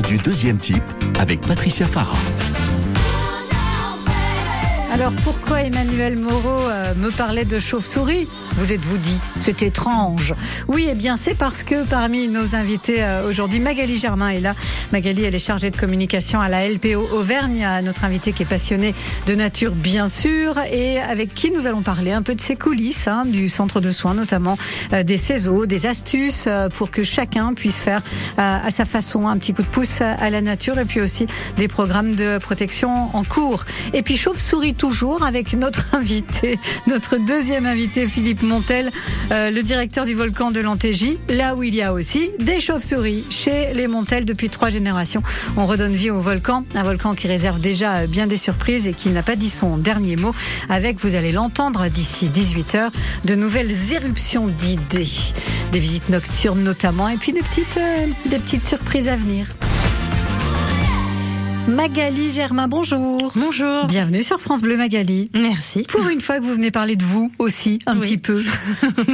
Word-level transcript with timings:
du 0.00 0.16
deuxième 0.16 0.58
type 0.58 0.82
avec 1.18 1.40
Patricia 1.40 1.86
Farah. 1.86 2.16
Alors 4.92 5.12
pourquoi 5.24 5.62
Emmanuel 5.62 6.18
Moreau 6.18 6.68
euh, 6.68 6.94
me 6.96 7.08
parlait 7.08 7.46
de 7.46 7.58
chauve-souris? 7.58 8.28
Vous 8.56 8.72
êtes-vous 8.72 8.98
dit? 8.98 9.16
C'est 9.40 9.62
étrange. 9.62 10.34
Oui, 10.68 10.88
eh 10.90 10.94
bien 10.94 11.16
c'est 11.16 11.32
parce 11.32 11.62
que 11.62 11.82
parmi 11.84 12.28
nos 12.28 12.54
invités 12.54 13.02
euh, 13.02 13.26
aujourd'hui, 13.26 13.58
Magali 13.58 13.96
Germain 13.96 14.28
est 14.28 14.40
là. 14.40 14.54
Magali, 14.92 15.24
elle 15.24 15.34
est 15.34 15.38
chargée 15.38 15.70
de 15.70 15.76
communication 15.78 16.42
à 16.42 16.50
la 16.50 16.68
LPO 16.68 17.08
Auvergne, 17.10 17.66
notre 17.82 18.04
invité 18.04 18.32
qui 18.32 18.42
est 18.42 18.46
passionné 18.46 18.94
de 19.26 19.34
nature 19.34 19.72
bien 19.74 20.08
sûr, 20.08 20.58
et 20.70 21.00
avec 21.00 21.32
qui 21.32 21.50
nous 21.50 21.66
allons 21.66 21.80
parler 21.80 22.12
un 22.12 22.20
peu 22.20 22.34
de 22.34 22.40
ses 22.42 22.56
coulisses, 22.56 23.08
hein, 23.08 23.24
du 23.24 23.48
centre 23.48 23.80
de 23.80 23.90
soins 23.90 24.12
notamment, 24.12 24.58
euh, 24.92 25.02
des 25.02 25.16
CESO, 25.16 25.64
des 25.64 25.86
astuces 25.86 26.46
pour 26.74 26.90
que 26.90 27.02
chacun 27.02 27.54
puisse 27.54 27.80
faire 27.80 28.02
à 28.36 28.70
sa 28.70 28.84
façon 28.84 29.26
un 29.26 29.38
petit 29.38 29.54
coup 29.54 29.62
de 29.62 29.68
pouce 29.68 30.02
à 30.02 30.28
la 30.28 30.42
nature, 30.42 30.78
et 30.78 30.84
puis 30.84 31.00
aussi 31.00 31.26
des 31.56 31.68
programmes 31.68 32.14
de 32.14 32.36
protection 32.36 33.16
en 33.16 33.24
cours. 33.24 33.64
Et 33.94 34.02
puis 34.02 34.18
chauve-souris 34.18 34.74
toujours 34.82 35.22
avec 35.22 35.52
notre 35.52 35.84
invité, 35.94 36.58
notre 36.88 37.16
deuxième 37.16 37.66
invité, 37.66 38.08
Philippe 38.08 38.42
Montel, 38.42 38.90
euh, 39.30 39.48
le 39.48 39.62
directeur 39.62 40.06
du 40.06 40.14
volcan 40.14 40.50
de 40.50 40.58
l'Antégie, 40.58 41.20
là 41.28 41.54
où 41.54 41.62
il 41.62 41.72
y 41.72 41.82
a 41.82 41.92
aussi 41.92 42.32
des 42.40 42.58
chauves-souris 42.58 43.24
chez 43.30 43.72
les 43.74 43.86
Montel 43.86 44.24
depuis 44.24 44.50
trois 44.50 44.70
générations. 44.70 45.22
On 45.56 45.66
redonne 45.66 45.92
vie 45.92 46.10
au 46.10 46.18
volcan, 46.18 46.64
un 46.74 46.82
volcan 46.82 47.14
qui 47.14 47.28
réserve 47.28 47.60
déjà 47.60 48.08
bien 48.08 48.26
des 48.26 48.36
surprises 48.36 48.88
et 48.88 48.92
qui 48.92 49.10
n'a 49.10 49.22
pas 49.22 49.36
dit 49.36 49.50
son 49.50 49.76
dernier 49.76 50.16
mot. 50.16 50.34
Avec, 50.68 50.98
vous 50.98 51.14
allez 51.14 51.30
l'entendre 51.30 51.86
d'ici 51.86 52.28
18h, 52.28 52.90
de 53.24 53.34
nouvelles 53.36 53.92
éruptions 53.92 54.48
d'idées, 54.48 55.06
des 55.70 55.78
visites 55.78 56.08
nocturnes 56.08 56.64
notamment, 56.64 57.08
et 57.08 57.18
puis 57.18 57.32
des 57.32 57.42
petites, 57.42 57.76
euh, 57.76 58.06
des 58.28 58.40
petites 58.40 58.64
surprises 58.64 59.08
à 59.08 59.14
venir. 59.14 59.46
Magali 61.68 62.32
Germain, 62.32 62.66
bonjour. 62.66 63.32
Bonjour. 63.36 63.86
Bienvenue 63.86 64.22
sur 64.22 64.40
France 64.40 64.62
Bleu 64.62 64.76
Magali. 64.76 65.30
Merci. 65.32 65.84
Pour 65.84 66.06
une 66.08 66.20
fois 66.20 66.38
que 66.40 66.44
vous 66.44 66.52
venez 66.54 66.70
parler 66.72 66.96
de 66.96 67.04
vous 67.04 67.30
aussi, 67.38 67.78
un 67.86 67.96
petit 67.96 68.18
peu. 68.18 68.42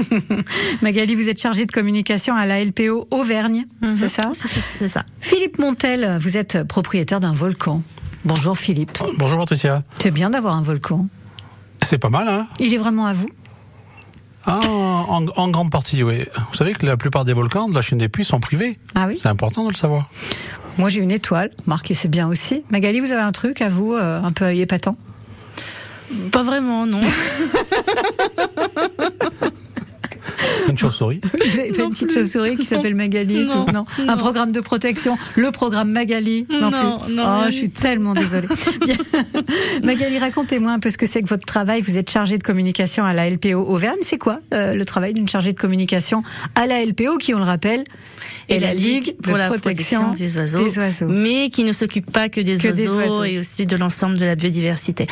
Magali, 0.83 1.15
vous 1.15 1.29
êtes 1.29 1.41
chargée 1.41 1.67
de 1.67 1.73
communication 1.73 2.35
à 2.35 2.47
la 2.47 2.63
LPO 2.65 3.07
Auvergne, 3.11 3.67
Mhm. 3.83 3.97
c'est 3.97 4.09
ça 4.09 4.33
C'est 4.79 4.89
ça. 4.89 5.05
Philippe 5.21 5.59
Montel, 5.59 6.17
vous 6.21 6.37
êtes 6.39 6.63
propriétaire 6.65 7.21
d'un 7.21 7.35
volcan. 7.35 7.83
Bonjour 8.25 8.57
Philippe. 8.57 8.99
Bonjour 9.19 9.39
Patricia. 9.39 9.83
C'est 9.99 10.11
bien 10.11 10.31
d'avoir 10.31 10.57
un 10.57 10.63
volcan. 10.63 11.07
C'est 11.83 11.99
pas 11.99 12.09
mal, 12.11 12.29
hein 12.29 12.47
Il 12.59 12.73
est 12.73 12.79
vraiment 12.79 13.07
à 13.07 13.13
vous 13.13 13.29
ah, 14.51 14.61
en, 14.67 15.27
en 15.37 15.49
grande 15.51 15.71
partie, 15.71 16.03
oui. 16.03 16.25
Vous 16.51 16.57
savez 16.57 16.73
que 16.73 16.87
la 16.87 16.97
plupart 16.97 17.27
des 17.27 17.35
volcans 17.35 17.69
de 17.69 17.75
la 17.75 17.83
chaîne 17.83 17.99
des 17.99 18.09
puits 18.09 18.25
sont 18.25 18.41
privés. 18.41 18.79
Ah 18.95 19.05
oui 19.07 19.19
C'est 19.21 19.29
important 19.29 19.65
de 19.65 19.71
le 19.71 19.77
savoir. 19.77 20.09
Moi 20.77 20.89
j'ai 20.89 21.01
une 21.01 21.11
étoile, 21.11 21.51
Marc, 21.67 21.91
et 21.91 21.95
c'est 21.95 22.09
bien 22.09 22.29
aussi. 22.29 22.65
Magali, 22.71 23.01
vous 23.01 23.13
avez 23.13 23.23
un 23.23 23.33
truc 23.33 23.63
à 23.63 23.69
vous, 23.69 23.95
euh, 23.95 24.21
un 24.23 24.33
peu 24.33 24.55
épatant? 24.55 24.97
Pas 26.33 26.43
vraiment, 26.43 26.87
non. 26.87 27.01
Une 30.69 30.79
chauve-souris. 30.79 31.21
Vous 31.53 31.59
avez 31.61 31.73
pas 31.73 31.83
une 31.85 31.91
petite 31.91 32.13
chauve-souris 32.13 32.57
qui 32.57 32.65
s'appelle 32.65 32.95
Magali 32.95 33.39
et 33.39 33.45
Non, 33.45 33.65
tout 33.65 33.73
Non. 33.73 33.87
Un 34.07 34.17
programme 34.17 34.53
de 34.53 34.61
protection, 34.61 35.17
le 35.37 35.51
programme 35.51 35.91
Magali 35.91 36.47
Non, 36.51 36.71
Non, 36.71 36.99
plus. 37.01 37.15
non, 37.15 37.25
Oh, 37.41 37.45
je 37.47 37.53
suis 37.53 37.71
tellement 37.71 38.15
désolée. 38.15 38.49
Bien. 38.85 38.97
Magali, 39.83 40.19
racontez-moi 40.19 40.73
un 40.73 40.79
peu 40.79 40.91
ce 40.91 40.99
que 40.99 41.07
c'est 41.07 41.23
que 41.23 41.29
votre 41.29 41.47
travail. 41.47 41.81
Vous 41.83 41.99
êtes 41.99 42.11
chargée 42.11 42.39
de 42.39 42.43
communication 42.43 43.05
à 43.05 43.13
la 43.13 43.29
LPO 43.31 43.55
Auvergne. 43.67 43.99
C'est 44.03 44.19
quoi 44.19 44.41
euh, 44.55 44.75
le 44.75 44.85
travail 44.85 45.13
d'une 45.15 45.29
chargée 45.29 45.53
de 45.53 45.59
communication 45.59 46.23
à 46.55 46.67
la 46.67 46.85
LPO 46.85 47.19
qui, 47.19 47.35
on 47.35 47.39
le 47.39 47.45
rappelle, 47.45 47.85
Et 48.49 48.59
la 48.59 48.75
Ligue 48.75 49.17
pour 49.23 49.37
la 49.37 49.47
protection 49.47 50.13
des 50.13 50.37
oiseaux, 50.37 50.63
des 50.65 50.79
oiseaux. 50.79 51.07
mais 51.09 51.51
qui 51.51 51.65
ne 51.65 51.73
s'occupe 51.73 52.11
pas 52.11 52.29
que, 52.29 52.41
des, 52.41 52.57
Que 52.57 52.69
des 52.69 52.89
oiseaux 52.89 52.99
oiseaux. 53.01 53.25
et 53.25 53.39
aussi 53.39 53.67
de 53.67 53.77
l'ensemble 53.77 54.19
de 54.19 54.25
la 54.25 54.35
biodiversité. 54.35 55.07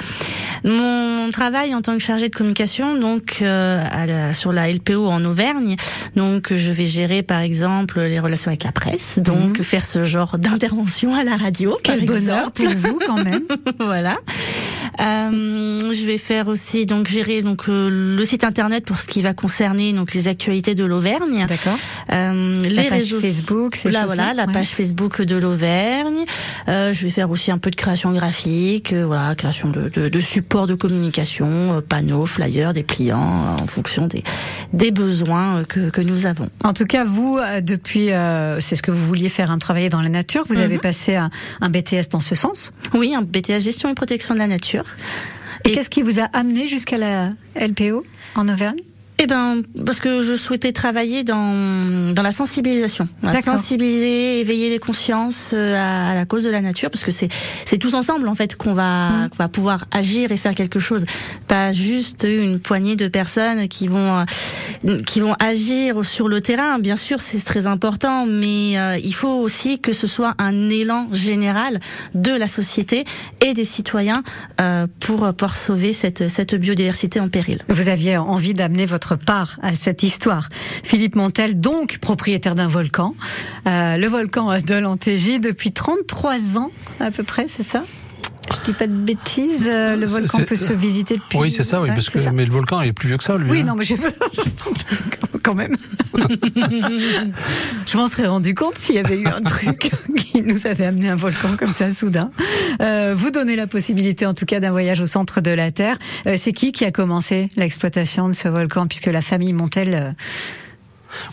Mon 0.66 1.30
travail 1.30 1.74
en 1.74 1.80
tant 1.82 1.92
que 1.94 2.00
chargée 2.02 2.28
de 2.28 2.34
communication, 2.34 2.96
donc 2.96 3.38
euh, 3.42 3.82
à 3.90 4.06
la- 4.06 4.32
sur 4.32 4.52
la 4.52 4.68
LPO 4.70 5.06
en 5.06 5.24
Auvergne, 5.24 5.76
donc 6.16 6.52
je 6.52 6.72
vais 6.72 6.86
gérer 6.86 7.22
par 7.22 7.40
exemple 7.40 8.00
les 8.00 8.18
relations 8.20 8.48
avec 8.50 8.64
la 8.64 8.72
presse, 8.72 9.18
donc 9.18 9.62
faire 9.62 9.84
ce 9.84 10.04
genre 10.04 10.38
d'intervention 10.38 11.14
à 11.14 11.24
la 11.24 11.36
radio. 11.36 11.70
Mhm. 11.70 11.76
Quel 11.82 11.98
par 12.06 12.14
bonheur 12.16 12.50
exemple. 12.56 12.78
pour 12.82 12.90
vous 12.90 12.98
quand 13.06 13.24
même. 13.24 13.42
voilà. 13.78 14.16
Euh, 15.00 15.92
je 15.92 16.06
vais 16.06 16.16
faire 16.18 16.48
aussi 16.48 16.86
donc 16.86 17.08
gérer 17.08 17.42
donc 17.42 17.68
euh, 17.68 18.16
le 18.16 18.24
site 18.24 18.44
internet 18.44 18.84
pour 18.84 18.98
ce 18.98 19.06
qui 19.06 19.20
va 19.22 19.34
concerner 19.34 19.92
donc 19.92 20.14
les 20.14 20.28
actualités 20.28 20.74
de 20.74 20.84
l'Auvergne. 20.84 21.46
D'accord. 21.48 21.78
Euh, 22.12 22.62
La 22.62 22.82
les 22.82 22.88
page 22.88 22.98
réseaux 23.02 23.20
Facebook, 23.20 23.76
ces 23.76 23.90
Là, 23.90 24.06
voilà, 24.06 24.32
la 24.32 24.46
ouais. 24.46 24.52
page 24.52 24.68
Facebook 24.68 25.20
de 25.22 25.36
l'Auvergne. 25.36 26.24
Euh, 26.68 26.92
je 26.92 27.02
vais 27.04 27.10
faire 27.10 27.30
aussi 27.30 27.50
un 27.50 27.58
peu 27.58 27.70
de 27.70 27.76
création 27.76 28.12
graphique, 28.12 28.92
euh, 28.92 29.04
voilà, 29.06 29.34
création 29.34 29.68
de, 29.68 29.88
de, 29.90 30.08
de 30.08 30.20
supports 30.56 30.66
de 30.66 30.74
communication, 30.74 31.46
euh, 31.74 31.80
panneaux, 31.82 32.24
flyers, 32.24 32.72
dépliants, 32.72 33.18
euh, 33.58 33.62
en 33.62 33.66
fonction 33.66 34.06
des, 34.06 34.24
des 34.72 34.90
besoins 34.90 35.58
euh, 35.58 35.64
que, 35.64 35.90
que 35.90 36.00
nous 36.00 36.24
avons. 36.24 36.48
En 36.64 36.72
tout 36.72 36.86
cas, 36.86 37.04
vous, 37.04 37.38
depuis, 37.60 38.10
euh, 38.10 38.58
c'est 38.62 38.74
ce 38.74 38.80
que 38.82 38.90
vous 38.90 39.04
vouliez 39.06 39.28
faire, 39.28 39.50
un 39.50 39.58
travailler 39.58 39.90
dans 39.90 40.00
la 40.00 40.08
nature. 40.08 40.44
Vous 40.48 40.60
avez 40.60 40.78
passé 40.78 41.14
un, 41.16 41.28
un 41.60 41.68
BTS 41.68 42.08
dans 42.10 42.20
ce 42.20 42.34
sens? 42.34 42.72
Oui, 42.94 43.14
un 43.14 43.20
BTS 43.20 43.58
gestion 43.60 43.90
et 43.90 43.94
protection 43.94 44.32
de 44.32 44.38
la 44.38 44.46
nature. 44.46 44.84
Et 45.66 45.70
Et- 45.70 45.74
qu'est-ce 45.74 45.90
qui 45.90 46.00
vous 46.00 46.20
a 46.20 46.24
amené 46.32 46.66
jusqu'à 46.68 46.96
la 46.96 47.30
LPO 47.54 48.02
en 48.34 48.48
Auvergne? 48.48 48.78
Eh 49.18 49.26
ben, 49.26 49.62
parce 49.84 49.98
que 50.00 50.20
je 50.22 50.34
souhaitais 50.34 50.72
travailler 50.72 51.24
dans, 51.24 52.12
dans 52.14 52.22
la 52.22 52.32
sensibilisation. 52.32 53.08
D'accord. 53.22 53.56
sensibiliser, 53.56 54.40
éveiller 54.40 54.68
les 54.70 54.78
consciences 54.78 55.52
euh, 55.54 55.74
à, 55.74 56.10
à 56.10 56.14
la 56.14 56.26
cause 56.26 56.42
de 56.44 56.50
la 56.50 56.60
nature, 56.60 56.90
parce 56.90 57.04
que 57.04 57.10
c'est 57.10 57.28
c'est 57.64 57.78
tous 57.78 57.94
ensemble 57.94 58.28
en 58.28 58.34
fait 58.34 58.56
qu'on 58.56 58.74
va 58.74 58.96
Mmh. 58.96 59.28
qu'on 59.30 59.36
va 59.38 59.48
pouvoir 59.48 59.84
agir 59.90 60.32
et 60.32 60.36
faire 60.36 60.54
quelque 60.54 60.78
chose. 60.78 61.04
Pas 61.48 61.72
juste 61.72 62.26
une 62.28 62.60
poignée 62.60 62.96
de 62.96 63.08
personnes 63.08 63.68
qui 63.68 63.88
vont 63.88 64.24
euh, 64.84 64.96
qui 64.98 65.20
vont 65.20 65.34
agir 65.40 66.04
sur 66.04 66.28
le 66.28 66.40
terrain. 66.40 66.78
Bien 66.78 66.96
sûr, 66.96 67.20
c'est 67.20 67.42
très 67.44 67.66
important, 67.66 68.26
mais 68.26 68.78
euh, 68.78 68.98
il 69.02 69.14
faut 69.14 69.40
aussi 69.40 69.78
que 69.78 69.92
ce 69.92 70.06
soit 70.06 70.34
un 70.38 70.68
élan 70.68 71.08
général 71.12 71.80
de 72.14 72.32
la 72.32 72.48
société 72.48 73.04
et 73.44 73.52
des 73.54 73.64
citoyens 73.64 74.22
euh, 74.60 74.86
pour 75.00 75.16
pouvoir 75.32 75.56
sauver 75.56 75.92
cette 75.92 76.28
cette 76.28 76.54
biodiversité 76.54 77.20
en 77.20 77.28
péril. 77.28 77.62
Vous 77.68 77.88
aviez 77.88 78.16
envie 78.16 78.54
d'amener 78.54 78.86
votre 78.86 79.05
part 79.14 79.58
à 79.62 79.76
cette 79.76 80.02
histoire. 80.02 80.48
Philippe 80.82 81.14
Montel, 81.14 81.60
donc 81.60 81.98
propriétaire 81.98 82.54
d'un 82.54 82.66
volcan, 82.66 83.14
euh, 83.66 83.96
le 83.96 84.06
volcan 84.06 84.58
de 84.60 84.74
l'Antégie 84.74 85.40
depuis 85.40 85.72
33 85.72 86.58
ans 86.58 86.70
à 87.00 87.10
peu 87.10 87.22
près, 87.22 87.46
c'est 87.48 87.62
ça? 87.62 87.84
Je 88.50 88.70
dis 88.70 88.76
pas 88.76 88.86
de 88.86 88.92
bêtises. 88.92 89.66
euh, 89.68 89.96
le 89.96 90.06
volcan 90.06 90.38
peut 90.46 90.56
se 90.56 90.72
visiter 90.72 91.16
depuis. 91.16 91.38
Oui, 91.38 91.50
c'est 91.52 91.62
ça, 91.64 91.80
oui, 91.80 91.88
Ouais, 91.88 91.94
parce 91.94 92.08
que 92.10 92.18
ça. 92.18 92.32
mais 92.32 92.44
le 92.44 92.52
volcan 92.52 92.80
il 92.82 92.88
est 92.88 92.92
plus 92.92 93.08
vieux 93.08 93.16
que 93.18 93.24
ça, 93.24 93.36
lui. 93.36 93.50
Oui, 93.50 93.60
hein. 93.60 93.64
non, 93.64 93.74
mais 93.74 93.84
j'ai 93.84 93.96
quand 95.42 95.54
même. 95.54 95.76
Je 97.86 97.96
m'en 97.96 98.08
serais 98.08 98.26
rendu 98.26 98.54
compte 98.54 98.78
s'il 98.78 98.94
y 98.96 98.98
avait 98.98 99.18
eu 99.18 99.26
un 99.26 99.42
truc 99.42 99.90
qui 100.16 100.42
nous 100.42 100.66
avait 100.66 100.84
amené 100.86 101.08
un 101.08 101.16
volcan 101.16 101.56
comme 101.58 101.72
ça 101.72 101.92
soudain. 101.92 102.30
Euh, 102.80 103.14
vous 103.16 103.30
donnez 103.30 103.56
la 103.56 103.66
possibilité, 103.66 104.26
en 104.26 104.34
tout 104.34 104.44
cas, 104.46 104.60
d'un 104.60 104.70
voyage 104.70 105.00
au 105.00 105.06
centre 105.06 105.40
de 105.40 105.50
la 105.50 105.70
Terre. 105.72 105.98
Euh, 106.26 106.36
c'est 106.38 106.52
qui 106.52 106.72
qui 106.72 106.84
a 106.84 106.90
commencé 106.90 107.48
l'exploitation 107.56 108.28
de 108.28 108.34
ce 108.34 108.48
volcan, 108.48 108.86
puisque 108.86 109.06
la 109.06 109.22
famille 109.22 109.52
Montel 109.52 110.14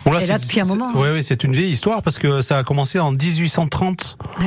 Bon, 0.06 0.12
là, 0.12 0.20
depuis 0.38 0.60
un 0.60 0.64
moment, 0.64 0.90
hein. 0.94 0.98
Ouais, 0.98 1.10
ouais, 1.12 1.20
c'est 1.22 1.44
une 1.44 1.52
vieille 1.52 1.72
histoire 1.72 2.00
parce 2.00 2.18
que 2.18 2.40
ça 2.40 2.56
a 2.58 2.62
commencé 2.62 2.98
en 2.98 3.10
1830. 3.10 4.16
Ouais. 4.40 4.46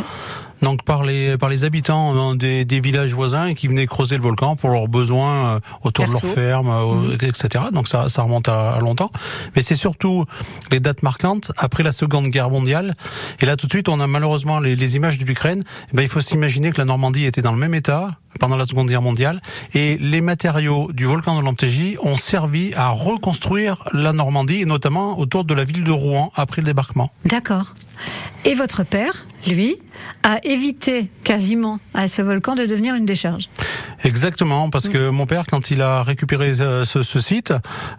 Donc 0.61 0.83
par 0.83 1.03
les 1.03 1.37
par 1.37 1.49
les 1.49 1.63
habitants 1.63 2.31
euh, 2.31 2.35
des, 2.35 2.65
des 2.65 2.79
villages 2.79 3.13
voisins 3.13 3.53
qui 3.53 3.67
venaient 3.67 3.85
creuser 3.87 4.17
le 4.17 4.23
volcan 4.23 4.55
pour 4.55 4.69
leurs 4.71 4.87
besoins 4.87 5.55
euh, 5.55 5.59
autour 5.83 6.07
de 6.07 6.11
leur 6.11 6.21
ferme, 6.21 6.69
euh, 6.69 7.13
etc. 7.21 7.65
Donc 7.71 7.87
ça 7.87 8.09
ça 8.09 8.23
remonte 8.23 8.49
à, 8.49 8.73
à 8.73 8.79
longtemps. 8.79 9.11
Mais 9.55 9.61
c'est 9.61 9.75
surtout 9.75 10.25
les 10.71 10.79
dates 10.79 11.03
marquantes 11.03 11.51
après 11.57 11.83
la 11.83 11.91
Seconde 11.91 12.27
Guerre 12.27 12.49
mondiale. 12.49 12.95
Et 13.39 13.45
là 13.45 13.55
tout 13.55 13.67
de 13.67 13.71
suite 13.71 13.89
on 13.89 13.99
a 13.99 14.07
malheureusement 14.07 14.59
les, 14.59 14.75
les 14.75 14.95
images 14.95 15.17
de 15.17 15.25
l'Ukraine. 15.25 15.63
Eh 15.91 15.95
Ben 15.95 16.01
il 16.03 16.09
faut 16.09 16.21
s'imaginer 16.21 16.71
que 16.71 16.77
la 16.77 16.85
Normandie 16.85 17.25
était 17.25 17.41
dans 17.41 17.51
le 17.51 17.59
même 17.59 17.73
état 17.75 18.17
pendant 18.39 18.57
la 18.57 18.65
Seconde 18.65 18.87
Guerre 18.87 19.01
mondiale 19.01 19.41
et 19.73 19.97
les 19.97 20.21
matériaux 20.21 20.91
du 20.93 21.05
volcan 21.05 21.39
de 21.39 21.43
l'Antégie 21.45 21.97
ont 22.03 22.17
servi 22.17 22.73
à 22.75 22.89
reconstruire 22.89 23.83
la 23.93 24.13
Normandie 24.13 24.61
et 24.61 24.65
notamment 24.65 25.17
autour 25.19 25.43
de 25.43 25.53
la 25.53 25.63
ville 25.63 25.83
de 25.83 25.91
Rouen 25.91 26.31
après 26.35 26.61
le 26.61 26.67
débarquement. 26.67 27.11
D'accord. 27.25 27.75
Et 28.45 28.53
votre 28.53 28.83
père, 28.83 29.25
lui, 29.47 29.77
a 30.23 30.39
évité 30.43 31.09
quasiment 31.23 31.79
à 31.93 32.07
ce 32.07 32.21
volcan 32.21 32.55
de 32.55 32.65
devenir 32.65 32.95
une 32.95 33.05
décharge. 33.05 33.49
Exactement, 34.03 34.69
parce 34.69 34.87
que 34.87 35.09
mon 35.09 35.25
père, 35.25 35.45
quand 35.49 35.71
il 35.71 35.81
a 35.81 36.03
récupéré 36.03 36.53
ce, 36.53 36.83
ce- 37.03 37.19
site, 37.19 37.53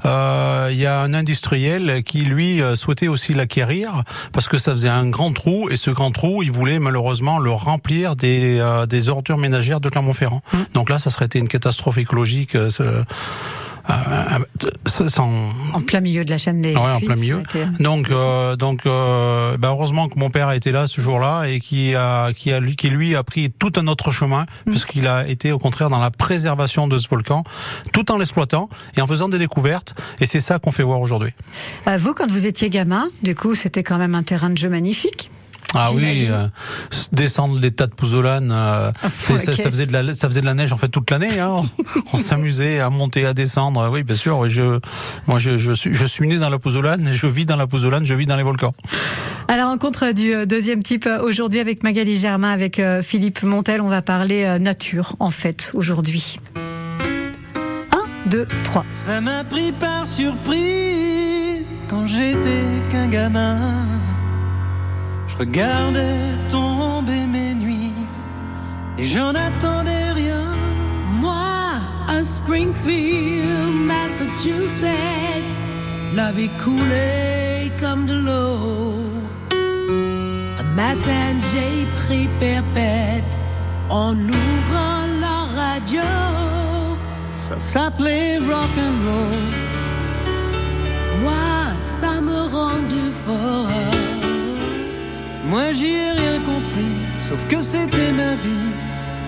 euh, 0.04 0.68
il 0.70 0.78
y 0.78 0.86
a 0.86 1.00
un 1.00 1.12
industriel 1.12 2.02
qui 2.04 2.20
lui 2.20 2.62
euh, 2.62 2.76
souhaitait 2.76 3.08
aussi 3.08 3.34
l'acquérir 3.34 4.04
parce 4.32 4.46
que 4.48 4.58
ça 4.58 4.72
faisait 4.72 4.88
un 4.88 5.08
grand 5.08 5.32
trou 5.32 5.68
et 5.70 5.76
ce 5.76 5.90
grand 5.90 6.12
trou, 6.12 6.42
il 6.42 6.52
voulait 6.52 6.78
malheureusement 6.78 7.38
le 7.38 7.50
remplir 7.50 8.14
des, 8.14 8.58
euh, 8.60 8.86
des 8.86 9.08
ordures 9.08 9.38
ménagères 9.38 9.80
de 9.80 9.88
Clermont-Ferrand. 9.88 10.42
Donc 10.74 10.88
là, 10.90 10.98
ça 10.98 11.10
serait 11.10 11.26
été 11.26 11.38
une 11.40 11.48
catastrophe 11.48 11.98
écologique. 11.98 12.54
euh, 12.54 12.70
ce- 14.86 15.20
En 15.20 15.80
plein 15.80 16.00
milieu 16.00 16.24
de 16.24 16.30
la 16.30 16.38
chaîne 16.38 16.60
des. 16.60 16.74
Ouais, 16.74 16.80
en 16.80 17.00
plein 17.00 17.16
milieu. 17.16 17.42
Donc, 17.80 18.10
euh, 18.10 18.56
donc, 18.56 18.86
euh, 18.86 19.56
bah, 19.56 19.68
heureusement 19.68 20.08
que 20.08 20.18
mon 20.18 20.30
père 20.30 20.48
a 20.48 20.56
été 20.56 20.72
là 20.72 20.86
ce 20.86 21.00
jour-là 21.00 21.44
et 21.46 21.60
qui 21.60 21.94
a, 21.94 22.32
qui 22.32 22.52
a 22.52 22.60
lui, 22.60 22.76
qui 22.76 22.90
lui 22.90 23.16
a 23.16 23.22
pris 23.22 23.50
tout 23.50 23.72
un 23.76 23.86
autre 23.86 24.10
chemin, 24.10 24.42
mm. 24.66 24.70
puisqu'il 24.70 25.06
a 25.06 25.26
été 25.26 25.52
au 25.52 25.58
contraire 25.58 25.90
dans 25.90 25.98
la 25.98 26.10
préservation 26.10 26.88
de 26.88 26.98
ce 26.98 27.08
volcan, 27.08 27.44
tout 27.92 28.10
en 28.12 28.18
l'exploitant 28.18 28.68
et 28.96 29.00
en 29.00 29.06
faisant 29.06 29.28
des 29.28 29.38
découvertes. 29.38 29.94
Et 30.20 30.26
c'est 30.26 30.40
ça 30.40 30.58
qu'on 30.58 30.72
fait 30.72 30.82
voir 30.82 31.00
aujourd'hui. 31.00 31.32
Euh, 31.86 31.96
vous, 31.96 32.14
quand 32.14 32.30
vous 32.30 32.46
étiez 32.46 32.70
gamin, 32.70 33.08
du 33.22 33.34
coup, 33.34 33.54
c'était 33.54 33.82
quand 33.82 33.98
même 33.98 34.14
un 34.14 34.22
terrain 34.22 34.50
de 34.50 34.58
jeu 34.58 34.68
magnifique. 34.68 35.30
Ah 35.74 35.90
oui, 35.92 36.26
euh, 36.30 36.48
descendre 37.12 37.58
les 37.60 37.70
tas 37.70 37.86
de 37.86 37.92
pouzzolanes, 37.92 38.50
euh, 38.50 38.90
ah, 39.02 39.08
ça, 39.10 39.38
ça, 39.38 39.52
faisait 39.52 39.86
de 39.86 39.92
la, 39.92 40.14
ça 40.14 40.26
faisait 40.28 40.40
de 40.40 40.46
la 40.46 40.54
neige 40.54 40.72
en 40.72 40.78
fait 40.78 40.88
toute 40.88 41.10
l'année. 41.10 41.38
Hein. 41.38 41.60
on 42.12 42.16
s'amusait 42.16 42.80
à 42.80 42.88
monter, 42.88 43.26
à 43.26 43.34
descendre. 43.34 43.90
Oui, 43.92 44.02
bien 44.02 44.16
sûr. 44.16 44.48
Je, 44.48 44.80
moi, 45.26 45.38
je, 45.38 45.58
je, 45.58 45.72
suis, 45.72 45.94
je 45.94 46.06
suis 46.06 46.26
né 46.26 46.38
dans 46.38 46.48
la 46.48 46.58
pouzzolane, 46.58 47.10
je 47.12 47.26
vis 47.26 47.44
dans 47.44 47.56
la 47.56 47.66
pouzzolane, 47.66 48.06
je 48.06 48.14
vis 48.14 48.24
dans 48.24 48.36
les 48.36 48.42
volcans. 48.42 48.72
À 49.46 49.56
la 49.56 49.66
rencontre 49.66 50.12
du 50.12 50.34
euh, 50.34 50.46
deuxième 50.46 50.82
type 50.82 51.08
aujourd'hui 51.22 51.60
avec 51.60 51.82
Magali 51.82 52.16
Germain, 52.16 52.50
avec 52.50 52.80
Philippe 53.02 53.42
Montel, 53.42 53.82
on 53.82 53.88
va 53.88 54.00
parler 54.00 54.58
nature 54.58 55.16
en 55.20 55.30
fait 55.30 55.70
aujourd'hui. 55.74 56.38
1, 57.92 58.30
2, 58.30 58.48
3. 58.64 58.86
Ça 58.94 59.20
m'a 59.20 59.44
pris 59.44 59.72
par 59.72 60.08
surprise 60.08 61.82
quand 61.88 62.06
j'étais 62.06 62.64
qu'un 62.90 63.08
gamin 63.08 63.86
regardais 65.38 66.36
tomber 66.50 67.26
mes 67.26 67.54
nuits 67.54 67.92
et 68.98 69.04
j'en 69.04 69.30
attendais 69.30 70.12
rien. 70.12 70.44
Moi, 71.20 71.34
à 72.08 72.24
Springfield, 72.24 73.72
Massachusetts, 73.86 75.70
la 76.14 76.32
vie 76.32 76.50
coulait 76.64 77.70
comme 77.80 78.06
de 78.06 78.14
l'eau. 78.14 78.56
Un 80.60 80.68
matin, 80.74 81.28
j'ai 81.52 81.86
pris 82.00 82.28
perpète 82.40 83.38
en 83.90 84.14
ouvrant 84.14 85.06
la 85.20 85.38
radio. 85.62 86.02
Ça 87.34 87.58
s'appelait 87.58 88.38
rock 88.38 88.74
and 88.86 88.98
roll. 89.06 89.46
Moi, 91.22 91.32
ça 91.82 92.20
me 92.20 92.38
rendait 92.54 93.12
fort. 93.24 93.97
Moi 95.48 95.72
j'y 95.72 95.94
ai 95.94 96.10
rien 96.10 96.40
compris, 96.40 96.94
sauf 97.26 97.46
que 97.48 97.62
c'était 97.62 98.12
ma 98.12 98.34
vie. 98.34 98.72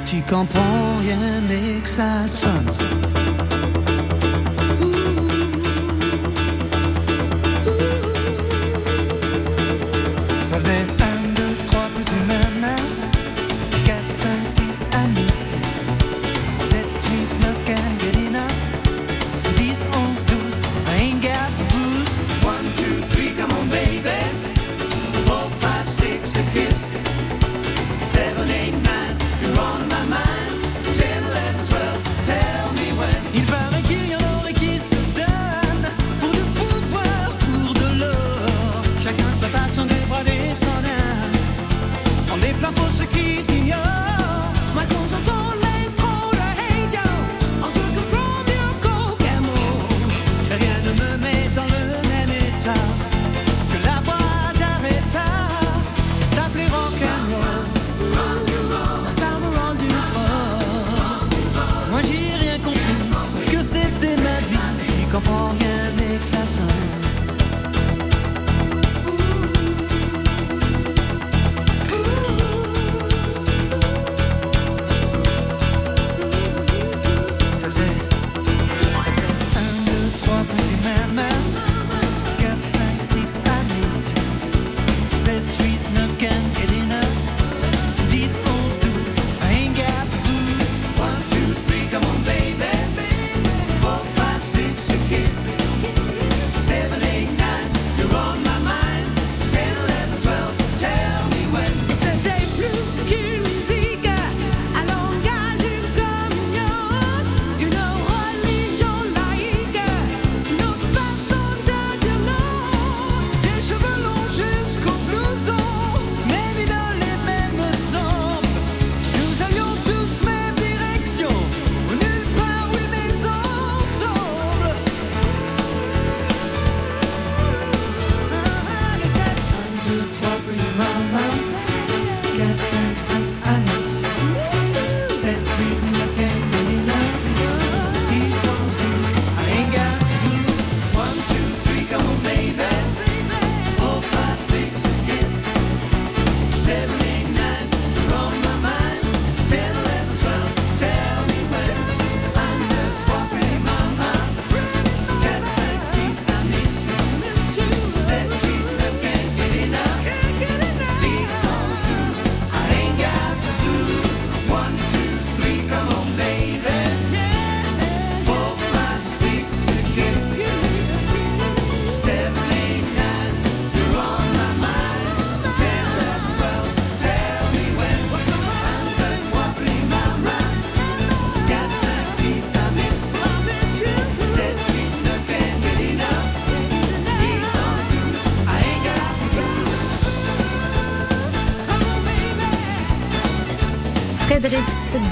Tu 0.04 0.20
comprends 0.22 0.98
rien 1.00 1.40
mais 1.48 1.80
que 1.80 1.88
ça 1.88 2.22
sonne. 2.28 3.19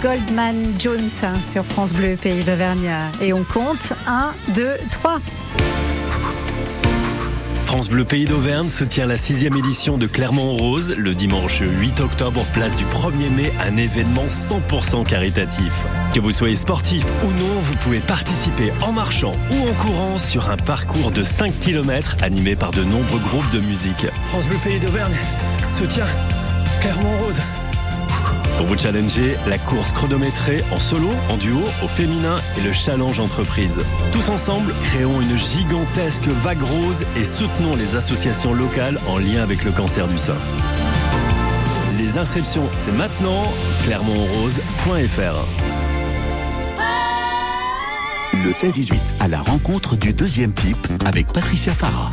Goldman 0.03 0.75
Jones 0.79 1.11
sur 1.47 1.65
France 1.65 1.93
Bleu, 1.93 2.17
Pays 2.21 2.45
d'Auvergne. 2.45 2.91
Et 3.21 3.33
on 3.33 3.43
compte 3.43 3.93
1, 4.07 4.33
2, 4.55 4.77
3. 4.91 5.19
France 7.65 7.89
Bleu 7.89 8.05
Pays 8.05 8.25
d'Auvergne 8.25 8.69
soutient 8.69 9.07
la 9.07 9.17
sixième 9.17 9.57
édition 9.57 9.99
de 9.99 10.07
Clermont 10.07 10.57
Rose 10.57 10.95
le 10.97 11.15
dimanche 11.15 11.61
8 11.61 12.01
octobre, 12.01 12.45
place 12.55 12.75
du 12.77 12.85
1er 12.85 13.31
mai, 13.31 13.53
un 13.61 13.77
événement 13.77 14.27
100% 14.27 15.05
caritatif. 15.05 15.73
Que 16.15 16.21
vous 16.21 16.33
soyez 16.33 16.57
sportif 16.57 17.05
ou 17.25 17.27
non, 17.41 17.61
vous 17.61 17.75
pouvez 17.83 18.01
participer 18.01 18.73
en 18.83 18.93
marchant 18.93 19.33
ou 19.51 19.69
en 19.69 19.75
courant 19.75 20.19
sur 20.19 20.49
un 20.49 20.57
parcours 20.57 21.11
de 21.11 21.23
5 21.23 21.53
km 21.61 22.17
animé 22.23 22.57
par 22.57 22.71
de 22.71 22.85
nombreux 22.85 23.21
groupes 23.21 23.51
de 23.53 23.61
musique. 23.61 24.07
France 24.29 24.47
Bleu 24.47 24.57
Pays 24.65 24.81
d'Auvergne 24.81 25.17
soutient 25.71 26.07
Clermont 26.81 27.19
Rose. 27.19 27.41
Pour 28.59 28.67
vous 28.67 28.77
challenger, 28.77 29.37
la 29.47 29.57
course 29.57 29.93
chronométrée 29.93 30.65
en 30.73 30.81
solo, 30.81 31.11
en 31.31 31.37
duo, 31.37 31.61
au 31.85 31.87
féminin 31.87 32.37
et 32.57 32.61
le 32.61 32.73
challenge 32.73 33.21
entreprise. 33.21 33.79
Tous 34.11 34.29
ensemble, 34.31 34.75
créons 34.83 35.21
une 35.21 35.39
gigantesque 35.39 36.27
vague 36.27 36.63
rose 36.63 37.05
et 37.17 37.23
soutenons 37.23 37.77
les 37.77 37.95
associations 37.95 38.53
locales 38.53 38.99
en 39.07 39.19
lien 39.19 39.45
avec 39.45 39.65
le 39.65 39.71
cancer 39.71 40.09
du 40.09 40.19
sein. 40.19 40.35
Les 41.99 42.19
inscriptions, 42.19 42.65
c'est 42.75 42.91
maintenant, 42.91 43.45
clermontrose.fr. 43.85 45.47
Le 48.45 48.51
16-18 48.51 48.95
à 49.21 49.29
la 49.29 49.41
rencontre 49.41 49.95
du 49.95 50.13
deuxième 50.13 50.53
type 50.53 50.85
avec 51.05 51.29
Patricia 51.29 51.73
Farah. 51.73 52.11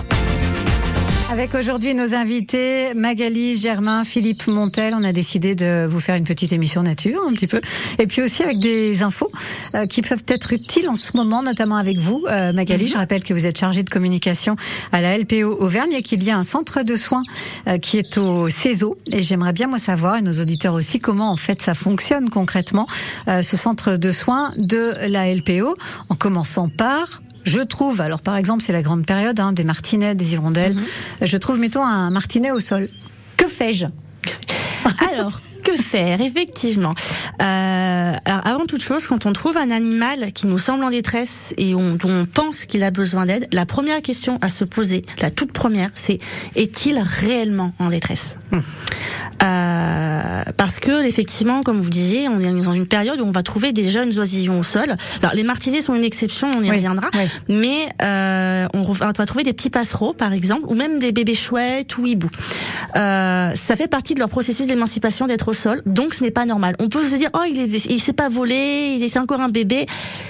Avec 1.32 1.56
aujourd'hui 1.56 1.96
nos 1.96 2.14
invités 2.14 2.94
Magali, 2.94 3.58
Germain, 3.58 4.04
Philippe 4.04 4.46
Montel, 4.46 4.94
on 4.96 5.04
a 5.04 5.12
décidé 5.12 5.56
de 5.56 5.88
vous 5.90 6.00
faire 6.00 6.16
une 6.16 6.24
petite 6.24 6.54
émission 6.54 6.84
nature 6.84 7.20
un 7.28 7.34
petit 7.34 7.48
peu, 7.48 7.62
et 7.98 8.06
puis 8.06 8.22
aussi 8.22 8.44
avec 8.44 8.60
des 8.60 9.02
infos 9.02 9.32
euh, 9.74 9.88
qui 9.88 10.04
peuvent 10.04 10.24
être 10.28 10.54
utiles 10.54 10.88
en 10.88 10.94
ce 10.94 11.18
moment, 11.18 11.42
notamment 11.42 11.78
avec 11.78 11.98
vous, 11.98 12.24
euh, 12.30 12.54
Magali. 12.54 12.88
Je 12.88 12.96
rappelle 12.96 13.24
que 13.24 13.34
vous 13.34 13.48
êtes 13.48 13.58
chargée 13.58 13.82
de 13.82 13.90
communication 13.90 14.56
à 14.92 15.02
la 15.02 15.18
LPO 15.18 15.58
Auvergne 15.60 15.94
et 15.94 16.04
qu'il 16.04 16.24
y 16.24 16.30
a 16.30 16.38
un 16.38 16.44
centre 16.44 16.84
de 16.84 16.96
soins 16.96 17.24
euh, 17.68 17.80
qui 17.80 17.98
est 17.98 18.20
au 18.20 18.48
CESO. 18.48 18.96
Et 19.08 19.24
j'aimerais 19.24 19.54
bien 19.54 19.68
moi 19.68 19.80
savoir, 19.80 20.18
et 20.18 20.22
nos 20.22 20.40
auditeurs 20.40 20.76
aussi, 20.76 21.00
comment 21.00 21.32
en 21.32 21.38
fait 21.38 21.60
ça 21.60 21.74
fonctionne 21.74 22.30
concrètement, 22.30 22.88
euh, 23.28 23.42
ce 23.42 23.58
centre 23.58 23.98
de 23.98 24.12
soins 24.12 24.54
de 24.58 24.94
la 25.08 25.34
LPO, 25.34 25.76
en 26.10 26.16
commençant 26.16 26.70
par 26.70 27.22
je 27.46 27.60
trouve, 27.62 28.02
alors 28.02 28.22
par 28.22 28.38
exemple, 28.38 28.64
c'est 28.64 28.74
la 28.74 28.82
grande 28.82 29.06
période 29.06 29.40
hein, 29.40 29.54
des 29.54 29.64
martinets, 29.64 30.16
des 30.16 30.34
hirondelles. 30.34 30.76
Je 31.22 31.38
trouve, 31.38 31.60
mettons, 31.60 31.86
un 31.86 32.10
martinet 32.10 32.52
au 32.52 32.60
sol. 32.60 32.90
Que 33.38 33.48
fais-je? 33.48 33.86
Alors, 35.12 35.42
que 35.64 35.76
faire? 35.82 36.22
Effectivement. 36.22 36.94
Euh, 37.42 38.14
alors, 38.24 38.48
avant 38.48 38.66
toute 38.66 38.84
chose, 38.84 39.08
quand 39.08 39.26
on 39.26 39.34
trouve 39.34 39.58
un 39.58 39.72
animal 39.72 40.32
qui 40.32 40.46
nous 40.46 40.60
semble 40.60 40.84
en 40.84 40.92
détresse 40.92 41.54
et 41.58 41.74
on, 41.74 41.96
dont 41.96 42.10
on 42.10 42.26
pense 42.26 42.66
qu'il 42.66 42.84
a 42.84 42.92
besoin 42.92 43.26
d'aide, 43.26 43.48
la 43.52 43.66
première 43.66 44.02
question 44.02 44.38
à 44.42 44.50
se 44.50 44.64
poser, 44.64 45.04
la 45.22 45.32
toute 45.32 45.52
première, 45.52 45.90
c'est 45.96 46.20
est-il 46.56 47.00
réellement 47.00 47.74
en 47.80 47.90
détresse? 47.90 48.38
Euh, 49.44 50.44
parce 50.58 50.80
que 50.80 51.06
effectivement, 51.06 51.62
comme 51.62 51.82
vous 51.82 51.90
disiez, 51.90 52.28
on 52.30 52.40
est 52.40 52.64
dans 52.64 52.74
une 52.74 52.88
période 52.88 53.20
où 53.20 53.26
on 53.26 53.32
va 53.32 53.44
trouver 53.44 53.72
des 53.74 53.88
jeunes 53.90 54.18
oisillons 54.20 54.60
au 54.60 54.64
sol. 54.64 54.96
Alors 55.22 55.36
les 55.36 55.44
martinets 55.44 55.82
sont 55.82 55.96
une 55.96 56.04
exception, 56.04 56.50
on 56.56 56.62
y 56.64 56.70
Oui, 56.70 56.76
reviendra, 56.78 57.08
oui. 57.14 57.22
mais 57.50 57.90
euh, 58.02 58.68
on 58.74 58.84
va 58.84 59.12
trouver 59.14 59.44
des 59.44 59.54
petits 59.54 59.70
passereaux, 59.70 60.14
par 60.14 60.34
exemple, 60.34 60.64
ou 60.68 60.76
même 60.76 61.00
des 61.00 61.12
bébés 61.12 61.34
chouettes 61.36 61.98
ou 61.98 62.06
hiboux. 62.06 62.30
Euh, 62.96 63.52
ça 63.56 63.76
fait 63.76 63.88
partie 63.88 64.14
de 64.14 64.20
leur 64.20 64.30
processus 64.30 64.68
d'émancipation 64.68 65.28
d'être 65.28 65.48
au 65.50 65.54
sol, 65.54 65.82
donc 65.86 66.14
ce 66.14 66.24
n'est 66.24 66.32
pas 66.32 66.46
normal. 66.46 66.76
On 66.80 66.88
peut 66.90 67.04
se 67.06 67.16
dire, 67.16 67.30
oh, 67.34 67.42
il 67.50 67.60
est, 67.60 67.86
il 67.86 68.00
s'est 68.00 68.14
pas 68.14 68.30
volé, 68.30 68.96
il 68.98 69.04
est 69.04 69.18
encore 69.18 69.42
un 69.42 69.50
bébé. 69.50 69.86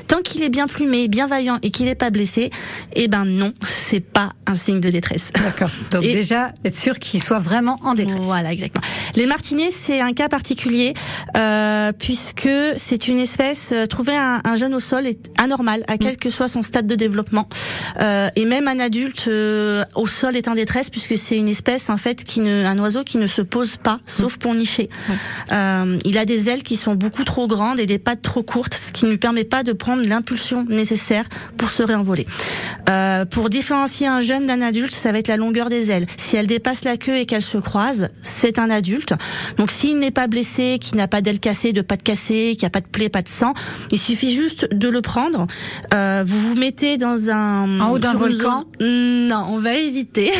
Tant 0.07 0.21
qu'il 0.21 0.43
est 0.43 0.49
bien 0.49 0.67
plumé, 0.67 1.07
bien 1.07 1.27
vaillant 1.27 1.57
et 1.61 1.71
qu'il 1.71 1.85
n'est 1.85 1.95
pas 1.95 2.09
blessé, 2.09 2.49
eh 2.93 3.07
ben 3.07 3.25
non, 3.25 3.51
c'est 3.67 3.99
pas 3.99 4.31
un 4.47 4.55
signe 4.55 4.79
de 4.79 4.89
détresse. 4.89 5.31
D'accord. 5.33 5.69
Donc 5.91 6.03
Et- 6.03 6.13
déjà, 6.13 6.51
être 6.63 6.75
sûr 6.75 6.99
qu'il 6.99 7.21
soit 7.21 7.39
vraiment 7.39 7.77
en 7.83 7.93
détresse. 7.93 8.21
Voilà, 8.21 8.51
exactement. 8.51 8.85
Les 9.15 9.25
martinets, 9.25 9.71
c'est 9.71 10.01
un 10.01 10.13
cas 10.13 10.29
particulier 10.29 10.93
euh, 11.37 11.91
puisque 11.97 12.49
c'est 12.77 13.07
une 13.07 13.19
espèce. 13.19 13.71
euh, 13.73 13.85
trouver 13.85 14.15
un, 14.15 14.41
un 14.43 14.55
jeune 14.55 14.73
au 14.73 14.79
sol 14.79 15.07
est 15.07 15.29
anormal, 15.37 15.83
à 15.87 15.97
quel 15.97 16.17
que 16.17 16.29
soit 16.29 16.47
son 16.47 16.63
stade 16.63 16.87
de 16.87 16.95
développement, 16.95 17.47
Euh, 18.01 18.29
et 18.35 18.45
même 18.45 18.67
un 18.67 18.79
adulte 18.79 19.25
euh, 19.27 19.83
au 19.95 20.05
sol 20.07 20.35
est 20.35 20.47
en 20.49 20.55
détresse 20.55 20.89
puisque 20.89 21.17
c'est 21.17 21.37
une 21.37 21.47
espèce 21.47 21.89
en 21.89 21.97
fait 21.97 22.23
qui 22.25 22.41
ne, 22.41 22.65
un 22.65 22.77
oiseau 22.79 23.03
qui 23.03 23.17
ne 23.17 23.27
se 23.27 23.41
pose 23.41 23.77
pas, 23.77 23.99
sauf 24.05 24.37
pour 24.37 24.53
nicher. 24.53 24.89
Euh, 25.51 25.97
il 26.03 26.17
a 26.17 26.25
des 26.25 26.49
ailes 26.49 26.63
qui 26.63 26.75
sont 26.75 26.95
beaucoup 26.95 27.23
trop 27.23 27.47
grandes 27.47 27.79
et 27.79 27.85
des 27.85 27.99
pattes 27.99 28.21
trop 28.21 28.43
courtes, 28.43 28.73
ce 28.73 28.91
qui 28.91 29.05
ne 29.05 29.11
lui 29.11 29.17
permet 29.17 29.45
pas 29.45 29.63
de 29.63 29.71
prendre 29.73 30.03
l'impulsion 30.03 30.65
nécessaire 30.67 31.25
pour 31.57 31.69
se 31.69 31.83
réenvoler. 31.83 32.25
Euh, 32.89 33.23
pour 33.25 33.49
différencier 33.49 34.07
un 34.07 34.19
jeune 34.21 34.45
d'un 34.45 34.61
adulte, 34.61 34.93
ça 34.93 35.11
va 35.11 35.19
être 35.19 35.29
la 35.29 35.37
longueur 35.37 35.69
des 35.69 35.89
ailes. 35.91 36.07
Si 36.17 36.35
elle 36.35 36.47
dépasse 36.47 36.83
la 36.83 36.97
queue 36.97 37.17
et 37.17 37.25
qu'elle 37.25 37.41
se 37.41 37.57
croise, 37.57 38.09
c'est 38.21 38.59
un 38.59 38.69
adulte. 38.69 38.84
Donc 39.57 39.71
s'il 39.71 39.99
n'est 39.99 40.11
pas 40.11 40.27
blessé, 40.27 40.77
qu'il 40.79 40.97
n'a 40.97 41.07
pas 41.07 41.21
d'aile 41.21 41.39
cassée, 41.39 41.73
de 41.73 41.81
pattes 41.81 42.03
cassées, 42.03 42.51
qu'il 42.51 42.61
n'y 42.61 42.67
a 42.67 42.69
pas 42.69 42.81
de 42.81 42.87
plaie, 42.87 43.09
pas 43.09 43.21
de 43.21 43.27
sang, 43.29 43.53
il 43.91 43.99
suffit 43.99 44.33
juste 44.33 44.67
de 44.71 44.87
le 44.89 45.01
prendre. 45.01 45.47
Euh, 45.93 46.23
vous 46.25 46.39
vous 46.49 46.55
mettez 46.55 46.97
dans 46.97 47.29
un 47.29 47.79
En 47.79 47.91
haut 47.91 47.99
d'un 47.99 48.13
volcan 48.13 48.63
zone- 48.81 49.27
Non, 49.27 49.45
on 49.49 49.59
va 49.59 49.75
éviter. 49.75 50.31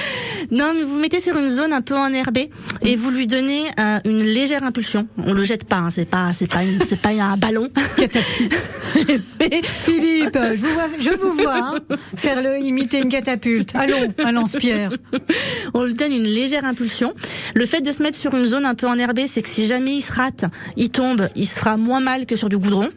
non, 0.50 0.72
mais 0.74 0.82
vous 0.82 0.94
vous 0.94 1.00
mettez 1.00 1.20
sur 1.20 1.36
une 1.38 1.48
zone 1.48 1.72
un 1.72 1.80
peu 1.82 1.96
enherbée 1.96 2.50
et 2.82 2.96
vous 2.96 3.10
lui 3.10 3.26
donnez 3.26 3.64
euh, 3.78 3.98
une 4.04 4.22
légère 4.22 4.62
impulsion. 4.64 5.06
On 5.18 5.32
le 5.32 5.44
jette 5.44 5.64
pas, 5.64 5.76
hein, 5.76 5.90
c'est 5.90 6.04
pas, 6.08 6.32
c'est 6.32 6.46
pas, 6.50 6.60
c'est 6.86 7.00
pas 7.00 7.10
un 7.10 7.36
ballon. 7.36 7.68
Mais 7.98 9.60
Philippe, 9.62 10.38
je 10.54 10.60
vous 10.60 10.72
vois, 10.72 10.88
je 10.98 11.10
vous 11.10 11.32
vois 11.32 11.54
hein, 11.56 11.96
faire 12.16 12.42
le 12.42 12.58
imiter 12.60 12.98
une 12.98 13.08
catapulte. 13.08 13.72
Allons, 13.74 14.12
un 14.18 14.32
lance-pierre. 14.32 14.92
on 15.74 15.84
lui 15.84 15.94
donne 15.94 16.12
une 16.12 16.24
légère 16.28 16.64
impulsion. 16.64 17.14
Le 17.54 17.66
fait 17.66 17.80
de 17.80 17.89
se 17.92 18.02
mettre 18.02 18.16
sur 18.18 18.34
une 18.34 18.46
zone 18.46 18.64
un 18.64 18.74
peu 18.74 18.86
enherbée, 18.88 19.26
c'est 19.26 19.42
que 19.42 19.48
si 19.48 19.66
jamais 19.66 19.94
il 19.96 20.00
se 20.02 20.12
rate, 20.12 20.44
il 20.76 20.90
tombe, 20.90 21.28
il 21.36 21.46
se 21.46 21.58
fera 21.58 21.76
moins 21.76 22.00
mal 22.00 22.26
que 22.26 22.36
sur 22.36 22.48
du 22.48 22.58
goudron. 22.58 22.88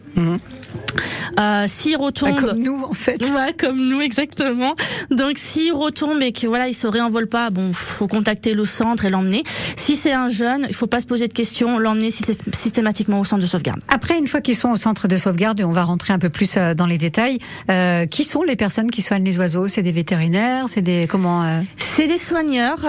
Euh, 1.40 1.66
s'il 1.68 1.98
retombe, 1.98 2.40
Comme 2.40 2.60
nous, 2.60 2.84
en 2.84 2.94
fait. 2.94 3.20
Ouais, 3.32 3.54
comme 3.58 3.88
nous 3.88 4.02
exactement. 4.02 4.76
Donc 5.10 5.38
s'il 5.38 5.74
retombe 5.74 6.22
et 6.22 6.32
que 6.32 6.46
voilà, 6.46 6.68
il 6.68 6.74
se 6.76 6.86
réenvole 6.88 7.28
pas, 7.28 7.50
bon, 7.50 7.74
faut 7.74 8.08
contacter 8.08 8.54
le 8.54 8.66
centre 8.66 9.06
et 9.06 9.10
l'emmener. 9.10 9.44
Si 9.76 9.96
c'est 9.96 10.12
un 10.14 10.30
jeune, 10.30 10.66
il 10.70 10.76
faut 10.76 10.88
pas 10.88 11.00
se 11.00 11.06
poser 11.08 11.28
de 11.28 11.34
questions, 11.34 11.80
l'emmener 11.80 12.10
systé- 12.12 12.38
systématiquement 12.54 13.20
au 13.20 13.26
centre 13.26 13.42
de 13.42 13.48
sauvegarde. 13.48 13.82
Après, 13.88 14.18
une 14.18 14.28
fois 14.28 14.42
qu'ils 14.42 14.56
sont 14.56 14.70
au 14.70 14.76
centre 14.76 15.08
de 15.08 15.18
sauvegarde, 15.18 15.60
et 15.60 15.64
on 15.64 15.72
va 15.72 15.84
rentrer 15.84 16.14
un 16.14 16.20
peu 16.20 16.30
plus 16.30 16.56
euh, 16.58 16.74
dans 16.76 16.86
les 16.86 16.98
détails, 17.00 17.40
euh, 17.72 18.06
qui 18.06 18.24
sont 18.24 18.44
les 18.44 18.56
personnes 18.56 18.92
qui 18.92 19.02
soignent 19.02 19.26
les 19.26 19.40
oiseaux? 19.40 19.68
C'est 19.68 19.82
des 19.82 19.92
vétérinaires? 19.92 20.66
C'est 20.68 20.82
des 20.82 21.08
comment 21.10 21.44
euh, 21.44 21.62
C'est 21.78 22.08
des 22.08 22.18
soigneurs. 22.18 22.80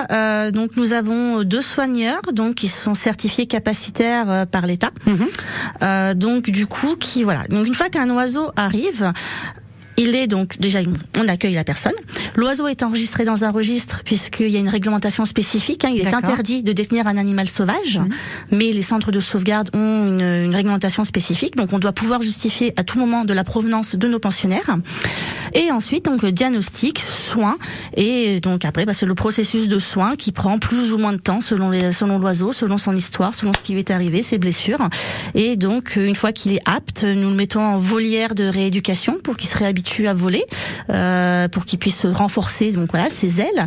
donc 0.53 0.77
nous 0.77 0.93
avons 0.93 1.43
deux 1.43 1.63
soigneurs, 1.63 1.94
donc 2.33 2.57
qui 2.57 2.69
sont 2.69 2.95
certifiés 2.95 3.47
capacitaires 3.47 4.31
euh, 4.31 4.47
par 4.47 4.67
l'État. 4.67 4.91
Euh, 5.83 6.15
donc 6.15 6.51
du 6.51 6.67
coup, 6.67 6.97
qui 6.97 7.25
voilà. 7.25 7.45
Donc 7.49 7.67
une 7.67 7.75
fois 7.75 7.89
qu'un 7.89 8.11
oiseau 8.11 8.51
arrive. 8.57 9.13
Il 9.97 10.15
est 10.17 10.27
donc 10.27 10.59
déjà 10.59 10.81
on 11.19 11.29
accueille 11.29 11.55
la 11.55 11.65
personne. 11.65 11.93
L'oiseau 12.37 12.67
est 12.67 12.83
enregistré 12.83 13.25
dans 13.25 13.45
un 13.45 13.51
registre 13.51 14.01
puisqu'il 14.05 14.49
y 14.49 14.57
a 14.57 14.59
une 14.59 14.69
réglementation 14.69 15.25
spécifique. 15.25 15.85
hein. 15.85 15.93
il 15.95 16.01
est 16.01 16.15
interdit 16.15 16.63
de 16.63 16.73
détenir 16.73 17.07
un 17.07 17.17
animal 17.17 17.47
sauvage, 17.47 18.01
mais 18.51 18.73
les 18.73 18.83
centres 18.83 19.13
de 19.13 19.21
sauvegarde 19.21 19.71
ont 19.73 20.07
une, 20.09 20.21
une 20.47 20.55
réglementation 20.55 21.05
spécifique. 21.05 21.57
Donc 21.57 21.73
on 21.73 21.79
doit 21.79 21.93
pouvoir 21.93 22.23
justifier 22.23 22.73
à 22.77 22.85
tout 22.85 22.99
moment 22.99 23.25
de 23.25 23.33
la 23.33 23.45
provenance 23.45 23.95
de 23.95 24.09
nos 24.09 24.19
pensionnaires. 24.19 24.77
Et 25.53 25.71
ensuite 25.71 26.07
donc 26.07 26.25
diagnostic, 26.25 27.05
soins 27.07 27.57
et 27.97 28.41
donc 28.41 28.65
après 28.65 28.87
bah, 28.87 28.95
c'est 28.95 29.07
le 29.07 29.15
processus 29.15 29.69
de 29.69 29.79
soins 29.79 30.17
qui 30.17 30.33
prend 30.33 30.59
plus 30.59 30.93
ou 30.93 30.99
moins 30.99 31.13
de 31.13 31.19
temps 31.19 31.41
selon 31.41 31.71
les 31.71 31.93
selon 31.93 32.19
l'oiseau, 32.19 32.53
selon 32.53 32.79
son 32.79 32.97
histoire, 32.97 33.35
selon 33.35 33.53
ce 33.53 33.63
qui 33.63 33.73
lui 33.75 33.81
est 33.81 33.91
arrivé, 33.91 34.23
ses 34.23 34.39
blessures. 34.39 34.79
Et 35.35 35.57
donc 35.57 35.95
une 35.97 36.17
fois 36.17 36.33
qu'il 36.33 36.53
est 36.55 36.61
apte, 36.65 37.05
nous 37.05 37.29
le 37.29 37.37
mettons 37.37 37.61
en 37.63 37.79
volière 37.79 38.35
de 38.35 38.45
rééducation 38.45 39.19
pour 39.23 39.37
qu'il 39.37 39.49
se 39.49 39.57
réhabitue 39.85 40.09
à 40.09 40.15
voler, 40.15 40.45
euh, 40.91 41.49
pour 41.49 41.65
qu'il 41.65 41.79
puisse 41.79 42.07
renforcer 42.07 42.73
donc 42.73 42.91
voilà 42.91 43.11
ses 43.11 43.41
ailes. 43.41 43.67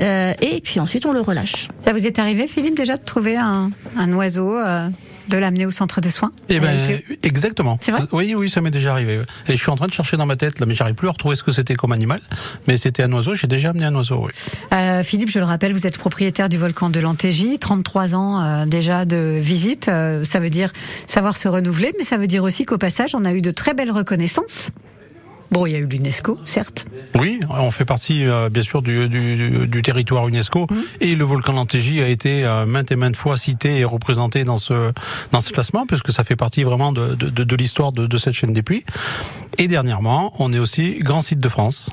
Euh, 0.00 0.32
et 0.40 0.60
puis 0.60 0.80
ensuite 0.80 1.06
on 1.06 1.12
le 1.12 1.20
relâche. 1.20 1.68
Ça 1.84 1.92
vous 1.92 2.06
est 2.06 2.18
arrivé, 2.18 2.48
Philippe, 2.48 2.76
déjà 2.76 2.96
de 2.96 3.04
trouver 3.04 3.36
un, 3.36 3.70
un 3.96 4.12
oiseau, 4.12 4.56
euh, 4.56 4.88
de 5.28 5.36
l'amener 5.36 5.66
au 5.66 5.70
centre 5.70 6.00
de 6.00 6.08
soins 6.08 6.32
Eh 6.48 6.58
ben, 6.58 7.00
exactement. 7.22 7.78
C'est 7.80 7.92
vrai 7.92 8.02
Oui, 8.12 8.34
oui, 8.36 8.50
ça 8.50 8.60
m'est 8.60 8.70
déjà 8.70 8.92
arrivé. 8.92 9.20
Et 9.46 9.52
je 9.52 9.62
suis 9.62 9.70
en 9.70 9.76
train 9.76 9.86
de 9.86 9.92
chercher 9.92 10.16
dans 10.16 10.26
ma 10.26 10.36
tête, 10.36 10.58
là, 10.58 10.66
mais 10.66 10.74
j'arrive 10.74 10.94
plus 10.94 11.08
à 11.08 11.12
retrouver 11.12 11.36
ce 11.36 11.42
que 11.42 11.52
c'était 11.52 11.74
comme 11.74 11.92
animal. 11.92 12.20
Mais 12.66 12.76
c'était 12.76 13.02
un 13.02 13.12
oiseau, 13.12 13.34
j'ai 13.34 13.46
déjà 13.46 13.70
amené 13.70 13.84
un 13.84 13.94
oiseau, 13.94 14.24
oui. 14.24 14.32
Euh, 14.72 15.02
Philippe, 15.02 15.30
je 15.30 15.38
le 15.38 15.44
rappelle, 15.44 15.72
vous 15.72 15.86
êtes 15.86 15.98
propriétaire 15.98 16.48
du 16.48 16.56
volcan 16.56 16.88
de 16.88 17.00
l'Antégie, 17.00 17.58
33 17.58 18.14
ans 18.14 18.42
euh, 18.42 18.66
déjà 18.66 19.04
de 19.04 19.38
visite. 19.40 19.88
Euh, 19.88 20.24
ça 20.24 20.40
veut 20.40 20.50
dire 20.50 20.72
savoir 21.06 21.36
se 21.36 21.48
renouveler, 21.48 21.92
mais 21.98 22.04
ça 22.04 22.16
veut 22.16 22.26
dire 22.26 22.42
aussi 22.42 22.64
qu'au 22.64 22.78
passage, 22.78 23.14
on 23.14 23.24
a 23.24 23.32
eu 23.32 23.42
de 23.42 23.50
très 23.50 23.74
belles 23.74 23.92
reconnaissances. 23.92 24.70
Bon, 25.50 25.64
il 25.66 25.72
y 25.72 25.76
a 25.76 25.78
eu 25.78 25.86
l'UNESCO, 25.86 26.38
certes. 26.44 26.86
Oui, 27.18 27.40
on 27.48 27.70
fait 27.70 27.84
partie, 27.86 28.26
euh, 28.26 28.50
bien 28.50 28.62
sûr, 28.62 28.82
du, 28.82 29.08
du, 29.08 29.82
territoire 29.82 30.28
UNESCO. 30.28 30.66
Et 31.00 31.14
le 31.14 31.24
volcan 31.24 31.54
d'Antégie 31.54 32.02
a 32.02 32.08
été 32.08 32.44
euh, 32.44 32.66
maintes 32.66 32.92
et 32.92 32.96
maintes 32.96 33.16
fois 33.16 33.36
cité 33.36 33.78
et 33.78 33.84
représenté 33.84 34.44
dans 34.44 34.58
ce, 34.58 34.92
dans 35.32 35.40
ce 35.40 35.50
classement, 35.50 35.86
puisque 35.86 36.12
ça 36.12 36.22
fait 36.22 36.36
partie 36.36 36.64
vraiment 36.64 36.92
de, 36.92 37.14
de, 37.14 37.30
de, 37.30 37.44
de 37.44 37.56
l'histoire 37.56 37.92
de, 37.92 38.06
de 38.06 38.18
cette 38.18 38.34
chaîne 38.34 38.52
des 38.52 38.62
puits. 38.62 38.84
Et 39.56 39.68
dernièrement, 39.68 40.32
on 40.38 40.52
est 40.52 40.58
aussi 40.58 40.98
grand 41.00 41.22
site 41.22 41.40
de 41.40 41.48
France. 41.48 41.90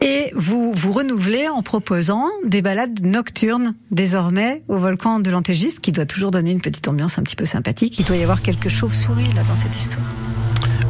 Et 0.00 0.32
vous 0.34 0.72
vous 0.74 0.92
renouvelez 0.92 1.48
en 1.48 1.62
proposant 1.62 2.28
des 2.44 2.62
balades 2.62 3.04
nocturnes 3.04 3.74
désormais 3.90 4.62
au 4.68 4.78
volcan 4.78 5.20
de 5.20 5.30
l'Antégiste, 5.30 5.80
qui 5.80 5.92
doit 5.92 6.06
toujours 6.06 6.30
donner 6.30 6.50
une 6.50 6.60
petite 6.60 6.88
ambiance 6.88 7.18
un 7.18 7.22
petit 7.22 7.36
peu 7.36 7.46
sympathique. 7.46 7.98
Il 7.98 8.04
doit 8.04 8.16
y 8.16 8.22
avoir 8.22 8.42
quelques 8.42 8.68
chauves-souris 8.68 9.32
là 9.34 9.42
dans 9.44 9.56
cette 9.56 9.76
histoire. 9.76 10.04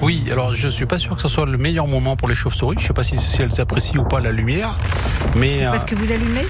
Oui, 0.05 0.23
alors 0.31 0.53
je 0.55 0.69
suis 0.69 0.85
pas 0.85 0.99
sûr 0.99 1.17
que 1.17 1.23
ce 1.23 1.29
soit 1.29 1.47
le 1.47 1.57
meilleur 1.57 1.87
moment 1.87 2.15
pour 2.15 2.29
les 2.29 2.35
chauves-souris. 2.35 2.77
Je 2.79 2.87
sais 2.89 2.93
pas 2.93 3.05
si, 3.05 3.17
si 3.17 3.41
elles 3.41 3.59
apprécient 3.59 4.03
ou 4.03 4.05
pas 4.05 4.21
la 4.21 4.33
lumière, 4.33 4.79
mais 5.35 5.65
euh, 5.65 5.71
Parce 5.71 5.87
que 5.87 5.95
vous 5.95 6.13
allumez? 6.13 6.45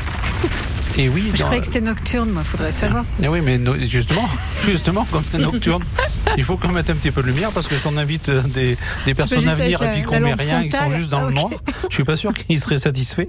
Et 0.96 1.08
oui. 1.08 1.30
Je 1.34 1.42
croyais 1.42 1.60
que 1.60 1.66
c'était 1.66 1.80
nocturne, 1.80 2.30
moi, 2.30 2.44
faudrait 2.44 2.72
savoir. 2.72 3.04
Eh 3.22 3.28
oui, 3.28 3.40
mais 3.42 3.58
no- 3.58 3.76
justement, 3.78 4.28
justement, 4.64 5.06
comme 5.10 5.22
c'est 5.30 5.38
nocturne, 5.38 5.82
il 6.36 6.44
faut 6.44 6.56
qu'on 6.56 6.68
mette 6.68 6.90
un 6.90 6.94
petit 6.94 7.10
peu 7.10 7.22
de 7.22 7.26
lumière 7.28 7.50
parce 7.52 7.66
que 7.66 7.76
si 7.76 7.86
on 7.86 7.96
invite 7.96 8.28
euh, 8.28 8.42
des, 8.42 8.76
des 9.04 9.14
personnes 9.14 9.48
à 9.48 9.54
venir 9.54 9.82
et 9.82 9.90
puis 9.90 10.00
la- 10.00 10.06
qu'on 10.06 10.20
met 10.20 10.34
rien, 10.34 10.62
ils 10.62 10.74
sont 10.74 10.88
juste 10.88 11.10
dans 11.10 11.18
Ah, 11.18 11.22
le 11.22 11.28
ok. 11.28 11.34
noir, 11.34 11.50
je 11.90 11.94
suis 11.94 12.04
pas 12.04 12.16
sûr 12.16 12.32
qu'ils 12.32 12.60
seraient 12.60 12.78
satisfaits. 12.78 13.26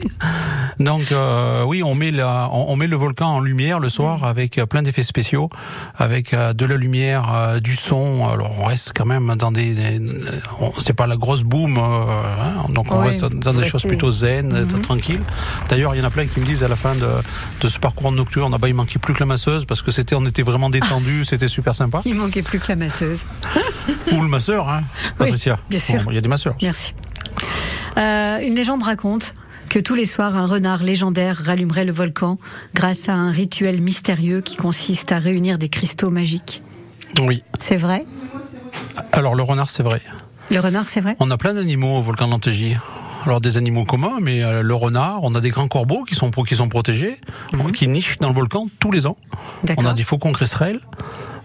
Donc 0.79 1.11
euh, 1.11 1.63
oui, 1.63 1.83
on 1.83 1.95
met 1.95 2.11
la, 2.11 2.49
on, 2.51 2.65
on 2.69 2.75
met 2.75 2.87
le 2.87 2.95
volcan 2.97 3.27
en 3.27 3.39
lumière 3.39 3.79
le 3.79 3.89
soir 3.89 4.05
Mm. 4.19 4.23
avec 4.25 4.57
euh, 4.59 4.65
plein 4.65 4.81
d'effets 4.83 5.03
spéciaux, 5.03 5.49
avec 5.97 6.33
euh, 6.33 6.53
de 6.53 6.65
la 6.65 6.75
lumière, 6.77 7.33
euh, 7.33 7.59
du 7.59 7.75
son. 7.75 8.27
Alors 8.27 8.57
on 8.59 8.65
reste 8.65 8.91
quand 8.95 9.05
même 9.05 9.33
dans 9.37 9.51
des, 9.51 9.73
des- 9.73 10.01
c'est 10.79 10.93
pas 10.93 11.07
la 11.07 11.15
grosse 11.17 11.41
boom, 11.43 11.77
euh, 11.77 11.81
hein, 11.81 12.65
donc 12.69 12.91
on 12.91 12.99
Ouais, 12.99 13.07
reste 13.07 13.25
dans 13.25 13.53
des 13.53 13.67
choses 13.67 13.83
plutôt 13.83 14.11
zen, 14.11 14.53
euh, 14.53 14.65
Mhm. 14.65 14.81
tranquille. 14.81 15.21
D'ailleurs, 15.69 15.95
il 15.95 15.99
y 15.99 16.01
en 16.01 16.05
a 16.05 16.09
plein 16.09 16.25
qui 16.25 16.39
me 16.39 16.45
disent 16.45 16.63
à 16.63 16.67
la 16.67 16.75
fin 16.75 16.93
de, 16.95 17.07
de 17.61 17.67
ce 17.67 17.79
parcours 17.79 18.11
nocturne, 18.11 18.51
ah 18.53 18.57
bah, 18.57 18.67
il 18.67 18.73
manquait 18.75 18.99
plus 18.99 19.13
que 19.13 19.19
la 19.19 19.25
masseuse 19.25 19.65
parce 19.65 19.81
que 19.81 19.91
c'était, 19.91 20.15
on 20.15 20.25
était 20.25 20.43
vraiment 20.43 20.69
détendu, 20.69 21.23
c'était 21.29 21.47
super 21.47 21.75
sympa. 21.75 22.01
Il 22.05 22.15
manquait 22.15 22.41
plus 22.41 22.59
que 22.59 22.67
la 22.69 22.75
masseuse. 22.75 23.21
Ou 24.11 24.21
le 24.21 24.27
masseur, 24.27 24.69
hein, 24.69 24.81
Oui, 25.11 25.13
Patricia. 25.17 25.59
bien 25.69 25.79
sûr. 25.79 26.03
Bon, 26.03 26.11
Il 26.11 26.15
y 26.15 26.17
a 26.17 26.21
des 26.21 26.27
masseurs. 26.29 26.55
Merci. 26.61 26.93
Euh, 27.97 28.39
une 28.39 28.55
légende 28.55 28.83
raconte 28.83 29.33
que 29.69 29.79
tous 29.79 29.95
les 29.95 30.05
soirs, 30.05 30.35
un 30.35 30.45
renard 30.45 30.83
légendaire 30.83 31.37
rallumerait 31.37 31.85
le 31.85 31.91
volcan 31.91 32.37
grâce 32.73 33.09
à 33.09 33.13
un 33.13 33.31
rituel 33.31 33.81
mystérieux 33.81 34.41
qui 34.41 34.57
consiste 34.57 35.11
à 35.11 35.17
réunir 35.19 35.57
des 35.57 35.69
cristaux 35.69 36.11
magiques. 36.11 36.61
Oui. 37.21 37.41
C'est 37.59 37.77
vrai? 37.77 38.05
Alors 39.11 39.33
le 39.35 39.43
renard, 39.43 39.69
c'est 39.69 39.83
vrai. 39.83 40.01
Le 40.51 40.59
renard, 40.59 40.87
c'est 40.87 41.01
vrai? 41.01 41.15
On 41.19 41.31
a 41.31 41.37
plein 41.37 41.53
d'animaux 41.53 41.97
au 41.97 42.01
volcan 42.01 42.27
d'Antégie. 42.27 42.77
Alors 43.25 43.41
des 43.41 43.57
animaux 43.57 43.85
communs, 43.85 44.19
mais 44.21 44.43
euh, 44.43 44.61
le 44.61 44.75
renard, 44.75 45.23
on 45.23 45.33
a 45.33 45.41
des 45.41 45.49
grands 45.49 45.67
corbeaux 45.67 46.03
qui 46.03 46.13
sont 46.13 46.29
qui 46.29 46.55
sont 46.55 46.69
protégés, 46.69 47.17
qui 47.73 47.87
nichent 47.87 48.19
dans 48.19 48.29
le 48.29 48.35
volcan 48.35 48.67
tous 48.79 48.91
les 48.91 49.07
ans. 49.07 49.17
On 49.77 49.85
a 49.85 49.93
des 49.93 50.03
faucons 50.03 50.31
cresserelles, 50.31 50.79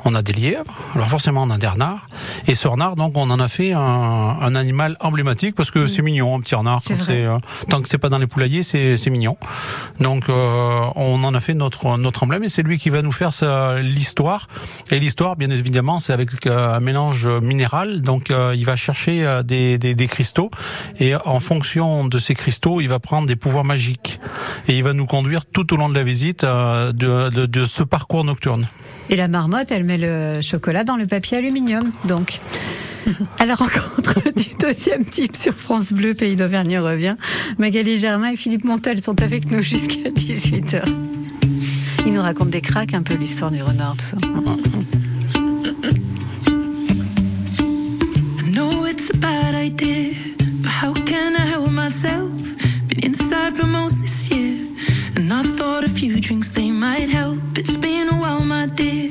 on 0.04 0.14
a 0.14 0.22
des 0.22 0.32
lièvres, 0.32 0.74
alors 0.94 1.08
forcément 1.08 1.42
on 1.42 1.50
a 1.50 1.58
des 1.58 1.66
renards. 1.66 2.06
Et 2.46 2.54
ce 2.54 2.68
renard, 2.68 2.96
donc 2.96 3.16
on 3.16 3.30
en 3.30 3.40
a 3.40 3.48
fait 3.48 3.72
un, 3.72 3.80
un 3.80 4.54
animal 4.54 4.96
emblématique 5.00 5.54
parce 5.54 5.70
que 5.70 5.86
c'est 5.86 6.02
mignon, 6.02 6.36
un 6.36 6.40
petit 6.40 6.54
renard. 6.54 6.80
Mm. 6.88 6.94
Euh, 7.10 7.38
tant 7.68 7.82
que 7.82 7.88
c'est 7.88 7.98
pas 7.98 8.08
dans 8.08 8.18
les 8.18 8.26
poulaillers, 8.26 8.62
c'est 8.62 8.96
c'est 8.96 9.10
mignon. 9.10 9.36
Donc 10.00 10.28
euh, 10.28 10.80
on 10.96 11.22
en 11.22 11.34
a 11.34 11.40
fait 11.40 11.54
notre 11.54 11.96
notre 11.96 12.22
emblème 12.22 12.44
et 12.44 12.48
c'est 12.48 12.62
lui 12.62 12.78
qui 12.78 12.90
va 12.90 13.02
nous 13.02 13.12
faire 13.12 13.30
l'histoire. 13.80 14.48
Et 14.90 14.98
l'histoire, 15.00 15.36
bien 15.36 15.50
évidemment, 15.50 15.98
c'est 15.98 16.12
avec 16.12 16.46
euh, 16.46 16.74
un 16.74 16.80
mélange 16.80 17.26
minéral. 17.26 18.02
Donc 18.02 18.30
euh, 18.30 18.54
il 18.56 18.64
va 18.64 18.76
chercher 18.76 19.40
des, 19.44 19.78
des, 19.78 19.94
des 19.94 20.06
cristaux 20.06 20.50
et 20.98 21.14
en 21.14 21.40
fonction 21.40 22.06
de 22.06 22.18
ces 22.18 22.34
cristaux, 22.34 22.80
il 22.80 22.88
va 22.88 22.98
prendre 22.98 23.26
des 23.26 23.36
pouvoirs 23.36 23.64
magiques 23.64 24.20
et 24.68 24.76
il 24.76 24.82
va 24.82 24.92
nous 24.92 25.06
conduire 25.06 25.46
tout 25.46 25.72
au 25.72 25.76
long 25.76 25.88
de 25.88 25.94
la 25.94 26.04
visite 26.04 26.44
de, 26.44 26.92
de, 26.92 27.46
de 27.46 27.64
ce 27.64 27.82
parcours 27.82 28.24
nocturne. 28.24 28.66
Et 29.10 29.16
la 29.16 29.26
marmotte, 29.26 29.72
elle 29.72 29.82
le 29.98 30.40
chocolat 30.40 30.84
dans 30.84 30.96
le 30.96 31.06
papier 31.06 31.38
aluminium, 31.38 31.90
donc. 32.04 32.40
À 33.38 33.46
la 33.46 33.54
rencontre 33.54 34.20
du 34.36 34.54
deuxième 34.58 35.04
type 35.04 35.36
sur 35.36 35.54
France 35.54 35.92
Bleu, 35.92 36.14
Pays 36.14 36.36
d'Auvergne 36.36 36.78
revient. 36.78 37.16
Magali 37.58 37.98
Germain 37.98 38.32
et 38.32 38.36
Philippe 38.36 38.64
Montel 38.64 39.02
sont 39.02 39.22
avec 39.22 39.50
nous 39.50 39.62
jusqu'à 39.62 40.10
18h. 40.10 40.82
Ils 42.06 42.12
nous 42.12 42.22
racontent 42.22 42.50
des 42.50 42.60
cracks, 42.60 42.94
un 42.94 43.02
peu 43.02 43.14
l'histoire 43.14 43.50
du 43.50 43.62
renard, 43.62 43.96
tout 43.96 44.06
ça. 44.06 44.16
I 48.38 48.52
know 48.52 48.84
it's 48.86 49.10
a 49.10 49.16
bad 49.16 49.54
idea, 49.54 50.14
but 50.38 50.70
how 50.70 50.92
can 50.92 51.34
I 51.36 51.46
help 51.46 51.70
myself? 51.70 52.30
Inside 53.02 53.56
for 53.56 53.66
most 53.66 54.00
this 54.00 54.28
year, 54.30 54.66
and 55.16 55.32
I 55.32 55.42
thought 55.42 55.84
a 55.84 55.88
few 55.88 56.20
drinks 56.20 56.50
they 56.50 56.70
might 56.70 57.08
help. 57.08 57.38
It's 57.56 57.76
been 57.76 58.08
a 58.08 58.16
while, 58.16 58.44
my 58.44 58.66
dear, 58.66 59.10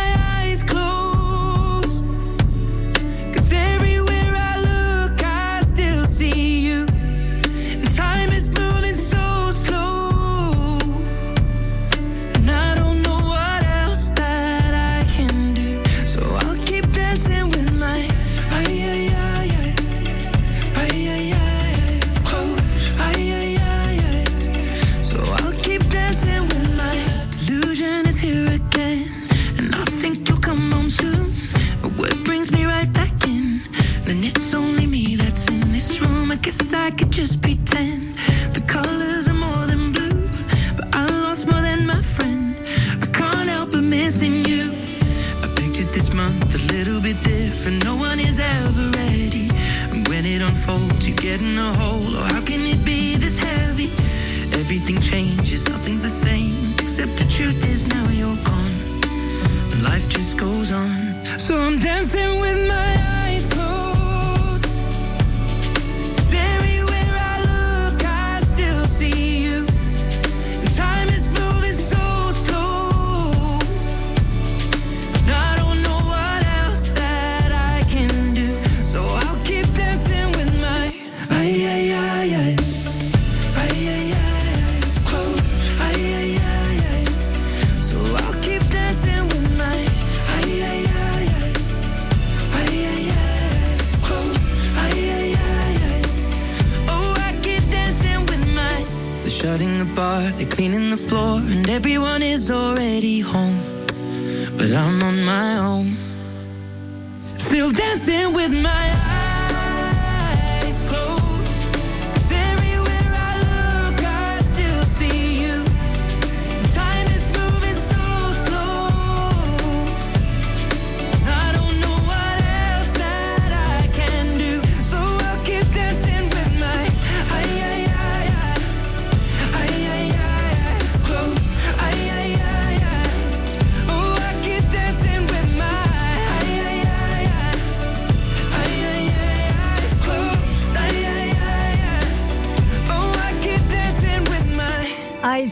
just 37.21 37.39
be 37.39 37.50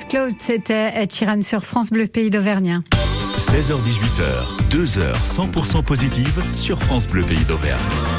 Closed, 0.10 0.42
c'était 0.42 0.92
Ed 0.96 1.14
Sheeran 1.14 1.42
sur 1.44 1.64
France 1.64 1.92
Bleu 1.92 2.08
Pays 2.08 2.32
d'Auvergne. 2.32 2.80
16h18h, 3.38 4.70
2h 4.72 5.14
100% 5.24 5.84
positive 5.84 6.42
sur 6.54 6.82
France 6.82 7.08
Bleu 7.08 7.24
Pays 7.24 7.46
d'Auvergne. 7.46 8.19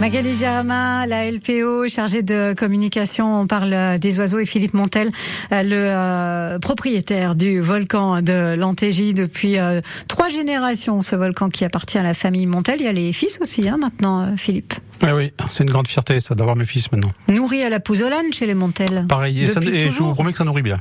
Magali 0.00 0.32
Germain, 0.32 1.06
la 1.06 1.28
LPO 1.28 1.88
chargée 1.88 2.22
de 2.22 2.54
communication, 2.56 3.40
on 3.40 3.46
parle 3.48 3.98
des 3.98 4.20
oiseaux 4.20 4.38
et 4.38 4.46
Philippe 4.46 4.72
Montel, 4.74 5.10
euh, 5.52 5.62
le 5.64 5.70
euh, 5.74 6.58
propriétaire 6.60 7.34
du 7.34 7.60
volcan 7.60 8.22
de 8.22 8.54
l'Antégie 8.56 9.12
depuis 9.12 9.58
euh, 9.58 9.80
trois 10.06 10.28
générations, 10.28 11.00
ce 11.00 11.16
volcan 11.16 11.48
qui 11.48 11.64
appartient 11.64 11.98
à 11.98 12.04
la 12.04 12.14
famille 12.14 12.46
Montel. 12.46 12.76
Il 12.78 12.84
y 12.84 12.88
a 12.88 12.92
les 12.92 13.12
fils 13.12 13.38
aussi 13.42 13.68
hein, 13.68 13.76
maintenant, 13.76 14.22
euh, 14.22 14.26
Philippe. 14.36 14.74
Oui, 15.02 15.10
oui, 15.14 15.32
c'est 15.48 15.64
une 15.64 15.70
grande 15.70 15.88
fierté 15.88 16.20
ça 16.20 16.36
d'avoir 16.36 16.54
mes 16.54 16.64
fils 16.64 16.90
maintenant. 16.92 17.10
Nourri 17.28 17.62
à 17.64 17.68
la 17.68 17.80
pouzzolane 17.80 18.32
chez 18.32 18.46
les 18.46 18.54
Montel. 18.54 19.04
Pareil, 19.08 19.42
et, 19.42 19.46
ça- 19.48 19.60
et 19.60 19.90
je 19.90 19.98
vous 19.98 20.14
promets 20.14 20.30
que 20.30 20.38
ça 20.38 20.44
nourrit 20.44 20.62
bien. 20.62 20.78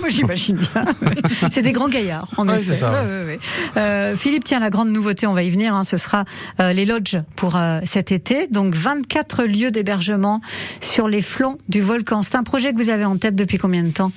Moi, 0.00 0.08
J'imagine 0.10 0.56
bien. 0.56 0.84
C'est 1.50 1.62
des 1.62 1.72
grands 1.72 1.88
gaillards, 1.88 2.28
en 2.36 2.46
Ouais, 2.48 2.56
effet. 2.60 2.74
c'est 2.74 2.80
ça, 2.80 2.90
ouais. 2.92 2.98
Ouais, 3.08 3.18
ouais, 3.20 3.24
ouais. 3.24 3.38
Euh, 3.76 4.16
Philippe, 4.16 4.44
tiens, 4.44 4.60
la 4.60 4.70
grande 4.70 4.90
nouveauté, 4.90 5.26
on 5.26 5.32
va 5.32 5.42
y 5.42 5.50
venir, 5.50 5.74
hein, 5.74 5.84
ce 5.84 5.96
sera 5.96 6.24
euh, 6.60 6.72
les 6.72 6.84
lodges 6.84 7.18
pour 7.34 7.56
euh, 7.56 7.80
cet 7.84 8.12
été. 8.12 8.46
Donc 8.48 8.74
24 8.74 9.44
lieux 9.44 9.70
d'hébergement 9.70 10.40
sur 10.80 11.08
les 11.08 11.22
flancs 11.22 11.56
du 11.68 11.80
volcan. 11.80 12.22
C'est 12.22 12.36
un 12.36 12.42
projet 12.42 12.72
que 12.72 12.76
vous 12.78 12.90
avez 12.90 13.04
en 13.04 13.16
tête 13.16 13.36
depuis 13.36 13.58
combien 13.58 13.82
de 13.82 13.90
temps? 13.90 14.12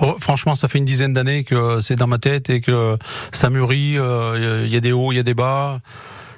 Oh, 0.00 0.16
franchement, 0.20 0.54
ça 0.54 0.68
fait 0.68 0.78
une 0.78 0.84
dizaine 0.84 1.12
d'années 1.12 1.44
que 1.44 1.80
c'est 1.80 1.96
dans 1.96 2.06
ma 2.06 2.18
tête 2.18 2.50
et 2.50 2.60
que 2.60 2.96
ça 3.32 3.50
mûrit. 3.50 3.96
euh, 3.98 4.62
Il 4.66 4.72
y 4.72 4.76
a 4.76 4.80
des 4.80 4.92
hauts, 4.92 5.10
il 5.12 5.16
y 5.16 5.20
a 5.20 5.22
des 5.24 5.34
bas. 5.34 5.80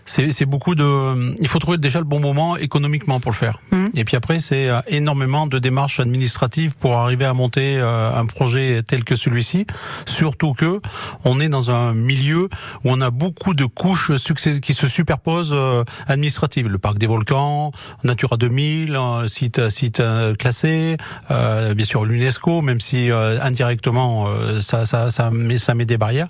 C'est 0.07 0.33
c'est 0.33 0.47
beaucoup 0.47 0.75
de. 0.75 1.35
Il 1.41 1.49
faut 1.49 1.59
trouver 1.59 1.79
déjà 1.79 1.99
le 1.99 2.05
bon 2.05 2.21
moment 2.21 2.57
économiquement 2.57 3.21
pour 3.21 3.33
le 3.33 3.37
faire. 3.37 3.59
Mhm. 3.73 3.91
Et 3.95 4.05
puis 4.05 4.17
après, 4.17 4.39
c'est 4.39 4.69
euh, 4.69 4.81
énormément 4.89 5.47
de 5.47 5.59
démarches 5.59 6.01
administratives 6.01 6.75
pour 6.77 6.97
arriver 6.97 7.25
à 7.25 7.35
monter 7.35 7.77
euh, 7.79 8.13
un 8.15 8.25
projet 8.27 8.83
tel 8.83 9.05
que 9.05 9.17
celui-ci. 9.17 9.67
Surtout 10.07 10.53
que 10.55 10.81
on 11.25 11.41
est 11.41 11.49
dans 11.49 11.71
un 11.71 11.93
milieu 11.95 12.45
où 12.85 12.91
on 12.91 13.01
a 13.01 13.11
beaucoup 13.11 13.55
de 13.55 13.65
couches 13.65 14.17
succès- 14.17 14.61
qui 14.61 14.75
se 14.75 14.87
superposent 14.87 15.53
euh, 15.53 15.83
administratives. 16.07 16.69
Le 16.69 16.79
parc 16.79 16.99
des 16.99 17.07
volcans, 17.07 17.73
Natura 18.05 18.37
2000, 18.37 18.95
euh, 18.97 19.27
site 19.29 19.69
site 19.71 20.03
classé, 20.39 20.97
euh, 21.31 21.75
bien 21.75 21.85
sûr 21.85 22.05
l'UNESCO, 22.05 22.63
même 22.63 22.81
si 22.81 23.11
euh, 23.11 23.39
indirectement 23.43 24.27
euh, 24.29 24.61
ça 24.61 24.87
ça 24.87 25.11
ça 25.11 25.31
met 25.31 25.59
ça 25.59 25.75
met 25.75 25.85
des 25.85 25.99
barrières. 25.99 26.29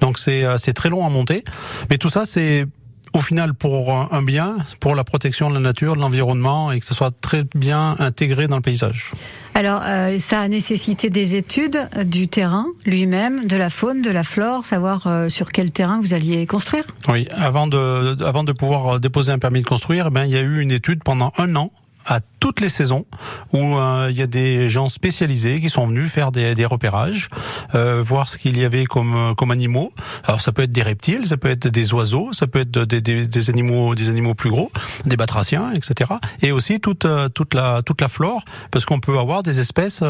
Donc 0.00 0.18
c'est 0.18 0.44
c'est 0.56 0.72
très 0.72 0.88
long 0.88 1.06
à 1.06 1.10
monter, 1.10 1.44
mais 1.90 1.98
tout 1.98 2.08
ça 2.08 2.24
c'est 2.24 2.66
au 3.12 3.20
final 3.20 3.54
pour 3.54 3.92
un 3.92 4.22
bien, 4.22 4.56
pour 4.80 4.94
la 4.94 5.04
protection 5.04 5.48
de 5.48 5.54
la 5.54 5.60
nature, 5.60 5.96
de 5.96 6.00
l'environnement 6.00 6.72
et 6.72 6.80
que 6.80 6.86
ça 6.86 6.94
soit 6.94 7.12
très 7.20 7.44
bien 7.54 7.96
intégré 7.98 8.48
dans 8.48 8.56
le 8.56 8.62
paysage. 8.62 9.12
Alors, 9.58 9.82
euh, 9.84 10.20
ça 10.20 10.40
a 10.40 10.46
nécessité 10.46 11.10
des 11.10 11.34
études 11.34 11.88
euh, 11.96 12.04
du 12.04 12.28
terrain 12.28 12.66
lui-même, 12.86 13.46
de 13.48 13.56
la 13.56 13.70
faune, 13.70 14.02
de 14.02 14.10
la 14.10 14.22
flore, 14.22 14.64
savoir 14.64 15.08
euh, 15.08 15.28
sur 15.28 15.50
quel 15.50 15.72
terrain 15.72 16.00
vous 16.00 16.14
alliez 16.14 16.46
construire. 16.46 16.84
Oui, 17.08 17.26
avant 17.32 17.66
de 17.66 18.22
avant 18.22 18.44
de 18.44 18.52
pouvoir 18.52 19.00
déposer 19.00 19.32
un 19.32 19.40
permis 19.40 19.62
de 19.62 19.66
construire, 19.66 20.06
eh 20.08 20.10
ben 20.10 20.24
il 20.26 20.30
y 20.30 20.36
a 20.36 20.42
eu 20.42 20.60
une 20.60 20.70
étude 20.70 21.02
pendant 21.02 21.32
un 21.38 21.56
an 21.56 21.72
à 22.10 22.20
toutes 22.40 22.60
les 22.60 22.70
saisons 22.70 23.04
où 23.52 23.58
euh, 23.76 24.06
il 24.10 24.16
y 24.16 24.22
a 24.22 24.26
des 24.26 24.68
gens 24.70 24.88
spécialisés 24.88 25.60
qui 25.60 25.68
sont 25.68 25.86
venus 25.86 26.10
faire 26.10 26.32
des, 26.32 26.54
des 26.54 26.64
repérages, 26.64 27.28
euh, 27.74 28.02
voir 28.02 28.28
ce 28.28 28.38
qu'il 28.38 28.56
y 28.58 28.64
avait 28.64 28.86
comme 28.86 29.14
euh, 29.14 29.34
comme 29.34 29.50
animaux. 29.50 29.92
Alors 30.24 30.40
ça 30.40 30.50
peut 30.52 30.62
être 30.62 30.70
des 30.70 30.82
reptiles, 30.82 31.26
ça 31.26 31.36
peut 31.36 31.48
être 31.50 31.68
des 31.68 31.92
oiseaux, 31.92 32.32
ça 32.32 32.46
peut 32.46 32.60
être 32.60 32.70
des, 32.84 33.02
des, 33.02 33.26
des 33.26 33.50
animaux 33.50 33.94
des 33.94 34.08
animaux 34.08 34.34
plus 34.34 34.48
gros, 34.50 34.72
des 35.04 35.16
batraciens, 35.18 35.72
etc. 35.74 36.10
Et 36.40 36.50
aussi 36.50 36.80
toute 36.80 37.04
euh, 37.04 37.28
toute 37.28 37.52
la 37.52 37.82
toute 37.82 38.00
la 38.00 38.08
flore, 38.08 38.42
parce 38.70 38.86
qu'on 38.86 39.00
peut 39.00 39.18
avoir 39.18 39.42
des 39.42 39.58
espèces 39.60 40.02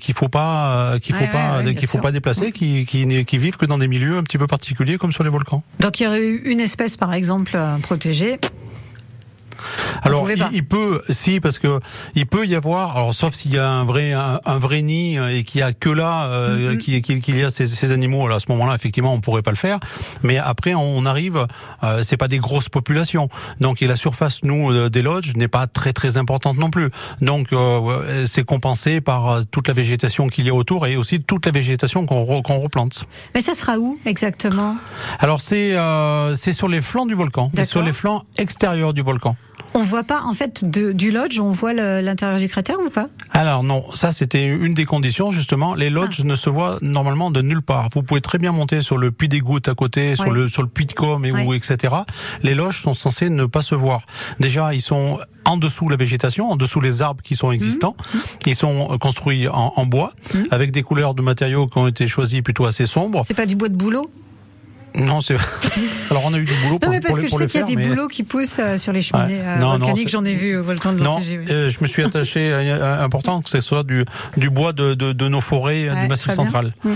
qu'il 0.00 0.14
faut 0.14 0.28
pas 0.28 0.98
qu'il 1.02 1.14
faut 1.14 1.18
Ouais, 1.20 1.28
pas 1.28 1.50
ouais, 1.50 1.56
ouais, 1.58 1.62
bien 1.64 1.74
qu'il 1.74 1.86
faut 1.88 1.92
sûr. 1.98 2.00
pas 2.00 2.12
déplacer, 2.12 2.52
qui, 2.52 2.86
qui 2.86 3.24
qui 3.26 3.38
vivent 3.38 3.56
que 3.56 3.66
dans 3.66 3.76
des 3.78 3.88
milieux 3.88 4.16
un 4.16 4.22
petit 4.22 4.38
peu 4.38 4.46
particuliers 4.46 4.96
comme 4.96 5.12
sur 5.12 5.24
les 5.24 5.30
volcans. 5.30 5.62
Donc, 5.80 5.98
il 6.00 6.04
y 6.04 6.06
aurait 6.06 6.22
eu 6.24 6.42
une 6.44 6.60
espèce, 6.60 6.96
par 6.96 7.12
exemple, 7.12 7.58
protégée. 7.82 8.38
Alors 10.02 10.28
il, 10.52 10.64
peut, 10.64 11.02
si 11.10 11.40
parce 11.40 11.58
que 11.58 11.80
il 12.14 12.26
peut 12.26 12.46
y 12.46 12.54
avoir, 12.54 12.96
alors 12.96 13.14
sauf 13.14 13.34
s'il 13.34 13.52
y 13.54 13.58
a 13.58 13.68
un 13.68 13.84
vrai 13.84 14.12
un, 14.12 14.40
un 14.44 14.58
vrai 14.58 14.82
nid 14.82 15.18
euh, 15.18 15.28
et 15.36 15.44
qu'il 15.44 15.60
y 15.60 15.62
a 15.62 15.72
que 15.72 15.88
là 15.90 16.26
euh, 16.26 16.72
Mhm. 16.72 16.78
qu'il 17.20 17.38
y 17.38 17.42
a 17.44 17.50
ces, 17.50 17.66
ces 17.66 17.92
animaux. 17.92 18.24
Alors 18.24 18.36
à 18.36 18.40
ce 18.40 18.46
moment-là, 18.50 18.74
effectivement, 18.74 19.12
on 19.12 19.20
pourrait 19.20 19.42
pas 19.42 19.50
le 19.50 19.56
faire. 19.56 19.78
Mais 20.22 20.38
après, 20.38 20.74
on 20.74 21.04
arrive, 21.06 21.46
euh, 21.82 22.02
c'est 22.02 22.16
pas 22.16 22.28
des 22.28 22.38
grosses 22.38 22.68
populations, 22.68 23.28
donc 23.60 23.82
et 23.82 23.86
la 23.86 23.96
surface 23.96 24.42
nous 24.42 24.70
euh, 24.70 24.88
des 24.90 25.02
lodges 25.02 25.34
n'est 25.36 25.48
pas 25.48 25.66
très 25.66 25.92
très 25.92 26.16
importante 26.16 26.56
non 26.58 26.70
plus. 26.70 26.90
Donc 27.20 27.52
euh, 27.52 28.26
c'est 28.26 28.44
compensé 28.44 29.00
par 29.00 29.28
euh, 29.28 29.42
toute 29.50 29.68
la 29.68 29.74
végétation 29.74 30.26
qu'il 30.28 30.46
y 30.46 30.50
a 30.50 30.54
autour 30.54 30.86
et 30.86 30.96
aussi 30.96 31.20
toute 31.20 31.46
la 31.46 31.52
végétation 31.52 32.06
qu'on 32.06 32.22
re- 32.24 32.42
qu'on 32.42 32.58
replante. 32.58 33.04
Mais 33.34 33.40
ça 33.40 33.54
sera 33.54 33.78
où 33.78 33.98
exactement? 34.06 34.76
Alors 35.18 35.40
c'est 35.40 35.74
euh, 35.74 36.34
c'est 36.34 36.52
sur 36.52 36.68
les 36.68 36.80
flancs 36.80 37.06
du 37.06 37.14
volcan, 37.14 37.50
c'est 37.54 37.64
sur 37.64 37.82
les 37.82 37.92
flancs 37.92 38.24
extérieurs 38.38 38.92
du 38.94 39.02
volcan. 39.02 39.36
On 39.74 39.82
voit 39.82 40.02
pas, 40.02 40.22
en 40.22 40.32
fait, 40.32 40.68
de- 40.68 40.92
du 40.92 41.10
lodge, 41.10 41.38
on 41.38 41.50
voit 41.50 41.72
l'intérieur 41.72 42.38
du 42.38 42.48
cratère 42.48 42.76
ou 42.84 42.90
pas? 42.90 43.08
Alors 43.32 43.62
non, 43.62 43.84
ça 43.94 44.10
c'était 44.10 44.44
une 44.46 44.72
des 44.74 44.84
conditions 44.86 45.30
justement. 45.30 45.74
Les 45.74 45.90
lodges 45.90 46.24
ne 46.24 46.34
se 46.34 46.50
voient 46.50 46.78
normalement 46.82 47.30
de 47.30 47.40
nulle 47.42 47.62
part. 47.62 47.88
Vous 47.94 48.02
pouvez 48.02 48.20
très 48.20 48.38
bien 48.38 48.50
monter 48.50 48.80
sur 48.82 48.98
le 48.98 49.12
puits 49.12 49.28
des 49.28 49.38
gouttes 49.40 49.68
à 49.68 49.74
côté, 49.74 50.16
sur 50.16 50.30
le 50.32 50.48
sur 50.48 50.62
le 50.62 50.68
puits 50.68 50.86
de 50.86 50.92
Com 50.92 51.24
et 51.24 51.30
Ouais. 51.30 51.44
où 51.46 51.54
etc. 51.54 51.94
Les 52.42 52.54
loges 52.56 52.82
sont 52.82 52.94
censées 52.94 53.30
ne 53.30 53.44
pas 53.46 53.62
se 53.62 53.74
voir. 53.76 54.02
Déjà, 54.40 54.74
ils 54.74 54.80
sont 54.82 55.18
en 55.44 55.56
dessous 55.56 55.88
la 55.88 55.96
végétation, 55.96 56.50
en 56.50 56.56
dessous 56.56 56.80
les 56.80 57.00
arbres 57.00 57.22
qui 57.22 57.36
sont 57.36 57.52
existants. 57.52 57.94
Ils 58.46 58.56
sont 58.56 58.88
euh, 58.90 58.98
construits 58.98 59.46
en, 59.48 59.72
en 59.76 59.86
bois 59.86 60.12
avec 60.50 60.72
des 60.72 60.82
couleurs 60.82 61.14
de 61.14 61.22
matériaux 61.22 61.66
qui 61.66 61.78
ont 61.78 61.86
été 61.86 62.08
choisis 62.08 62.40
plutôt 62.40 62.64
assez 62.66 62.86
sombres. 62.86 63.22
C'est 63.24 63.34
pas 63.34 63.46
du 63.46 63.54
bois 63.54 63.68
de 63.68 63.76
bouleau 63.76 64.10
Non, 64.94 65.20
c'est. 65.20 65.36
Alors 66.10 66.24
on 66.24 66.34
a 66.34 66.38
eu 66.38 66.44
du 66.44 66.52
boulot 66.62 66.78
pour, 66.78 66.88
Non, 66.88 66.94
mais 66.94 67.00
parce 67.00 67.18
que 67.18 67.26
je 67.28 67.34
sais 67.34 67.46
qu'il 67.46 67.60
y 67.60 67.62
a 67.62 67.66
des 67.66 67.76
mais- 67.76 67.86
bouleaux 67.88 68.08
qui 68.08 68.22
poussent 68.24 68.58
euh, 68.58 68.76
sur 68.76 68.92
les 68.92 69.02
cheminées 69.02 69.34
Ouais. 69.36 69.42
euh, 69.44 69.58
Non, 69.58 69.72
non, 69.72 69.78
volcaniques. 69.78 70.08
J'en 70.08 70.24
ai 70.24 70.34
vu 70.34 70.56
au 70.56 70.62
volcan 70.62 70.92
de 70.92 71.02
Non, 71.02 71.18
oui. 71.18 71.38
euh, 71.50 71.70
je 71.70 71.78
me 71.80 71.86
suis 71.86 72.02
attaché 72.02 72.52
à, 72.52 72.58
à- 72.98 73.02
important 73.04 73.40
que 73.42 73.50
ce 73.50 73.60
soit 73.60 73.84
du, 73.84 74.04
du 74.36 74.50
bois 74.50 74.72
de, 74.72 74.94
de, 74.94 75.12
de 75.12 75.28
nos 75.28 75.40
forêts 75.40 75.88
euh, 75.88 75.94
Ouais, 75.94 76.02
du 76.02 76.08
Massif 76.08 76.32
central. 76.32 76.72
Mm. 76.84 76.90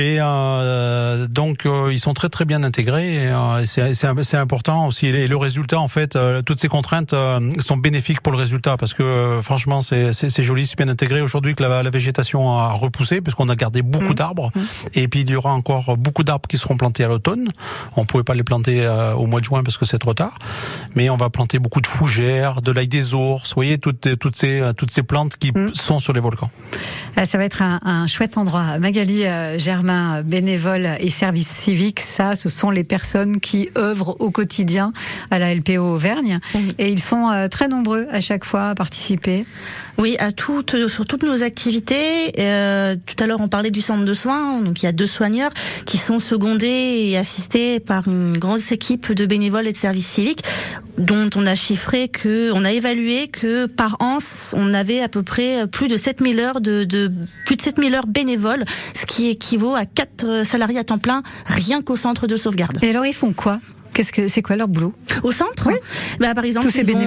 Et 0.00 0.16
euh, 0.18 1.26
donc 1.26 1.66
euh, 1.66 1.90
ils 1.92 1.98
sont 1.98 2.14
très 2.14 2.30
très 2.30 2.46
bien 2.46 2.62
intégrés. 2.64 3.28
euh, 3.30 3.64
c'est 3.66 4.36
important 4.38 4.86
aussi. 4.86 5.08
Et 5.08 5.28
le 5.28 5.36
résultat, 5.36 5.78
en 5.78 5.88
fait, 5.88 6.16
toutes 6.46 6.58
ces 6.58 6.68
contraintes 6.68 7.14
sont 7.58 7.76
bénéfiques 7.76 8.22
pour 8.22 8.32
le 8.32 8.38
résultat 8.38 8.78
parce 8.78 8.94
que 8.94 9.40
franchement, 9.42 9.82
c'est 9.82 10.42
joli, 10.42 10.66
c'est 10.66 10.78
bien 10.78 10.88
intégré. 10.88 11.20
Aujourd'hui, 11.20 11.54
que 11.54 11.62
la, 11.62 11.82
la 11.82 11.90
végétation 11.90 12.50
a 12.58 12.72
repoussé 12.72 13.20
puisqu'on 13.20 13.50
a 13.50 13.56
gardé 13.56 13.82
beaucoup 13.82 14.12
Mm. 14.12 14.14
d'arbres. 14.14 14.50
Et 14.94 15.06
puis 15.06 15.20
il 15.20 15.30
y 15.30 15.36
aura 15.36 15.52
encore 15.52 15.96
beaucoup 15.98 16.24
d'arbres 16.24 16.48
qui 16.48 16.56
seront 16.56 16.78
plantés 16.78 17.04
à 17.04 17.08
l'automne. 17.08 17.48
On 17.96 18.06
pouvait 18.06 18.24
pas 18.24 18.34
les 18.34 18.42
planter 18.42 18.86
au 19.18 19.26
mois 19.26 19.40
de 19.40 19.44
juin 19.44 19.62
parce 19.62 19.76
que 19.76 19.84
c'est 19.84 19.98
trop 19.98 20.14
tard. 20.14 20.38
Mais 20.94 21.10
on 21.10 21.16
va 21.18 21.28
planter 21.28 21.58
beaucoup 21.58 21.82
de 21.82 21.86
fougères, 21.86 22.62
de 22.62 22.72
l'ail 22.72 22.88
des 22.88 23.12
ours. 23.12 23.50
Vous 23.50 23.54
voyez 23.56 23.76
toutes 23.76 24.18
toutes 24.18 24.36
ces 24.36 24.62
toutes 24.78 24.92
ces 24.92 25.02
plantes 25.02 25.36
qui 25.36 25.50
Mm. 25.52 25.74
sont 25.74 25.98
sur 25.98 26.12
les 26.14 26.20
volcans. 26.20 26.50
Ah, 27.16 27.26
Ça 27.26 27.36
va 27.36 27.44
être 27.44 27.60
un, 27.60 27.78
un 27.84 28.06
chouette 28.06 28.38
endroit. 28.38 28.78
Magali 28.78 29.26
euh, 29.26 29.58
Germain, 29.90 30.22
bénévole 30.22 30.88
et 31.00 31.10
service 31.10 31.48
civique, 31.48 32.00
ça, 32.00 32.34
ce 32.34 32.48
sont 32.48 32.70
les 32.70 32.84
personnes 32.84 33.40
qui 33.40 33.68
œuvrent 33.76 34.16
au 34.20 34.30
quotidien 34.30 34.92
à 35.30 35.38
la 35.38 35.54
LPO 35.54 35.78
Auvergne. 35.78 36.38
Oui. 36.54 36.74
Et 36.78 36.90
ils 36.90 37.00
sont 37.00 37.28
euh, 37.30 37.48
très 37.48 37.68
nombreux 37.68 38.06
à 38.10 38.20
chaque 38.20 38.44
fois 38.44 38.70
à 38.70 38.74
participer. 38.74 39.44
Oui, 40.00 40.16
à 40.18 40.32
toutes, 40.32 40.88
sur 40.88 41.04
toutes 41.04 41.24
nos 41.24 41.42
activités. 41.42 42.32
Euh, 42.38 42.96
tout 43.04 43.22
à 43.22 43.26
l'heure, 43.26 43.42
on 43.42 43.48
parlait 43.48 43.70
du 43.70 43.82
centre 43.82 44.02
de 44.06 44.14
soins. 44.14 44.58
Donc, 44.62 44.82
il 44.82 44.86
y 44.86 44.88
a 44.88 44.92
deux 44.92 45.04
soigneurs 45.04 45.50
qui 45.84 45.98
sont 45.98 46.18
secondés 46.18 47.08
et 47.10 47.18
assistés 47.18 47.80
par 47.80 48.08
une 48.08 48.38
grosse 48.38 48.72
équipe 48.72 49.12
de 49.12 49.26
bénévoles 49.26 49.66
et 49.66 49.72
de 49.72 49.76
services 49.76 50.06
civiques, 50.06 50.42
dont 50.96 51.28
on 51.36 51.44
a 51.46 51.54
chiffré 51.54 52.08
que, 52.08 52.50
on 52.54 52.64
a 52.64 52.72
évalué 52.72 53.28
que 53.28 53.66
par 53.66 53.98
an, 54.00 54.16
on 54.54 54.72
avait 54.72 55.02
à 55.02 55.08
peu 55.10 55.22
près 55.22 55.66
plus 55.66 55.88
de 55.88 55.98
7000 55.98 56.40
heures 56.40 56.60
de, 56.62 56.84
de 56.84 57.12
plus 57.44 57.56
de 57.56 57.62
7000 57.62 57.94
heures 57.94 58.06
bénévoles, 58.06 58.64
ce 58.94 59.04
qui 59.04 59.28
équivaut 59.28 59.74
à 59.74 59.84
quatre 59.84 60.46
salariés 60.46 60.78
à 60.78 60.84
temps 60.84 60.96
plein 60.96 61.22
rien 61.44 61.82
qu'au 61.82 61.96
centre 61.96 62.26
de 62.26 62.36
sauvegarde. 62.36 62.78
Et 62.80 62.88
alors, 62.88 63.04
ils 63.04 63.12
font 63.12 63.34
quoi? 63.34 63.60
Qu'est-ce 63.92 64.12
que 64.12 64.28
c'est 64.28 64.40
quoi 64.40 64.56
leur 64.56 64.68
boulot? 64.68 64.94
Au 65.22 65.32
centre? 65.32 65.68
Bah, 66.20 66.34
Par 66.34 66.44
exemple, 66.44 66.64
Tous 66.66 66.72
ces 66.72 66.80
ils 66.80 66.86
vont- 66.86 66.98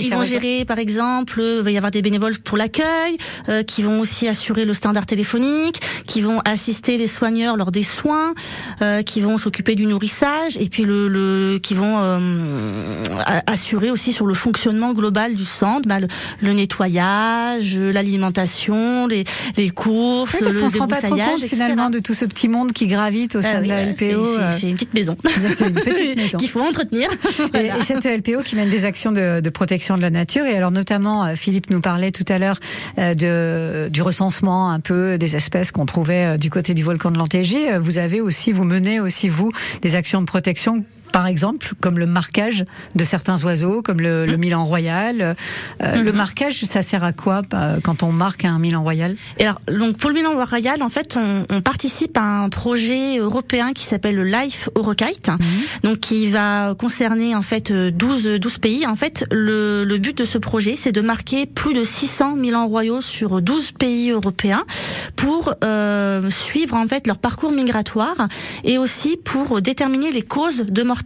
ils- 0.00 0.10
vont 0.12 0.22
gérer, 0.22 0.64
par 0.64 0.78
exemple, 0.78 1.40
euh, 1.40 1.56
il 1.58 1.64
va 1.64 1.70
y 1.70 1.76
avoir 1.76 1.90
des 1.90 2.02
bénévoles 2.02 2.38
pour 2.38 2.56
l'accueil, 2.56 3.16
euh, 3.48 3.62
qui 3.62 3.82
vont 3.82 4.00
aussi 4.00 4.28
assurer 4.28 4.64
le 4.64 4.72
standard 4.74 5.06
téléphonique, 5.06 5.80
qui 6.06 6.22
vont 6.22 6.40
assister 6.44 6.96
les 6.96 7.06
soigneurs 7.06 7.56
lors 7.56 7.70
des 7.70 7.82
soins, 7.82 8.34
euh, 8.82 9.02
qui 9.02 9.20
vont 9.20 9.38
s'occuper 9.38 9.74
du 9.74 9.86
nourrissage, 9.86 10.56
et 10.58 10.68
puis 10.68 10.84
le, 10.84 11.08
le 11.08 11.58
qui 11.62 11.74
vont 11.74 11.96
euh, 11.98 13.02
assurer 13.46 13.90
aussi 13.90 14.12
sur 14.12 14.26
le 14.26 14.34
fonctionnement 14.34 14.92
global 14.92 15.34
du 15.34 15.44
centre, 15.44 15.86
bah, 15.88 16.00
le, 16.00 16.08
le 16.40 16.52
nettoyage, 16.52 17.78
l'alimentation, 17.78 19.06
les, 19.06 19.24
les 19.56 19.70
courses, 19.70 20.34
Oui, 20.34 20.40
parce 20.42 20.54
le 20.56 20.68
se 20.68 20.78
rend 20.78 20.88
pas 20.88 21.00
trop 21.00 21.16
compte 21.16 21.38
etc. 21.38 21.48
finalement 21.48 21.90
de 21.90 21.98
tout 21.98 22.14
ce 22.14 22.24
petit 22.24 22.48
monde 22.48 22.72
qui 22.72 22.86
gravite 22.86 23.36
au 23.36 23.42
sein 23.42 23.50
Ah 23.54 23.56
de 23.56 23.62
oui, 23.62 23.68
la 23.68 23.84
bah, 23.84 23.90
LPO. 23.92 23.96
c'est- 24.26 24.66
euh, 24.66 24.68
une 24.70 24.74
petite 24.74 24.94
maison. 24.94 25.16
C'est 25.56 25.68
une 25.68 25.74
petite 25.74 26.16
maison. 26.16 26.38
qu'il 26.38 26.50
faut 26.50 26.60
entretenir. 26.60 27.08
Et, 27.54 27.66
et 27.66 27.82
cette 27.82 28.04
LPO 28.04 28.42
qui 28.42 28.56
mène 28.56 28.70
des 28.70 28.84
actions 28.84 29.12
de, 29.12 29.40
de 29.40 29.50
protection 29.50 29.85
de 29.94 30.02
la 30.02 30.10
nature. 30.10 30.44
Et 30.44 30.56
alors 30.56 30.72
notamment, 30.72 31.24
euh, 31.24 31.34
Philippe 31.36 31.70
nous 31.70 31.80
parlait 31.80 32.10
tout 32.10 32.24
à 32.28 32.38
l'heure 32.38 32.58
euh, 32.98 33.88
du 33.88 34.02
recensement 34.02 34.70
un 34.70 34.80
peu 34.80 35.18
des 35.18 35.36
espèces 35.36 35.70
qu'on 35.70 35.86
trouvait 35.86 36.34
euh, 36.34 36.36
du 36.36 36.50
côté 36.50 36.74
du 36.74 36.82
volcan 36.82 37.10
de 37.10 37.18
l'Antégé. 37.18 37.78
Vous 37.78 37.98
avez 37.98 38.20
aussi, 38.20 38.52
vous 38.52 38.64
menez 38.64 38.98
aussi 38.98 39.28
vous 39.28 39.52
des 39.82 39.94
actions 39.94 40.20
de 40.20 40.26
protection 40.26 40.84
par 41.12 41.26
exemple, 41.26 41.72
comme 41.80 41.98
le 41.98 42.06
marquage 42.06 42.64
de 42.94 43.04
certains 43.04 43.42
oiseaux, 43.44 43.82
comme 43.82 44.00
le, 44.00 44.26
le 44.26 44.36
Milan 44.36 44.64
Royal. 44.64 45.36
Euh, 45.82 46.02
Le 46.02 46.12
marquage, 46.12 46.64
ça 46.64 46.82
sert 46.82 47.04
à 47.04 47.12
quoi 47.12 47.42
euh, 47.54 47.78
quand 47.82 48.02
on 48.02 48.12
marque 48.12 48.44
un 48.44 48.58
Milan 48.58 48.82
Royal? 48.82 49.16
Et 49.38 49.44
alors, 49.46 49.60
donc 49.72 49.96
pour 49.96 50.10
le 50.10 50.16
Milan 50.16 50.32
Royal, 50.44 50.82
en 50.82 50.88
fait, 50.88 51.16
on, 51.16 51.44
on 51.50 51.60
participe 51.62 52.16
à 52.18 52.22
un 52.22 52.48
projet 52.48 53.18
européen 53.18 53.72
qui 53.72 53.84
s'appelle 53.84 54.16
le 54.16 54.24
Life 54.24 54.68
Eurokite, 54.76 55.30
donc 55.82 56.00
qui 56.00 56.28
va 56.28 56.74
concerner 56.78 57.34
en 57.34 57.42
fait 57.42 57.70
euh, 57.70 57.90
12 57.90 58.38
12 58.40 58.58
pays. 58.58 58.86
En 58.86 58.94
fait, 58.94 59.24
le, 59.30 59.84
le 59.84 59.98
but 59.98 60.16
de 60.18 60.24
ce 60.24 60.38
projet, 60.38 60.74
c'est 60.76 60.92
de 60.92 61.00
marquer 61.00 61.46
plus 61.46 61.72
de 61.72 61.82
600 61.82 62.36
Milans 62.36 62.66
royaux 62.66 63.00
sur 63.00 63.40
12 63.40 63.72
pays 63.72 64.10
européens 64.10 64.64
pour 65.16 65.54
euh, 65.64 66.28
suivre 66.30 66.76
en 66.76 66.86
fait 66.86 67.06
leur 67.06 67.18
parcours 67.18 67.52
migratoire 67.52 68.28
et 68.64 68.76
aussi 68.78 69.16
pour 69.16 69.62
déterminer 69.62 70.10
les 70.12 70.22
causes 70.22 70.64
de 70.66 70.82
mortalité 70.82 71.05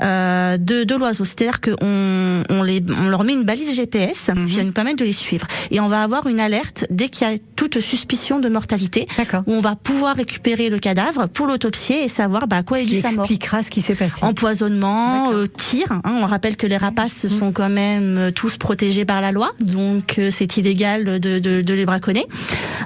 euh, 0.00 0.56
de, 0.56 0.84
de 0.84 0.94
l'oiseau. 0.94 1.24
C'est-à-dire 1.24 1.60
qu'on 1.60 2.42
on 2.50 2.62
les, 2.62 2.82
on 3.02 3.08
leur 3.08 3.24
met 3.24 3.32
une 3.32 3.44
balise 3.44 3.74
GPS 3.74 4.30
qui 4.46 4.56
va 4.56 4.64
nous 4.64 4.72
permettre 4.72 4.98
de 4.98 5.04
les 5.04 5.12
suivre. 5.12 5.46
Et 5.70 5.80
on 5.80 5.88
va 5.88 6.02
avoir 6.02 6.26
une 6.26 6.40
alerte 6.40 6.84
dès 6.90 7.08
qu'il 7.08 7.28
y 7.28 7.34
a 7.34 7.38
toute 7.56 7.80
suspicion 7.80 8.38
de 8.38 8.48
mortalité, 8.48 9.06
où 9.46 9.52
on 9.52 9.60
va 9.60 9.74
pouvoir 9.76 10.16
récupérer 10.16 10.68
le 10.70 10.78
cadavre 10.78 11.26
pour 11.28 11.46
l'autopsier 11.46 12.04
et 12.04 12.08
savoir 12.08 12.46
bah, 12.46 12.58
à 12.58 12.62
quoi 12.62 12.78
Ce 12.78 12.82
est 12.82 12.86
due 12.86 13.00
sa 13.00 13.10
mort. 13.12 13.20
expliquera 13.24 13.62
ce 13.62 13.70
qui 13.70 13.80
s'est 13.80 13.94
passé. 13.94 14.24
Empoisonnement, 14.24 15.32
euh, 15.32 15.46
tir. 15.46 15.86
hein. 15.90 16.00
on 16.04 16.26
rappelle 16.26 16.56
que 16.56 16.66
les 16.66 16.76
rapaces 16.76 17.24
Mmh. 17.24 17.38
sont 17.38 17.52
quand 17.52 17.68
même 17.68 18.16
euh, 18.18 18.30
tous 18.30 18.56
protégés 18.58 19.04
par 19.04 19.20
la 19.20 19.32
loi, 19.32 19.50
donc 19.60 20.18
euh, 20.18 20.28
c'est 20.30 20.56
illégal 20.56 21.04
de, 21.20 21.38
de, 21.38 21.60
de 21.62 21.74
les 21.74 21.84
braconner. 21.84 22.24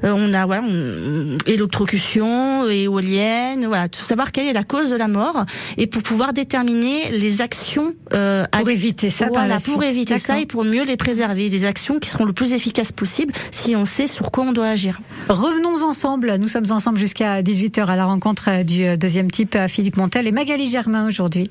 On 0.03 0.33
a 0.33 0.47
voilà, 0.47 0.63
on- 0.63 1.37
électrocution, 1.47 2.69
éolienne, 2.69 3.67
voilà, 3.67 3.89
tout 3.89 4.05
savoir 4.05 4.33
quelle 4.33 4.47
est 4.47 4.53
la 4.53 4.65
cause 4.65 4.91
de 4.91 4.97
la 4.97 5.09
mort 5.09 5.45
et 5.77 5.82
pour 5.87 6.03
pouvoir 6.03 6.33
déterminer 6.33 7.11
les 7.11 7.41
actions 7.41 7.95
euh, 8.13 8.45
Pour 8.53 8.69
à- 8.69 8.73
éviter 8.73 9.11
ça 9.11 9.27
par 9.27 9.35
voilà, 9.35 9.49
la 9.49 9.61
pour 9.61 9.81
suite. 9.83 9.91
éviter 9.93 10.19
ça 10.19 10.39
et 10.41 10.47
pour 10.47 10.65
mieux 10.65 10.85
les 10.85 10.97
préserver, 10.97 11.49
des 11.49 11.65
actions 11.65 11.99
qui 11.99 12.09
seront 12.11 12.25
le 12.25 12.33
plus 12.33 12.53
efficaces 12.53 12.93
possible 12.93 13.33
si 13.51 13.75
on 13.77 13.85
sait 13.85 14.07
sur 14.07 14.31
quoi 14.31 14.45
on 14.45 14.53
doit 14.53 14.69
agir. 14.69 15.01
Revenons 15.29 15.83
ensemble. 15.85 16.37
Nous 16.37 16.49
sommes 16.49 16.71
ensemble 16.71 16.99
jusqu'à 16.99 17.43
18h 17.43 17.87
à 17.87 17.97
la 17.97 18.05
rencontre 18.07 18.45
euh, 18.49 18.63
du 18.63 18.85
euh, 18.85 18.97
deuxième 18.97 19.31
type, 19.31 19.55
euh, 19.55 19.69
Philippe 19.69 19.97
Montel 19.97 20.27
et 20.27 20.33
Magali 20.33 20.67
Germain 20.67 21.07
aujourd'hui. 21.09 21.51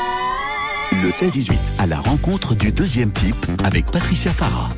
Le 1.01 1.09
16-18, 1.09 1.53
à 1.79 1.87
la 1.87 1.99
rencontre 1.99 2.53
du 2.53 2.71
deuxième 2.71 3.11
type 3.11 3.35
avec 3.63 3.87
Patricia 3.87 4.31
Farah. 4.31 4.69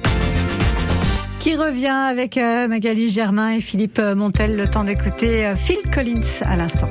Qui 1.41 1.57
revient 1.57 1.87
avec 1.87 2.37
euh, 2.37 2.69
Magali 2.69 3.09
Germain 3.09 3.49
et 3.49 3.59
Philippe 3.59 3.99
euh, 3.99 4.15
Montel. 4.15 4.55
Le 4.55 4.65
temps 4.65 4.85
d'écouter 4.85 5.45
euh, 5.45 5.57
Phil 5.57 5.79
Collins 5.93 6.45
à 6.45 6.55
l'instant. 6.55 6.87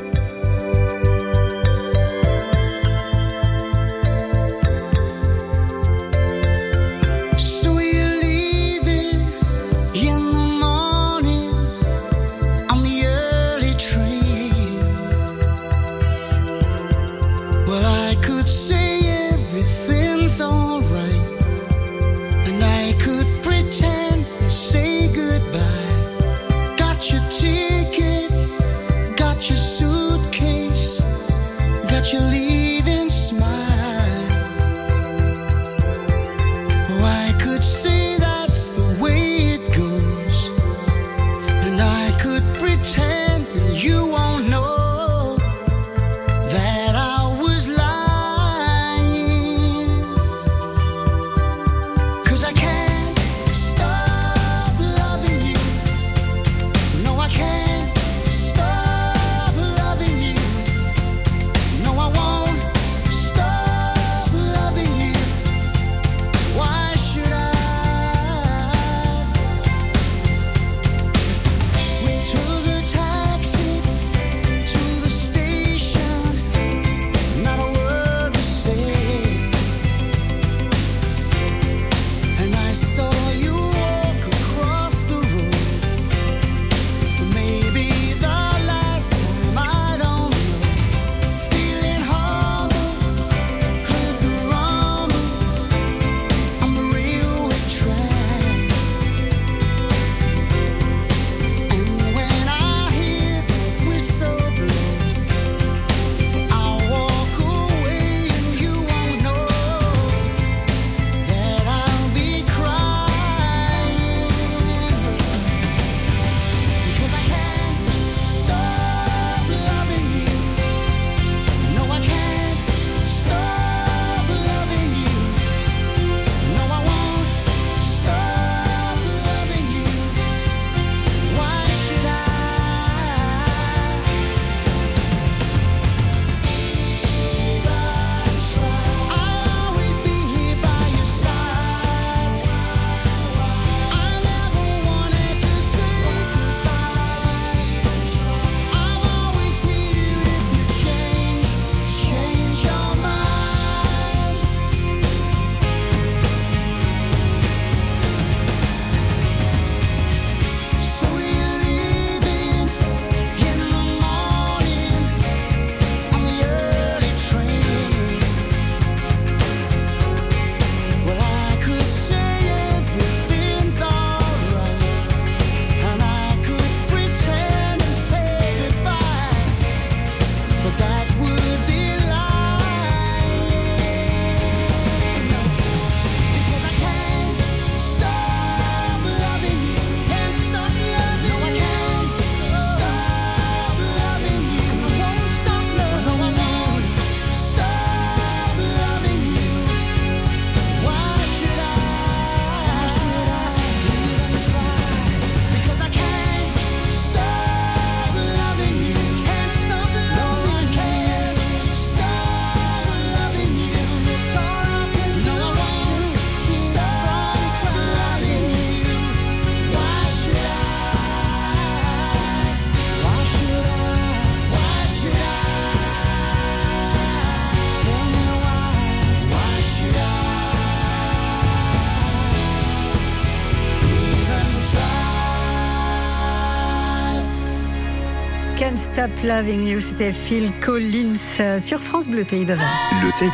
Stop 238.92 239.10
Loving 239.24 239.66
You, 239.66 239.80
c'était 239.80 240.12
Phil 240.12 240.52
Collins 240.60 241.14
euh, 241.40 241.58
sur 241.58 241.82
France 241.82 242.08
Bleu 242.08 242.24
Pays 242.24 242.44
d'Auvergne. 242.44 242.68
Le 243.02 243.08
16-18, 243.08 243.30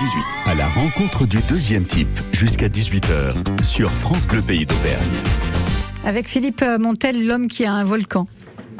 à 0.47 0.55
la 0.55 0.69
rencontre 0.69 1.27
du 1.27 1.39
deuxième 1.49 1.85
type, 1.85 2.21
jusqu'à 2.31 2.69
18h, 2.69 3.65
sur 3.65 3.91
France 3.91 4.29
Bleu 4.29 4.41
Pays 4.41 4.67
d'Auvergne. 4.67 5.03
Avec 6.05 6.29
Philippe 6.29 6.65
Montel, 6.79 7.27
l'homme 7.27 7.49
qui 7.49 7.65
a 7.65 7.73
un 7.73 7.83
volcan. 7.83 8.27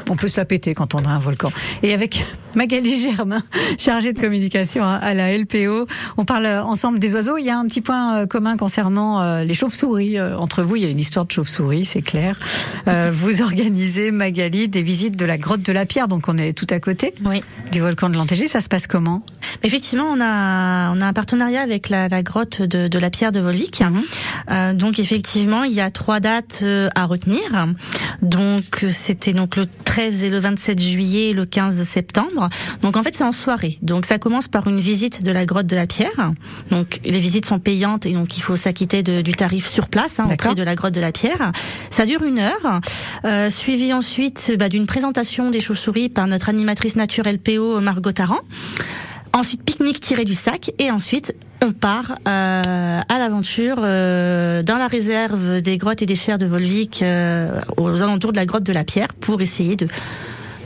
On 0.09 0.15
peut 0.15 0.29
se 0.29 0.39
la 0.39 0.45
péter 0.45 0.73
quand 0.73 0.95
on 0.95 0.99
a 0.99 1.09
un 1.09 1.19
volcan. 1.19 1.51
Et 1.83 1.93
avec 1.93 2.25
Magali 2.55 2.99
Germain, 2.99 3.43
chargée 3.77 4.13
de 4.13 4.19
communication 4.19 4.83
à 4.83 5.13
la 5.13 5.37
LPO. 5.37 5.85
On 6.17 6.25
parle 6.25 6.47
ensemble 6.47 6.99
des 6.99 7.15
oiseaux. 7.15 7.37
Il 7.37 7.45
y 7.45 7.49
a 7.49 7.57
un 7.57 7.65
petit 7.65 7.81
point 7.81 8.17
euh, 8.17 8.25
commun 8.25 8.57
concernant 8.57 9.21
euh, 9.21 9.43
les 9.43 9.53
chauves-souris. 9.53 10.17
Euh, 10.17 10.37
entre 10.37 10.63
vous, 10.63 10.75
il 10.75 10.83
y 10.83 10.85
a 10.85 10.89
une 10.89 10.99
histoire 10.99 11.25
de 11.25 11.31
chauves-souris, 11.31 11.85
c'est 11.85 12.01
clair. 12.01 12.39
Vous 13.13 13.41
organisez, 13.41 14.11
Magali, 14.11 14.67
des 14.67 14.81
visites 14.81 15.15
de 15.15 15.25
la 15.25 15.37
grotte 15.37 15.61
de 15.61 15.71
la 15.71 15.85
Pierre. 15.85 16.07
Donc 16.07 16.27
on 16.27 16.37
est 16.37 16.53
tout 16.53 16.67
à 16.69 16.79
côté 16.79 17.13
oui. 17.25 17.43
du 17.71 17.81
volcan 17.81 18.09
de 18.09 18.15
l'Antégé. 18.15 18.47
Ça 18.47 18.59
se 18.59 18.67
passe 18.67 18.87
comment? 18.87 19.23
Effectivement, 19.63 20.05
on 20.05 20.19
a, 20.21 20.91
on 20.91 21.01
a 21.01 21.05
un 21.05 21.13
partenariat 21.13 21.61
avec 21.61 21.89
la, 21.89 22.07
la 22.07 22.23
grotte 22.23 22.61
de, 22.61 22.87
de, 22.87 22.99
la 22.99 23.09
Pierre 23.09 23.31
de 23.31 23.39
Volvic. 23.39 23.81
Mhm. 23.81 24.77
donc 24.77 24.99
effectivement, 24.99 25.63
il 25.63 25.73
y 25.73 25.81
a 25.81 25.91
trois 25.91 26.19
dates 26.19 26.63
à 26.95 27.05
retenir. 27.05 27.41
Donc 28.21 28.85
c'était 28.89 29.33
donc 29.33 29.55
le 29.55 29.65
13 29.85 30.23
et 30.23 30.29
le 30.29 30.39
27 30.39 30.79
juillet 30.79 31.29
et 31.29 31.33
le 31.33 31.45
15 31.45 31.83
septembre. 31.83 32.38
Donc 32.81 32.97
en 32.97 33.03
fait 33.03 33.15
c'est 33.15 33.23
en 33.23 33.31
soirée. 33.31 33.77
Donc 33.81 34.05
ça 34.05 34.17
commence 34.17 34.47
par 34.47 34.67
une 34.67 34.79
visite 34.79 35.23
de 35.23 35.31
la 35.31 35.45
grotte 35.45 35.67
de 35.67 35.75
la 35.75 35.87
Pierre. 35.87 36.31
Donc 36.71 36.99
les 37.03 37.19
visites 37.19 37.45
sont 37.45 37.59
payantes 37.59 38.05
et 38.05 38.13
donc 38.13 38.37
il 38.37 38.41
faut 38.41 38.55
s'acquitter 38.55 39.03
du 39.03 39.31
tarif 39.33 39.67
sur 39.69 39.87
place 39.87 40.19
hein, 40.19 40.27
auprès 40.31 40.55
de 40.55 40.63
la 40.63 40.75
grotte 40.75 40.93
de 40.93 41.01
la 41.01 41.11
Pierre. 41.11 41.51
Ça 41.89 42.05
dure 42.05 42.23
une 42.23 42.39
heure, 42.39 42.81
euh, 43.25 43.49
suivi 43.49 43.93
ensuite 43.93 44.53
bah, 44.57 44.69
d'une 44.69 44.85
présentation 44.85 45.49
des 45.49 45.59
chauves-souris 45.59 46.09
par 46.09 46.27
notre 46.27 46.49
animatrice 46.49 46.95
naturelle 46.95 47.39
PO 47.39 47.79
Margot 47.81 48.11
Taran. 48.11 48.39
Ensuite, 49.33 49.63
pique-nique 49.63 49.99
tiré 49.99 50.25
du 50.25 50.33
sac 50.33 50.71
et 50.79 50.89
ensuite 50.89 51.35
on 51.61 51.71
part 51.71 52.17
euh, 52.27 53.01
à 53.07 53.19
l'aventure 53.19 53.77
euh, 53.79 54.63
dans 54.63 54.77
la 54.77 54.87
réserve 54.87 55.61
des 55.61 55.77
grottes 55.77 56.01
et 56.01 56.05
des 56.05 56.15
chairs 56.15 56.37
de 56.37 56.45
Volvic 56.45 57.01
euh, 57.01 57.61
aux 57.77 58.01
alentours 58.01 58.31
de 58.31 58.37
la 58.37 58.45
grotte 58.45 58.63
de 58.63 58.73
la 58.73 58.83
Pierre 58.83 59.13
pour 59.13 59.41
essayer 59.41 59.75
de 59.75 59.87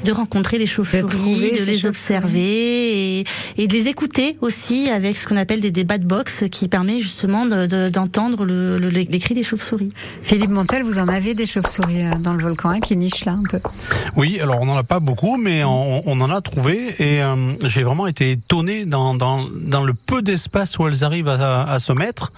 de 0.03 0.11
rencontrer 0.11 0.57
les 0.57 0.65
chauves-souris, 0.65 1.51
de, 1.51 1.63
les 1.65 1.85
observer 1.85 3.19
et, 3.19 3.25
et, 3.57 3.67
de 3.67 3.73
les 3.73 3.87
écouter 3.87 4.37
aussi 4.41 4.89
avec 4.89 5.15
ce 5.15 5.27
qu'on 5.27 5.37
appelle 5.37 5.61
des 5.61 5.71
débats 5.71 5.97
de 5.97 6.05
box 6.05 6.45
qui 6.51 6.67
permet 6.67 6.99
justement 6.99 7.45
d'entendre 7.45 8.45
de, 8.45 8.77
le, 8.77 8.77
le, 8.77 8.89
les 8.89 9.19
cris 9.19 9.33
des 9.33 9.43
chauves-souris. 9.43 9.89
Philippe 10.21 10.49
Montel, 10.49 10.83
vous 10.83 10.99
en 10.99 11.07
avez 11.07 11.33
des 11.33 11.45
chauves-souris 11.45 12.05
euh, 12.05 12.15
dans 12.19 12.33
le 12.33 12.43
volcan 12.43 12.69
hein, 12.69 12.79
qui 12.79 12.95
nichent 12.95 13.25
là 13.25 13.33
un 13.33 13.43
peu? 13.49 13.59
Oui, 14.15 14.39
alors 14.39 14.61
on 14.61 14.65
n'en 14.65 14.77
a 14.77 14.83
pas 14.83 14.99
beaucoup, 14.99 15.37
mais 15.37 15.63
on, 15.63 16.07
on 16.07 16.21
en 16.21 16.29
a 16.29 16.41
trouvé 16.41 16.95
et 16.99 17.21
euh, 17.21 17.35
j'ai 17.63 17.83
vraiment 17.83 18.07
été 18.07 18.31
étonné 18.31 18.85
dans, 18.85 19.13
dans, 19.13 19.45
dans 19.65 19.83
le 19.83 19.93
peu 19.93 20.21
d'espace 20.21 20.77
où 20.77 20.87
elles 20.87 21.03
arrivent 21.03 21.29
à, 21.29 21.63
à 21.63 21.79
se 21.79 21.93
mettre. 21.93 22.31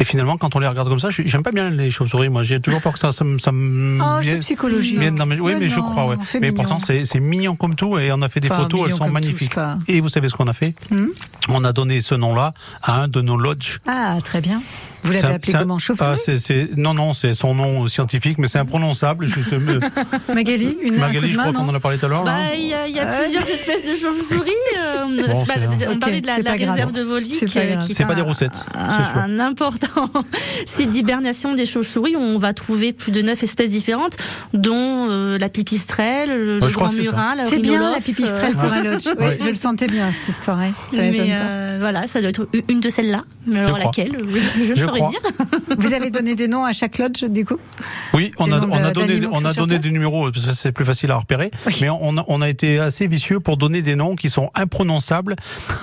Et 0.00 0.04
finalement, 0.04 0.36
quand 0.36 0.54
on 0.54 0.60
les 0.60 0.68
regarde 0.68 0.88
comme 0.88 1.00
ça, 1.00 1.08
j'aime 1.10 1.42
pas 1.42 1.50
bien 1.50 1.70
les 1.70 1.90
chauves-souris. 1.90 2.28
Moi, 2.28 2.44
j'ai 2.44 2.60
toujours 2.60 2.80
peur 2.80 2.92
que 2.92 3.00
ça, 3.00 3.10
ça, 3.10 3.24
ça 3.38 3.50
me. 3.50 4.00
Oh, 4.00 4.20
c'est 4.22 4.38
psychologique. 4.38 4.98
oui, 5.00 5.10
mais, 5.10 5.58
mais 5.58 5.68
je 5.68 5.80
crois, 5.80 6.06
ouais. 6.06 6.16
Mais 6.34 6.40
mignon. 6.40 6.54
pourtant, 6.54 6.78
c'est 6.78 6.97
mignon 7.20 7.56
comme 7.56 7.74
tout, 7.74 7.98
et 7.98 8.12
on 8.12 8.20
a 8.22 8.28
fait 8.28 8.40
des 8.40 8.50
enfin, 8.50 8.62
photos, 8.62 8.82
elles 8.86 8.94
sont 8.94 9.08
magnifiques. 9.08 9.54
Tout, 9.54 9.60
et 9.88 10.00
vous 10.00 10.08
savez 10.08 10.28
ce 10.28 10.34
qu'on 10.34 10.48
a 10.48 10.52
fait 10.52 10.74
hmm 10.90 11.08
On 11.48 11.64
a 11.64 11.72
donné 11.72 12.00
ce 12.00 12.14
nom-là 12.14 12.54
à 12.82 13.02
un 13.02 13.08
de 13.08 13.20
nos 13.20 13.36
lodges. 13.36 13.80
Ah, 13.86 14.18
très 14.22 14.40
bien. 14.40 14.60
Vous 15.08 15.22
l'avez 15.22 15.34
appelé 15.34 15.52
comment 15.52 15.78
chauve-souris 15.78 16.46
ah, 16.50 16.74
Non, 16.76 16.94
non, 16.94 17.14
c'est 17.14 17.34
son 17.34 17.54
nom 17.54 17.86
scientifique, 17.86 18.38
mais 18.38 18.48
c'est 18.48 18.58
imprononçable. 18.58 19.26
Je 19.26 19.40
sais, 19.40 19.58
mais... 19.58 19.74
Magali, 20.34 20.78
une 20.82 20.96
Magali, 20.96 21.28
un 21.28 21.30
je 21.30 21.38
crois 21.38 21.52
qu'on 21.52 21.68
en 21.68 21.74
a 21.74 21.80
parlé 21.80 21.98
tout 21.98 22.06
à 22.06 22.08
l'heure. 22.08 22.24
Bah, 22.24 22.36
il 22.56 22.66
y 22.66 22.74
a, 22.74 22.86
y 22.86 22.98
a 22.98 23.06
euh... 23.06 23.22
plusieurs 23.22 23.48
espèces 23.48 23.88
de 23.88 23.94
chauves-souris. 23.94 24.50
Euh, 24.78 25.26
bon, 25.26 25.44
pas, 25.44 25.54
on 25.58 25.90
okay, 25.90 25.98
parlait 25.98 26.20
de 26.20 26.26
la, 26.26 26.38
la 26.38 26.52
réserve 26.52 26.92
de 26.92 27.02
Volvic. 27.02 27.36
C'est 27.48 27.98
pas, 27.98 28.06
pas 28.06 28.14
des 28.14 28.22
roussettes. 28.22 28.64
Un, 28.74 29.18
un 29.18 29.40
important 29.40 30.10
site 30.66 30.90
d'hibernation 30.90 31.54
des 31.54 31.66
chauves-souris. 31.66 32.16
On 32.16 32.38
va 32.38 32.52
trouver 32.52 32.92
plus 32.92 33.12
de 33.12 33.22
neuf 33.22 33.42
espèces 33.42 33.70
différentes, 33.70 34.16
dont 34.52 35.08
euh, 35.10 35.38
la 35.38 35.48
pipistrelle, 35.48 36.28
le, 36.28 36.58
ouais, 36.60 36.68
le 36.68 36.72
grand 36.72 36.92
murin, 36.94 37.34
la 37.34 37.44
C'est 37.44 37.58
bien 37.58 37.90
la 37.92 38.00
pipistrelle 38.00 38.54
pour 38.54 38.72
un 38.72 38.82
lodge. 38.82 39.04
Je 39.40 39.48
le 39.48 39.54
sentais 39.54 39.86
bien 39.86 40.10
cette 40.12 40.28
histoire. 40.28 40.58
hein. 40.58 40.72
Ça 40.92 40.98
Mais 40.98 41.28
euh, 41.30 41.76
voilà, 41.80 42.06
ça 42.06 42.20
doit 42.20 42.30
être 42.30 42.48
une 42.68 42.80
de 42.80 42.88
celles-là. 42.88 43.24
Mais 43.46 43.58
alors 43.58 43.78
laquelle? 43.78 44.16
Je 44.62 44.72
ne 44.72 44.74
saurais 44.74 44.97
dire. 45.00 45.20
Vous 45.78 45.94
avez 45.94 46.10
donné 46.10 46.34
des 46.34 46.48
noms 46.48 46.64
à 46.64 46.72
chaque 46.72 46.98
lodge, 46.98 47.24
du 47.24 47.44
coup? 47.44 47.58
Oui, 48.14 48.32
on 48.38 48.50
a, 48.52 48.60
on 48.60 48.84
a 48.84 48.90
donné, 48.92 49.20
on 49.30 49.44
a 49.44 49.52
donné 49.52 49.78
des 49.78 49.90
numéros, 49.90 50.30
parce 50.30 50.46
que 50.46 50.52
c'est 50.52 50.72
plus 50.72 50.84
facile 50.84 51.10
à 51.10 51.16
repérer. 51.16 51.50
Oui. 51.66 51.76
Mais 51.80 51.90
on 51.90 52.16
a, 52.18 52.24
on 52.28 52.40
a 52.42 52.48
été 52.48 52.78
assez 52.78 53.06
vicieux 53.06 53.40
pour 53.40 53.56
donner 53.56 53.82
des 53.82 53.96
noms 53.96 54.16
qui 54.16 54.30
sont 54.30 54.50
imprononçables. 54.54 55.36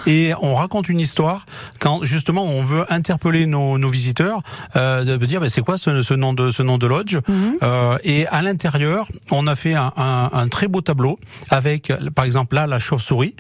et 0.08 0.34
on 0.42 0.56
raconte 0.56 0.90
une 0.90 1.00
histoire 1.00 1.46
quand, 1.80 2.04
justement, 2.04 2.46
on 2.46 2.64
veut 2.64 2.86
interpeller 2.92 3.46
nos, 3.46 3.78
nos 3.78 3.90
visiteurs, 3.90 4.42
euh, 4.76 5.04
de 5.18 5.26
dire, 5.26 5.40
bah, 5.40 5.50
c'est 5.50 5.62
quoi 5.62 5.78
ce, 5.78 6.02
ce, 6.02 6.14
nom 6.14 6.34
de, 6.34 6.52
ce 6.52 6.64
nom 6.64 6.78
de 6.78 6.88
lodge? 6.88 7.16
Mm 7.16 7.20
-hmm. 7.20 7.58
euh, 7.64 7.98
Et 8.04 8.28
à 8.28 8.42
l'intérieur, 8.42 9.08
on 9.32 9.48
a 9.48 9.56
fait 9.56 9.74
un, 9.74 9.92
un, 9.98 10.30
un, 10.34 10.48
très 10.48 10.68
beau 10.68 10.82
tableau 10.82 11.20
avec, 11.50 11.92
par 12.16 12.26
exemple, 12.26 12.56
là, 12.56 12.68
la 12.68 12.80
chauve-souris. 12.80 13.36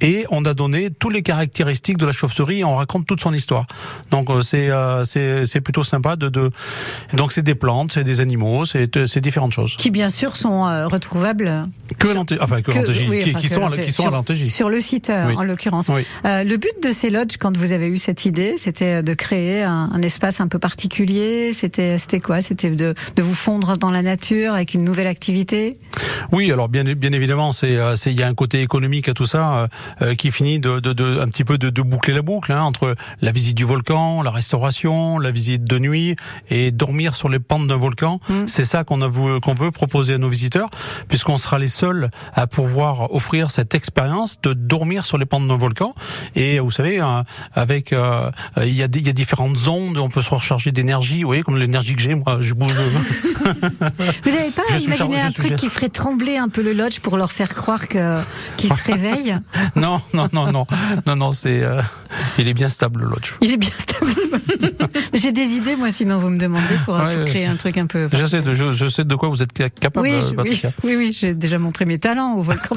Et 0.00 0.26
on 0.30 0.44
a 0.44 0.54
donné 0.54 0.90
toutes 0.90 1.14
les 1.14 1.22
caractéristiques 1.22 1.98
de 1.98 2.06
la 2.06 2.12
chauve-souris 2.12 2.60
et 2.60 2.64
on 2.64 2.76
raconte 2.76 3.06
toute 3.06 3.20
son 3.20 3.32
histoire. 3.32 3.66
Donc, 4.10 4.26
euh, 4.30 5.04
c'est, 5.06 5.46
c'est 5.46 5.60
plutôt 5.60 5.82
sympa 5.82 6.16
de, 6.16 6.28
de... 6.28 6.50
donc 7.14 7.32
c'est 7.32 7.42
des 7.42 7.54
plantes, 7.54 7.92
c'est 7.92 8.04
des 8.04 8.20
animaux, 8.20 8.64
c'est 8.64 9.18
différentes 9.18 9.52
choses. 9.52 9.76
Qui 9.76 9.90
bien 9.90 10.08
sûr 10.08 10.36
sont 10.36 10.66
euh, 10.66 10.86
retrouvables 10.86 11.66
que 11.98 12.08
sur... 12.08 12.24
enfin 12.40 12.62
que, 12.62 12.72
que 12.72 13.08
oui, 13.08 13.20
qui, 13.22 13.30
enfin, 13.30 13.38
qui, 13.38 13.48
sont, 13.48 13.70
qui 13.70 13.92
sont 13.92 14.02
sur, 14.02 14.12
à 14.12 14.16
l'Antégie. 14.16 14.50
Sur 14.50 14.68
le 14.68 14.80
site 14.80 15.10
euh, 15.10 15.28
oui. 15.28 15.34
en 15.36 15.42
l'occurrence. 15.42 15.88
Oui. 15.88 16.02
Euh, 16.24 16.44
le 16.44 16.56
but 16.56 16.74
de 16.82 16.92
ces 16.92 17.10
lodges, 17.10 17.36
quand 17.38 17.56
vous 17.56 17.72
avez 17.72 17.88
eu 17.88 17.96
cette 17.96 18.24
idée, 18.24 18.54
c'était 18.56 19.02
de 19.02 19.14
créer 19.14 19.62
un, 19.62 19.90
un, 19.92 20.02
espace 20.02 20.40
un 20.40 20.48
peu 20.48 20.58
particulier. 20.58 21.52
C'était 21.52 21.98
c'était 21.98 22.20
quoi? 22.20 22.40
C'était 22.40 22.70
de, 22.70 22.94
de 23.14 23.22
vous 23.22 23.34
fondre 23.34 23.76
dans 23.78 23.90
la 23.90 24.02
nature 24.02 24.54
avec 24.54 24.74
une 24.74 24.84
nouvelle 24.84 25.06
activité? 25.06 25.78
Oui, 26.32 26.50
alors 26.52 26.68
bien 26.68 26.84
bien 26.84 27.12
évidemment, 27.12 27.52
c'est 27.52 27.78
il 28.06 28.12
y 28.12 28.22
a 28.22 28.28
un 28.28 28.34
côté 28.34 28.62
économique 28.62 29.08
à 29.08 29.14
tout 29.14 29.26
ça 29.26 29.68
qui 30.18 30.30
finit 30.30 30.58
de, 30.58 30.80
de, 30.80 30.92
de, 30.92 31.20
un 31.20 31.28
petit 31.28 31.44
peu 31.44 31.58
de, 31.58 31.70
de 31.70 31.82
boucler 31.82 32.14
la 32.14 32.22
boucle 32.22 32.52
hein, 32.52 32.62
entre 32.62 32.94
la 33.20 33.32
visite 33.32 33.56
du 33.56 33.64
volcan, 33.64 34.22
la 34.22 34.30
restauration, 34.30 34.95
la 35.18 35.30
visite 35.30 35.64
de 35.64 35.78
nuit 35.78 36.16
et 36.48 36.70
dormir 36.70 37.14
sur 37.14 37.28
les 37.28 37.38
pentes 37.38 37.66
d'un 37.66 37.76
volcan. 37.76 38.20
Mmh. 38.28 38.46
C'est 38.46 38.64
ça 38.64 38.84
qu'on 38.84 38.98
veut 38.98 39.70
proposer 39.70 40.14
à 40.14 40.18
nos 40.18 40.28
visiteurs, 40.28 40.70
puisqu'on 41.08 41.38
sera 41.38 41.58
les 41.58 41.68
seuls 41.68 42.10
à 42.34 42.46
pouvoir 42.46 43.14
offrir 43.14 43.50
cette 43.50 43.74
expérience 43.74 44.40
de 44.42 44.52
dormir 44.52 45.04
sur 45.04 45.18
les 45.18 45.26
pentes 45.26 45.46
d'un 45.46 45.56
volcan. 45.56 45.94
Et 46.34 46.58
vous 46.58 46.70
savez, 46.70 47.00
euh, 47.00 47.22
avec 47.54 47.92
euh, 47.92 48.30
il 48.62 48.74
y 48.74 48.82
a 48.82 48.88
il 48.94 49.06
y 49.06 49.10
a 49.10 49.12
différentes 49.12 49.68
ondes, 49.68 49.98
on 49.98 50.08
peut 50.08 50.22
se 50.22 50.30
recharger 50.30 50.72
d'énergie. 50.72 51.22
Vous 51.22 51.28
voyez, 51.28 51.42
comme 51.42 51.58
l'énergie 51.58 51.94
que 51.94 52.02
j'ai, 52.02 52.14
moi, 52.14 52.38
je 52.40 52.54
bouge. 52.54 52.72
vous 52.74 54.30
n'avez 54.30 54.50
pas 54.50 54.62
imaginé 54.78 55.20
un 55.20 55.32
truc 55.32 55.56
qui 55.56 55.68
ferait 55.68 55.88
trembler 55.88 56.36
un 56.36 56.48
peu 56.48 56.62
le 56.62 56.72
lodge 56.72 57.00
pour 57.00 57.16
leur 57.16 57.32
faire 57.32 57.54
croire 57.54 57.88
que 57.88 58.18
qu'ils 58.56 58.72
se 58.72 58.82
réveillent? 58.86 59.36
Non, 59.74 60.00
non, 60.14 60.28
non, 60.32 60.50
non, 60.52 60.66
non, 61.06 61.16
non, 61.16 61.32
c'est 61.32 61.62
euh, 61.62 61.82
il 62.38 62.48
est 62.48 62.54
bien 62.54 62.68
stable 62.68 63.02
le 63.02 63.10
lodge. 63.10 63.34
Il 63.40 63.52
est 63.52 63.56
bien 63.56 63.70
stable. 63.76 64.14
j'ai 65.14 65.32
des 65.32 65.54
idées, 65.54 65.76
moi, 65.76 65.92
sinon 65.92 66.18
vous 66.18 66.30
me 66.30 66.38
demandez 66.38 66.64
pour, 66.84 66.94
ouais, 66.94 67.16
pour 67.16 67.24
créer 67.26 67.46
un 67.46 67.56
truc 67.56 67.78
un 67.78 67.86
peu. 67.86 68.08
Je 68.12 68.24
sais, 68.24 68.42
de, 68.42 68.54
je, 68.54 68.72
je, 68.72 68.88
sais 68.88 69.04
de 69.04 69.14
quoi 69.14 69.28
vous 69.28 69.42
êtes 69.42 69.52
capable, 69.52 70.06
oui, 70.06 70.18
Patricia. 70.34 70.72
Oui, 70.82 70.96
oui, 70.96 71.06
oui 71.06 71.16
j'ai 71.18 71.34
déjà 71.34 71.58
montré 71.58 71.84
mes 71.84 71.98
talents 71.98 72.34
au 72.34 72.42
volcan 72.42 72.76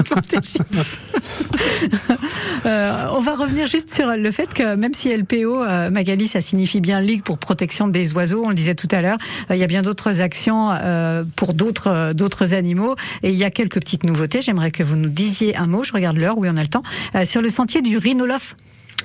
euh, 2.66 3.06
On 3.12 3.20
va 3.20 3.34
revenir 3.34 3.66
juste 3.66 3.92
sur 3.94 4.08
le 4.08 4.30
fait 4.30 4.52
que 4.52 4.74
même 4.74 4.94
si 4.94 5.14
LPO, 5.14 5.62
euh, 5.62 5.90
Magali, 5.90 6.28
ça 6.28 6.40
signifie 6.40 6.80
bien 6.80 7.00
Ligue 7.00 7.22
pour 7.22 7.38
protection 7.38 7.88
des 7.88 8.14
oiseaux, 8.14 8.42
on 8.44 8.48
le 8.50 8.54
disait 8.54 8.74
tout 8.74 8.88
à 8.90 9.00
l'heure, 9.00 9.18
euh, 9.50 9.56
il 9.56 9.58
y 9.58 9.64
a 9.64 9.66
bien 9.66 9.82
d'autres 9.82 10.20
actions 10.20 10.70
euh, 10.70 11.24
pour 11.36 11.54
d'autres 11.54 12.12
d'autres 12.12 12.54
animaux 12.54 12.94
et 13.22 13.30
il 13.30 13.36
y 13.36 13.44
a 13.44 13.50
quelques 13.50 13.80
petites 13.80 14.04
nouveautés. 14.04 14.42
J'aimerais 14.42 14.70
que 14.70 14.82
vous 14.82 14.96
nous 14.96 15.08
disiez 15.08 15.56
un 15.56 15.66
mot. 15.66 15.82
Je 15.84 15.92
regarde 15.92 16.16
l'heure, 16.16 16.38
oui, 16.38 16.48
on 16.50 16.56
a 16.56 16.62
le 16.62 16.68
temps. 16.68 16.82
Sur 17.24 17.42
le 17.42 17.48
sentier 17.48 17.82
du 17.82 17.98
rhinolophe. 17.98 18.56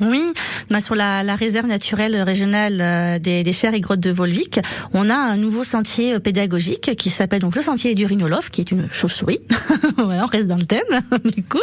Oui, 0.01 0.23
bah 0.69 0.81
sur 0.81 0.95
la, 0.95 1.23
la, 1.23 1.35
réserve 1.35 1.67
naturelle 1.67 2.19
régionale 2.21 2.79
euh, 2.81 3.19
des, 3.19 3.43
des 3.43 3.51
chairs 3.53 3.73
et 3.73 3.79
grottes 3.79 3.99
de 3.99 4.11
Volvic, 4.11 4.59
on 4.93 5.09
a 5.09 5.15
un 5.15 5.37
nouveau 5.37 5.63
sentier 5.63 6.19
pédagogique 6.19 6.95
qui 6.97 7.09
s'appelle 7.09 7.39
donc 7.39 7.55
le 7.55 7.61
sentier 7.61 7.95
du 7.95 8.05
rhinolophe, 8.05 8.49
qui 8.49 8.61
est 8.61 8.71
une 8.71 8.89
chauve-souris. 8.91 9.39
voilà, 9.97 10.25
on 10.25 10.27
reste 10.27 10.47
dans 10.47 10.57
le 10.57 10.65
thème 10.65 10.81
du 11.35 11.43
coup. 11.43 11.61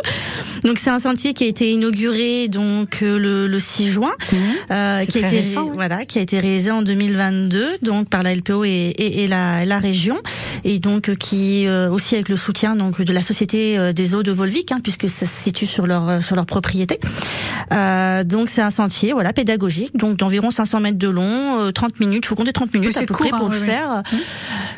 Donc 0.65 0.79
c'est 0.79 0.91
un 0.91 1.01
sentier 1.01 1.35
qui 1.35 1.45
a 1.45 1.47
été 1.47 1.71
inauguré 1.71 2.49
donc 2.49 3.01
le, 3.03 3.47
le 3.47 3.59
6 3.59 3.89
juin, 3.91 4.11
mmh, 4.11 4.37
euh, 4.71 5.05
qui 5.05 5.19
a 5.19 5.27
été 5.27 5.37
récent, 5.37 5.71
voilà, 5.75 6.05
qui 6.05 6.19
a 6.19 6.23
été 6.23 6.41
réalisé 6.41 6.71
en 6.71 6.83
2022 6.83 7.79
donc 7.83 8.09
par 8.09 8.23
la 8.23 8.35
LPO 8.35 8.65
et, 8.65 8.69
et, 8.69 9.25
et 9.25 9.27
la, 9.29 9.65
la, 9.65 9.79
région 9.79 10.17
et 10.65 10.79
donc 10.79 11.17
qui 11.17 11.67
euh, 11.67 11.91
aussi 11.91 12.15
avec 12.15 12.29
le 12.29 12.37
soutien 12.37 12.77
donc 12.77 13.03
de 13.03 13.13
la 13.13 13.21
société 13.21 13.93
des 13.93 14.15
eaux 14.15 14.23
de 14.23 14.33
Volvic, 14.33 14.73
hein, 14.73 14.79
puisque 14.83 15.09
ça 15.09 15.27
se 15.27 15.43
situe 15.43 15.67
sur 15.67 15.87
leur 15.87 16.23
sur 16.23 16.37
leur 16.37 16.47
propriété. 16.47 16.99
Euh, 17.73 18.22
Euh, 18.22 18.22
donc 18.25 18.49
c'est 18.49 18.63
un 18.63 18.71
sentier, 18.71 19.13
voilà, 19.13 19.33
pédagogique, 19.33 19.97
donc 19.97 20.17
d'environ 20.17 20.51
500 20.51 20.81
mètres 20.81 20.99
de 20.99 21.09
long, 21.09 21.61
euh, 21.61 21.73
30 21.73 22.01
minutes. 22.01 22.27
Faut 22.27 22.35
compter 22.35 22.53
30 22.53 22.73
minutes 22.75 22.97
à 22.97 23.01
peu 23.01 23.07
court, 23.15 23.29
près 23.29 23.31
pour 23.31 23.47
hein, 23.49 23.51
le 23.53 23.59
oui, 23.61 23.65
faire. 23.67 24.03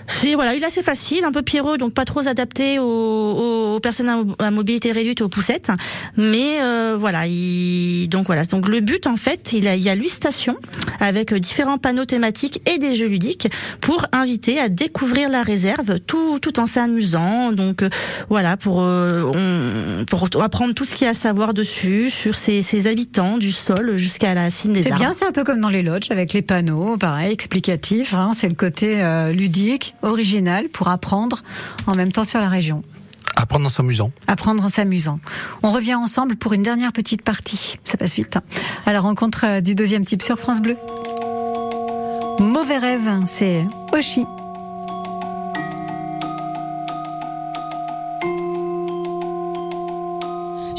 C'est 0.07 0.35
voilà, 0.35 0.55
il 0.55 0.63
est 0.63 0.67
assez 0.67 0.83
facile, 0.83 1.25
un 1.25 1.33
peu 1.33 1.43
pierreux, 1.43 1.79
donc 1.79 1.95
pas 1.95 2.05
trop 2.05 2.27
adapté 2.27 2.79
aux, 2.79 2.85
aux, 2.85 3.77
aux 3.77 3.81
personnes 3.81 4.09
à, 4.09 4.17
mo- 4.17 4.35
à 4.39 4.51
mobilité 4.51 4.93
réduite 4.93 5.21
et 5.21 5.25
aux 5.25 5.29
poussettes. 5.29 5.71
Mais 6.17 6.61
euh, 6.63 6.97
voilà, 6.99 7.27
il, 7.27 8.09
donc 8.09 8.27
voilà, 8.27 8.45
donc 8.45 8.69
le 8.69 8.81
but 8.81 9.07
en 9.07 9.17
fait, 9.17 9.53
il, 9.53 9.67
a, 9.69 9.77
il 9.77 9.83
y 9.83 9.89
a 9.89 9.95
huit 9.95 10.09
stations 10.11 10.57
avec 11.01 11.33
euh, 11.33 11.39
différents 11.39 11.79
panneaux 11.79 12.05
thématiques 12.05 12.61
et 12.73 12.79
des 12.79 12.95
jeux 12.95 13.07
ludiques 13.09 13.49
pour 13.81 14.07
inviter 14.13 14.59
à 14.61 14.69
découvrir 14.69 15.29
la 15.29 15.43
réserve 15.43 15.99
tout 16.01 16.39
tout 16.39 16.59
en 16.61 16.67
s'amusant. 16.67 17.53
Donc 17.53 17.83
euh, 17.83 17.89
voilà 18.29 18.57
pour 18.57 18.83
euh, 18.83 19.23
on, 19.35 20.05
pour 20.05 20.29
apprendre 20.43 20.75
tout 20.75 20.85
ce 20.85 20.95
qu'il 20.95 21.05
y 21.05 21.09
a 21.09 21.11
à 21.11 21.15
savoir 21.15 21.55
dessus 21.55 22.11
sur 22.11 22.35
ses, 22.35 22.63
ses 22.63 22.87
habitants 22.87 23.34
du 23.39 23.53
sol 23.53 23.97
jusqu'à 23.97 24.35
la 24.35 24.51
cime 24.51 24.73
des 24.73 24.83
C'est 24.83 24.91
arbres. 24.93 25.05
bien, 25.05 25.13
c'est 25.13 25.25
un 25.27 25.33
peu 25.33 25.45
comme 25.45 25.61
dans 25.61 25.69
les 25.69 25.83
lodges 25.83 26.11
avec 26.11 26.33
les 26.33 26.43
panneaux, 26.43 26.97
pareil, 26.97 27.33
explicatif. 27.33 28.15
hein, 28.15 28.31
c'est 28.35 28.49
le 28.49 28.55
côté 28.55 29.03
euh, 29.03 29.33
ludique, 29.33 29.95
original 30.03 30.69
pour 30.69 30.89
apprendre 30.89 31.43
en 31.87 31.95
même 31.97 32.13
temps 32.13 32.25
sur 32.25 32.41
la 32.41 32.49
région. 32.49 32.83
Apprendre 33.37 33.67
en 33.67 33.69
s'amusant. 33.69 34.13
Apprendre 34.29 34.63
en 34.65 34.69
s'amusant. 34.69 35.19
On 35.63 35.71
revient 35.71 35.97
ensemble 35.97 36.37
pour 36.37 36.53
une 36.53 36.63
dernière 36.63 36.93
petite 36.93 37.23
partie. 37.23 37.79
Ça 37.85 37.97
passe 37.97 38.15
vite. 38.15 38.37
hein. 38.37 38.43
À 38.87 38.93
la 38.93 39.01
rencontre 39.01 39.45
euh, 39.45 39.61
du 39.61 39.75
deuxième 39.75 40.05
type 40.05 40.23
sur 40.23 40.39
France 40.39 40.61
Bleu. 40.63 40.77
Mauvais 42.39 42.79
rêve, 42.79 43.09
c'est 43.27 43.65
Oshi. 43.93 44.25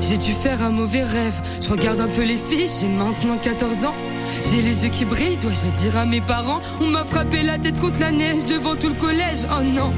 J'ai 0.00 0.16
dû 0.16 0.32
faire 0.32 0.62
un 0.62 0.70
mauvais 0.70 1.02
rêve. 1.02 1.40
Je 1.62 1.68
regarde 1.68 2.00
un 2.00 2.08
peu 2.08 2.22
les 2.22 2.36
filles, 2.36 2.68
j'ai 2.80 2.88
maintenant 2.88 3.36
14 3.36 3.84
ans. 3.84 3.94
J'ai 4.50 4.62
les 4.62 4.84
yeux 4.84 4.90
qui 4.90 5.04
brillent, 5.04 5.36
dois-je 5.36 5.62
le 5.62 5.70
dire 5.72 5.96
à 5.98 6.04
mes 6.04 6.20
parents? 6.20 6.60
On 6.80 6.86
m'a 6.86 7.04
frappé 7.04 7.42
la 7.42 7.58
tête 7.58 7.78
contre 7.78 8.00
la 8.00 8.10
neige 8.10 8.44
devant 8.44 8.74
tout 8.76 8.88
le 8.88 8.94
collège. 8.94 9.46
Oh 9.50 9.62
non, 9.62 9.92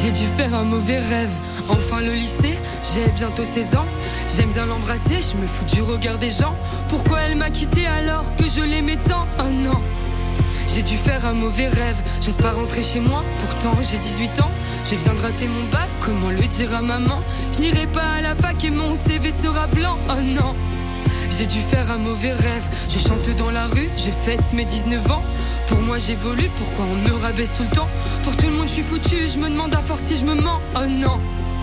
j'ai 0.00 0.10
dû 0.10 0.24
faire 0.36 0.54
un 0.54 0.64
mauvais 0.64 0.98
rêve. 0.98 1.30
Enfin 1.68 2.00
le 2.00 2.14
lycée, 2.14 2.58
j'ai 2.94 3.10
bientôt 3.12 3.44
16 3.44 3.76
ans. 3.76 3.86
J'aime 4.34 4.50
bien 4.50 4.66
l'embrasser, 4.66 5.16
je 5.16 5.36
me 5.40 5.46
fous 5.46 5.64
du 5.74 5.82
regard 5.82 6.18
des 6.18 6.30
gens. 6.30 6.56
Pourquoi 6.88 7.20
elle 7.20 7.36
m'a 7.36 7.50
quitté 7.50 7.86
alors 7.86 8.24
que 8.36 8.48
je 8.48 8.62
l'aimais 8.62 8.96
tant? 8.96 9.26
Oh 9.38 9.50
non. 9.52 9.80
J'ai 10.68 10.82
dû 10.82 10.96
faire 10.96 11.24
un 11.24 11.32
mauvais 11.32 11.66
rêve, 11.66 11.96
j'ose 12.20 12.36
pas 12.36 12.52
rentrer 12.52 12.82
chez 12.82 13.00
moi, 13.00 13.24
pourtant 13.40 13.74
j'ai 13.82 13.98
18 13.98 14.40
ans. 14.40 14.50
Je 14.84 14.94
viens 14.94 15.14
de 15.14 15.20
rater 15.20 15.48
mon 15.48 15.64
bac, 15.72 15.88
comment 16.00 16.30
le 16.30 16.46
dire 16.46 16.74
à 16.74 16.82
maman? 16.82 17.20
Je 17.52 17.60
n'irai 17.60 17.86
pas 17.86 18.12
à 18.18 18.20
la 18.20 18.34
fac 18.34 18.62
et 18.64 18.70
mon 18.70 18.94
CV 18.94 19.32
sera 19.32 19.66
blanc, 19.66 19.98
oh 20.08 20.20
non. 20.22 20.54
J'ai 21.36 21.46
dû 21.46 21.60
faire 21.60 21.90
un 21.90 21.98
mauvais 21.98 22.32
rêve, 22.32 22.64
je 22.88 22.98
chante 22.98 23.28
dans 23.36 23.50
la 23.50 23.66
rue, 23.66 23.88
je 23.96 24.10
fête 24.24 24.52
mes 24.52 24.64
19 24.64 25.10
ans. 25.10 25.22
Pour 25.66 25.78
moi 25.78 25.98
j'évolue, 25.98 26.50
pourquoi 26.56 26.84
on 26.84 26.96
me 26.96 27.14
rabaisse 27.14 27.54
tout 27.54 27.64
le 27.64 27.74
temps? 27.74 27.88
Pour 28.22 28.36
tout 28.36 28.46
le 28.46 28.52
monde 28.52 28.68
je 28.68 28.74
suis 28.74 28.82
foutu, 28.82 29.28
je 29.28 29.38
me 29.38 29.48
demande 29.48 29.74
à 29.74 29.78
force 29.78 30.02
si 30.02 30.16
je 30.16 30.24
me 30.24 30.34
mens, 30.34 30.60
oh 30.76 30.86
non. 30.86 31.18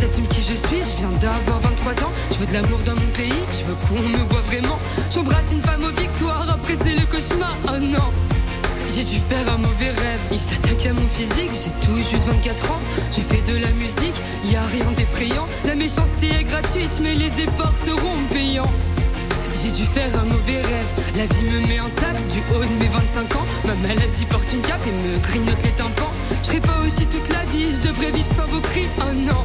J'assume 0.00 0.26
qui 0.28 0.40
je 0.40 0.54
suis, 0.54 0.78
je 0.78 0.96
viens 0.96 1.10
d'avoir 1.20 1.60
23 1.60 1.92
ans. 2.04 2.12
Je 2.30 2.38
veux 2.38 2.46
de 2.46 2.54
l'amour 2.54 2.78
dans 2.86 2.94
mon 2.94 3.10
pays, 3.14 3.42
je 3.52 3.64
veux 3.64 3.74
qu'on 3.74 4.00
me 4.00 4.24
voit 4.30 4.40
vraiment. 4.40 4.78
J'embrasse 5.14 5.52
une 5.52 5.60
femme 5.60 5.84
aux 5.84 6.00
victoires, 6.00 6.46
après 6.48 6.74
c'est 6.82 6.94
le 6.94 7.04
cauchemar. 7.04 7.54
Oh 7.68 7.78
non! 7.78 8.10
J'ai 8.94 9.04
dû 9.04 9.20
faire 9.28 9.46
un 9.52 9.58
mauvais 9.58 9.90
rêve. 9.90 10.20
Il 10.32 10.40
s'attaque 10.40 10.86
à 10.86 10.94
mon 10.94 11.06
physique, 11.06 11.50
j'ai 11.52 11.86
tout 11.86 11.96
juste 11.98 12.26
24 12.26 12.72
ans. 12.72 12.80
Je 13.12 13.20
fais 13.20 13.42
de 13.42 13.58
la 13.58 13.70
musique, 13.72 14.16
y 14.46 14.56
a 14.56 14.62
rien 14.62 14.90
d'effrayant. 14.96 15.46
La 15.66 15.74
méchanceté 15.74 16.28
est 16.28 16.44
gratuite, 16.44 16.98
mais 17.02 17.14
les 17.14 17.38
efforts 17.38 17.76
seront 17.76 18.16
payants. 18.32 18.72
J'ai 19.62 19.70
dû 19.70 19.84
faire 19.84 20.10
un 20.18 20.24
mauvais 20.24 20.62
rêve. 20.62 20.90
La 21.14 21.26
vie 21.26 21.44
me 21.44 21.60
met 21.68 21.78
intact 21.78 22.26
du 22.32 22.40
haut 22.54 22.64
de 22.64 22.82
mes 22.82 22.88
25 22.88 23.36
ans. 23.36 23.46
Ma 23.66 23.74
maladie 23.86 24.24
porte 24.24 24.50
une 24.50 24.62
cape 24.62 24.80
et 24.86 25.08
me 25.08 25.18
grignote 25.18 25.62
les 25.62 25.72
tympans. 25.72 26.14
Je 26.42 26.46
serai 26.48 26.60
pas 26.60 26.78
aussi 26.86 27.04
toute 27.04 27.28
la 27.28 27.44
vie, 27.52 27.66
je 27.74 27.86
devrais 27.86 28.10
vivre 28.12 28.32
sans 28.34 28.46
vos 28.46 28.60
cris. 28.60 28.88
Oh 28.98 29.12
non! 29.14 29.44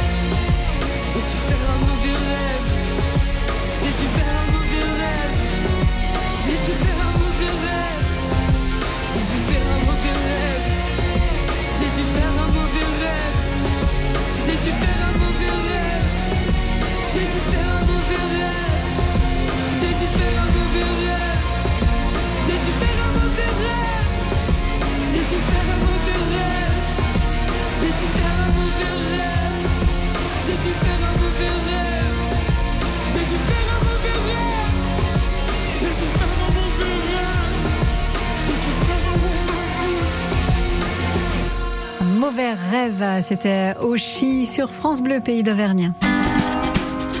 c'était 43.21 43.75
Oshi 43.79 44.45
sur 44.45 44.71
France 44.71 45.01
Bleu, 45.01 45.19
pays 45.19 45.43
d'Auvergne. 45.43 45.91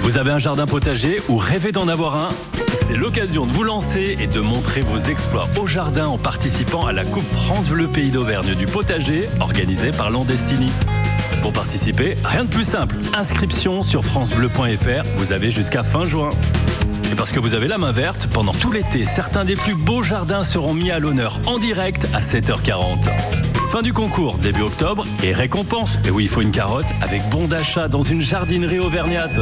Vous 0.03 0.17
avez 0.17 0.31
un 0.31 0.39
jardin 0.39 0.65
potager 0.65 1.21
ou 1.29 1.37
rêvez 1.37 1.71
d'en 1.71 1.87
avoir 1.87 2.23
un? 2.23 2.29
C'est 2.87 2.95
l'occasion 2.95 3.45
de 3.45 3.51
vous 3.51 3.63
lancer 3.63 4.17
et 4.19 4.27
de 4.27 4.41
montrer 4.41 4.81
vos 4.81 4.97
exploits 4.97 5.47
au 5.61 5.67
jardin 5.67 6.07
en 6.07 6.17
participant 6.17 6.85
à 6.85 6.93
la 6.93 7.05
Coupe 7.05 7.29
France 7.33 7.67
Bleu 7.67 7.87
Pays 7.87 8.09
d'Auvergne 8.09 8.55
du 8.55 8.65
potager 8.65 9.29
organisée 9.39 9.91
par 9.91 10.09
Landestini. 10.09 10.71
Pour 11.41 11.53
participer, 11.53 12.17
rien 12.23 12.43
de 12.43 12.49
plus 12.49 12.65
simple. 12.65 12.97
Inscription 13.17 13.83
sur 13.83 14.03
francebleu.fr, 14.03 15.03
vous 15.15 15.31
avez 15.31 15.51
jusqu'à 15.51 15.83
fin 15.83 16.03
juin. 16.03 16.29
Et 17.11 17.15
parce 17.15 17.31
que 17.31 17.39
vous 17.39 17.53
avez 17.53 17.67
la 17.67 17.77
main 17.77 17.91
verte, 17.91 18.27
pendant 18.33 18.53
tout 18.53 18.71
l'été, 18.71 19.03
certains 19.03 19.45
des 19.45 19.55
plus 19.55 19.75
beaux 19.75 20.03
jardins 20.03 20.43
seront 20.43 20.73
mis 20.73 20.91
à 20.91 20.99
l'honneur 20.99 21.39
en 21.45 21.57
direct 21.57 22.07
à 22.13 22.21
7h40. 22.21 23.40
Fin 23.71 23.81
du 23.81 23.93
concours, 23.93 24.37
début 24.37 24.63
octobre, 24.63 25.03
et 25.23 25.31
récompense. 25.31 25.97
Et 26.05 26.11
oui, 26.11 26.23
il 26.23 26.29
faut 26.29 26.41
une 26.41 26.51
carotte 26.51 26.87
avec 27.01 27.21
bon 27.29 27.47
d'achat 27.47 27.87
dans 27.87 28.01
une 28.01 28.19
jardinerie 28.19 28.79
auvergnate. 28.79 29.39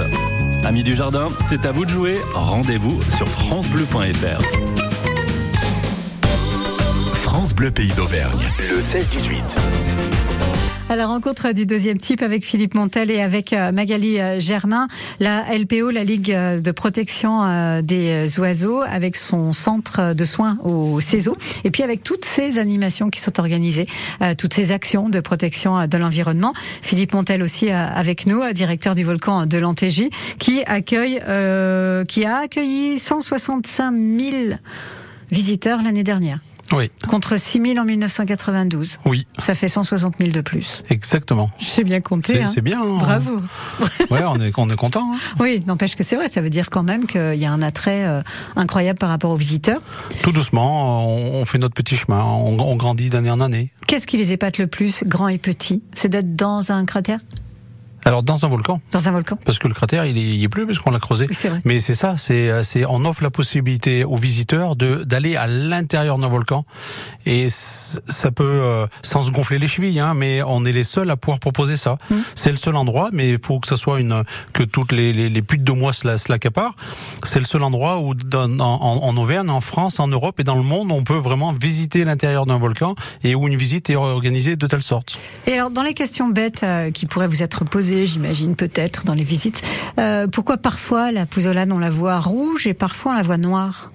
Amis 0.64 0.84
du 0.84 0.96
jardin, 0.96 1.30
c'est 1.50 1.66
à 1.66 1.72
vous 1.72 1.84
de 1.84 1.90
jouer. 1.90 2.16
Rendez-vous 2.36 3.02
sur 3.18 3.28
francebleu.fr. 3.28 4.44
France 7.16 7.56
Bleu 7.56 7.72
Pays 7.72 7.92
d'Auvergne, 7.94 8.46
le 8.70 8.80
16-18. 8.80 10.19
À 10.92 10.96
la 10.96 11.06
rencontre 11.06 11.52
du 11.52 11.68
deuxième 11.68 12.00
type 12.00 12.24
avec 12.24 12.44
Philippe 12.44 12.74
Montel 12.74 13.12
et 13.12 13.22
avec 13.22 13.54
euh, 13.54 13.72
Magali 13.72 14.20
euh, 14.20 14.40
Germain, 14.40 14.88
la 15.20 15.46
LPO, 15.56 15.92
la 15.92 16.04
Ligue 16.04 16.32
euh, 16.32 16.60
de 16.60 16.72
protection 16.72 17.82
des 17.84 18.40
oiseaux, 18.40 18.82
avec 18.82 19.16
son 19.16 19.54
centre 19.54 20.16
de 20.16 20.26
soins 20.26 20.58
au 20.64 21.00
CESO, 21.00 21.38
et 21.64 21.70
puis 21.70 21.84
avec 21.84 22.04
toutes 22.04 22.26
ces 22.26 22.58
animations 22.58 23.12
qui 23.12 23.22
sont 23.22 23.40
organisées, 23.40 23.86
toutes 24.38 24.56
ces 24.56 24.72
actions 24.72 25.10
de 25.10 25.20
protection 25.20 25.86
de 25.86 25.98
l'environnement. 25.98 26.54
Philippe 26.82 27.14
Montel 27.14 27.44
aussi 27.44 27.70
avec 27.70 28.26
nous, 28.26 28.42
directeur 28.54 28.96
du 28.96 29.04
volcan 29.04 29.46
de 29.46 29.58
l'Antégie, 29.58 30.10
qui 30.40 30.64
accueille, 30.66 31.22
qui 32.08 32.26
a 32.26 32.38
accueilli 32.38 32.98
165 32.98 33.94
000 33.94 34.56
visiteurs 35.32 35.84
l'année 35.84 36.04
dernière. 36.04 36.40
Oui. 36.72 36.92
Contre 37.08 37.38
6 37.38 37.62
000 37.74 37.78
en 37.80 37.86
1992. 37.86 39.00
Oui. 39.06 39.26
Ça 39.40 39.54
fait 39.56 39.68
160 39.68 40.16
000 40.20 40.32
de 40.32 40.42
plus. 40.42 40.84
Exactement. 40.90 41.50
Je 41.60 41.66
sais 41.66 41.84
bien 41.84 42.00
compter. 42.02 42.46
C'est 42.48 42.60
hein. 42.60 42.64
bien. 42.64 42.82
hein. 42.82 42.98
Bravo. 43.00 43.42
Ouais, 44.10 44.24
on 44.26 44.40
est, 44.40 44.52
on 44.58 44.70
est 44.70 44.76
content. 44.76 45.12
hein. 45.14 45.18
Oui, 45.40 45.62
n'empêche 45.68 45.96
que 45.96 46.04
c'est 46.04 46.16
vrai. 46.16 46.28
Ça 46.28 46.42
veut 46.42 46.50
dire 46.50 46.70
quand 46.72 46.82
même 46.84 47.06
qu'il 47.06 47.36
y 47.36 47.46
a 47.46 47.52
un 47.52 47.62
attrait 47.62 48.06
euh, 48.06 48.22
incroyable 48.56 48.98
par 48.98 49.10
rapport 49.10 49.30
aux 49.32 49.38
visiteurs. 49.38 49.82
Tout 50.24 50.32
doucement, 50.32 51.08
on, 51.08 51.42
on 51.42 51.46
fait 51.46 51.60
notre 51.60 51.76
petit 51.76 51.96
chemin, 51.96 52.24
on, 52.24 52.60
on 52.60 52.76
grandit 52.76 53.10
d'année 53.10 53.30
en 53.30 53.40
année. 53.40 53.72
Qu'est-ce 53.88 54.08
qui 54.08 54.18
les 54.18 54.32
épate 54.34 54.58
le 54.58 54.68
plus, 54.68 55.04
grand 55.06 55.28
et 55.28 55.38
petit 55.38 55.84
C'est 55.94 56.10
d'être 56.10 56.36
dans 56.36 56.72
un 56.72 56.86
cratère? 56.86 57.20
Alors 58.06 58.24
dans 58.24 58.46
un 58.46 58.48
volcan, 58.48 58.82
Dans 58.92 59.08
un 59.08 59.12
volcan 59.12 59.38
parce 59.46 59.60
que 59.60 59.68
le 59.68 59.74
cratère 59.74 60.06
il 60.06 60.18
est, 60.18 60.22
il 60.22 60.44
est 60.44 60.50
plus 60.50 60.66
parce 60.66 60.80
qu'on 60.80 60.92
l'a 60.92 61.00
creusé. 61.00 61.26
Oui, 61.30 61.36
c'est 61.36 61.50
vrai. 61.50 61.62
Mais 61.66 61.80
c'est 61.80 61.96
ça, 61.96 62.16
c'est 62.18 62.50
euh, 62.50 62.64
c'est 62.64 62.86
on 62.86 63.04
offre 63.06 63.24
la 63.24 63.30
possibilité 63.30 64.04
aux 64.04 64.16
visiteurs 64.16 64.76
de 64.76 65.04
d'aller 65.04 65.36
à 65.36 65.48
l'intérieur 65.48 66.18
d'un 66.18 66.28
volcan 66.28 66.66
et 67.26 67.48
ça 67.50 68.32
peut 68.32 68.44
euh, 68.44 68.88
sans 69.04 69.22
se 69.24 69.32
gonfler 69.32 69.60
les 69.60 69.68
chevilles, 69.68 70.00
hein, 70.00 70.14
mais 70.14 70.42
on 70.44 70.66
est 70.66 70.72
les 70.72 70.84
seuls 70.84 71.10
à 71.10 71.18
pouvoir 71.18 71.40
proposer 71.40 71.78
ça. 71.78 71.98
Mmh. 72.10 72.16
C'est 72.36 72.52
le 72.52 72.58
seul 72.58 72.76
endroit, 72.76 73.10
mais 73.12 73.30
il 73.32 73.40
faut 73.44 73.60
que 73.60 73.68
ça 73.68 73.76
soit 73.78 74.00
une 74.00 74.24
que 74.54 74.64
toutes 74.64 74.92
les 74.92 75.14
les, 75.14 75.30
les 75.30 75.42
putes 75.42 75.64
de 75.64 75.72
mois 75.72 75.94
se 75.94 76.08
la- 76.08 76.18
se 76.18 76.32
l'accaparent. 76.32 76.76
C'est 77.24 77.40
le 77.40 77.46
seul 77.46 77.64
endroit 77.64 78.00
où 78.00 78.14
dans- 78.14 78.50
en, 78.60 78.82
en, 78.82 79.04
en 79.10 79.18
Auvergne, 79.18 79.50
en 79.50 79.62
France, 79.62 80.00
en 80.00 80.08
Europe 80.08 80.40
et 80.40 80.44
dans 80.44 80.56
le 80.56 80.64
monde, 80.64 80.92
on 80.92 81.04
peut 81.04 81.16
vraiment 81.18 81.54
visiter 81.54 82.06
l'intérieur 82.06 82.46
d'un 82.46 82.58
volcan 82.58 82.96
et 83.24 83.36
où 83.36 83.48
une 83.48 83.56
visite 83.58 83.90
est 83.90 83.96
organisée 83.96 84.56
de 84.56 84.68
telle 84.68 84.84
sorte. 84.84 85.18
Et 85.48 85.54
alors, 85.54 85.70
dans 85.72 85.84
les 85.84 85.94
questions 85.94 86.28
bêtes 86.30 86.64
euh, 86.64 86.92
qui 86.92 87.06
pourraient 87.06 87.28
vous 87.28 87.44
être 87.44 87.66
posées, 87.66 87.89
j'imagine 88.06 88.56
peut-être 88.56 89.06
dans 89.06 89.14
les 89.14 89.24
visites, 89.24 89.62
euh, 90.00 90.28
pourquoi 90.28 90.58
parfois 90.58 91.12
la 91.12 91.26
pouzzolane 91.26 91.72
on 91.72 91.80
la 91.80 91.90
voit 91.90 92.20
rouge 92.20 92.68
et 92.68 92.74
parfois 92.74 93.14
on 93.14 93.16
la 93.16 93.24
voit 93.24 93.38
noire? 93.38 93.92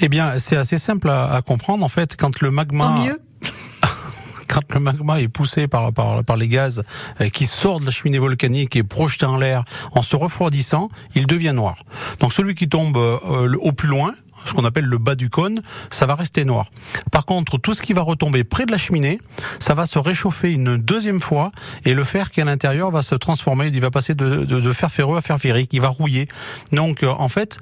Eh 0.00 0.08
bien, 0.08 0.38
c'est 0.38 0.56
assez 0.56 0.78
simple 0.78 1.10
à, 1.10 1.32
à 1.34 1.42
comprendre. 1.42 1.84
En 1.84 1.88
fait, 1.88 2.16
quand 2.16 2.40
le 2.40 2.50
magma, 2.50 2.84
Tant 2.84 3.04
mieux. 3.04 3.20
quand 4.48 4.74
le 4.74 4.80
magma 4.80 5.20
est 5.20 5.28
poussé 5.28 5.66
par, 5.66 5.92
par, 5.92 6.24
par 6.24 6.36
les 6.36 6.48
gaz 6.48 6.82
euh, 7.20 7.28
qui 7.28 7.46
sortent 7.46 7.80
de 7.80 7.86
la 7.86 7.90
cheminée 7.92 8.18
volcanique 8.18 8.76
et 8.76 8.82
projeté 8.82 9.26
en 9.26 9.36
l'air, 9.36 9.64
en 9.92 10.02
se 10.02 10.16
refroidissant, 10.16 10.88
il 11.14 11.26
devient 11.26 11.52
noir. 11.54 11.84
Donc 12.20 12.32
celui 12.32 12.54
qui 12.54 12.68
tombe 12.68 12.96
euh, 12.96 13.54
au 13.60 13.72
plus 13.72 13.88
loin, 13.88 14.14
ce 14.44 14.52
qu'on 14.54 14.64
appelle 14.64 14.84
le 14.84 14.98
bas 14.98 15.14
du 15.14 15.30
cône, 15.30 15.62
ça 15.90 16.06
va 16.06 16.14
rester 16.14 16.44
noir. 16.44 16.70
Par 17.12 17.24
contre, 17.26 17.58
tout 17.58 17.74
ce 17.74 17.82
qui 17.82 17.92
va 17.92 18.02
retomber 18.02 18.44
près 18.44 18.66
de 18.66 18.72
la 18.72 18.78
cheminée, 18.78 19.18
ça 19.58 19.74
va 19.74 19.86
se 19.86 19.98
réchauffer 19.98 20.50
une 20.52 20.76
deuxième 20.76 21.20
fois 21.20 21.52
et 21.84 21.94
le 21.94 22.04
fer 22.04 22.30
qui 22.30 22.40
est 22.40 22.42
à 22.42 22.46
l'intérieur 22.46 22.90
va 22.90 23.02
se 23.02 23.14
transformer, 23.14 23.66
il 23.68 23.80
va 23.80 23.90
passer 23.90 24.14
de, 24.14 24.44
de, 24.44 24.60
de 24.60 24.72
fer 24.72 24.90
ferreux 24.90 25.16
à 25.16 25.20
fer 25.20 25.38
ferrique, 25.38 25.70
il 25.72 25.80
va 25.80 25.88
rouiller. 25.88 26.28
Donc 26.72 27.02
euh, 27.02 27.08
en 27.08 27.28
fait, 27.28 27.58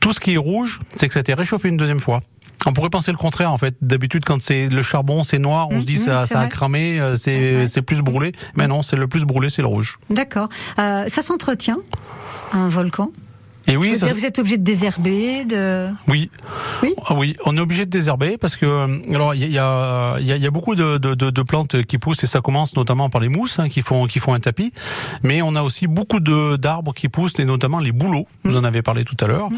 tout 0.00 0.12
ce 0.12 0.20
qui 0.20 0.34
est 0.34 0.38
rouge, 0.38 0.80
c'est 0.94 1.06
que 1.08 1.14
ça 1.14 1.20
a 1.20 1.22
été 1.22 1.34
réchauffé 1.34 1.68
une 1.68 1.76
deuxième 1.76 2.00
fois. 2.00 2.20
On 2.66 2.72
pourrait 2.72 2.90
penser 2.90 3.10
le 3.10 3.18
contraire 3.18 3.52
en 3.52 3.58
fait. 3.58 3.74
D'habitude, 3.82 4.24
quand 4.24 4.40
c'est 4.40 4.68
le 4.68 4.82
charbon, 4.82 5.22
c'est 5.22 5.38
noir, 5.38 5.68
on 5.70 5.80
se 5.80 5.84
dit 5.84 5.96
Mhm, 5.96 6.04
ça, 6.04 6.24
ça 6.24 6.40
a 6.40 6.46
cramé, 6.46 6.98
euh, 6.98 7.14
c'est 7.14 7.66
c'est 7.66 7.82
plus 7.82 8.00
brûlé. 8.00 8.32
Mais 8.56 8.66
non, 8.66 8.82
c'est 8.82 8.96
le 8.96 9.06
plus 9.06 9.24
brûlé, 9.24 9.50
c'est 9.50 9.60
le 9.60 9.68
rouge. 9.68 9.98
D'accord. 10.08 10.48
Euh, 10.78 11.04
ça 11.08 11.20
s'entretient, 11.20 11.78
un 12.52 12.68
volcan? 12.68 13.10
Et 13.66 13.76
oui, 13.76 13.96
ça- 13.96 14.06
dire, 14.06 14.14
Vous 14.14 14.26
êtes 14.26 14.38
obligé 14.38 14.58
de 14.58 14.62
désherber, 14.64 15.44
de... 15.44 15.88
Oui. 16.08 16.30
Oui. 16.82 16.92
Ah 17.06 17.14
oui, 17.14 17.36
on 17.46 17.56
est 17.56 17.60
obligé 17.60 17.86
de 17.86 17.90
désherber 17.90 18.36
parce 18.38 18.56
que 18.56 18.66
euh, 18.66 18.98
alors 19.14 19.34
il 19.34 19.50
y 19.50 19.58
a, 19.58 20.16
il 20.20 20.26
y, 20.26 20.38
y 20.38 20.46
a- 20.46 20.50
beaucoup 20.50 20.74
de, 20.74 20.98
de, 20.98 21.14
de, 21.14 21.30
de 21.30 21.42
plantes 21.42 21.82
qui 21.84 21.98
poussent 21.98 22.22
et 22.24 22.26
ça 22.26 22.40
commence 22.40 22.76
notamment 22.76 23.08
par 23.10 23.20
les 23.20 23.28
mousses 23.28 23.58
hein, 23.58 23.68
qui 23.68 23.80
font 23.82 24.06
qui 24.06 24.18
font 24.18 24.34
un 24.34 24.40
tapis, 24.40 24.72
mais 25.22 25.40
on 25.42 25.54
a 25.54 25.62
aussi 25.62 25.86
beaucoup 25.86 26.20
de 26.20 26.56
d'arbres 26.56 26.92
qui 26.92 27.08
poussent 27.08 27.38
et 27.38 27.44
notamment 27.44 27.78
les 27.80 27.92
bouleaux. 27.92 28.26
Vous 28.44 28.56
en 28.56 28.64
avez 28.64 28.82
parlé 28.82 29.04
tout 29.04 29.16
à 29.20 29.26
l'heure. 29.26 29.48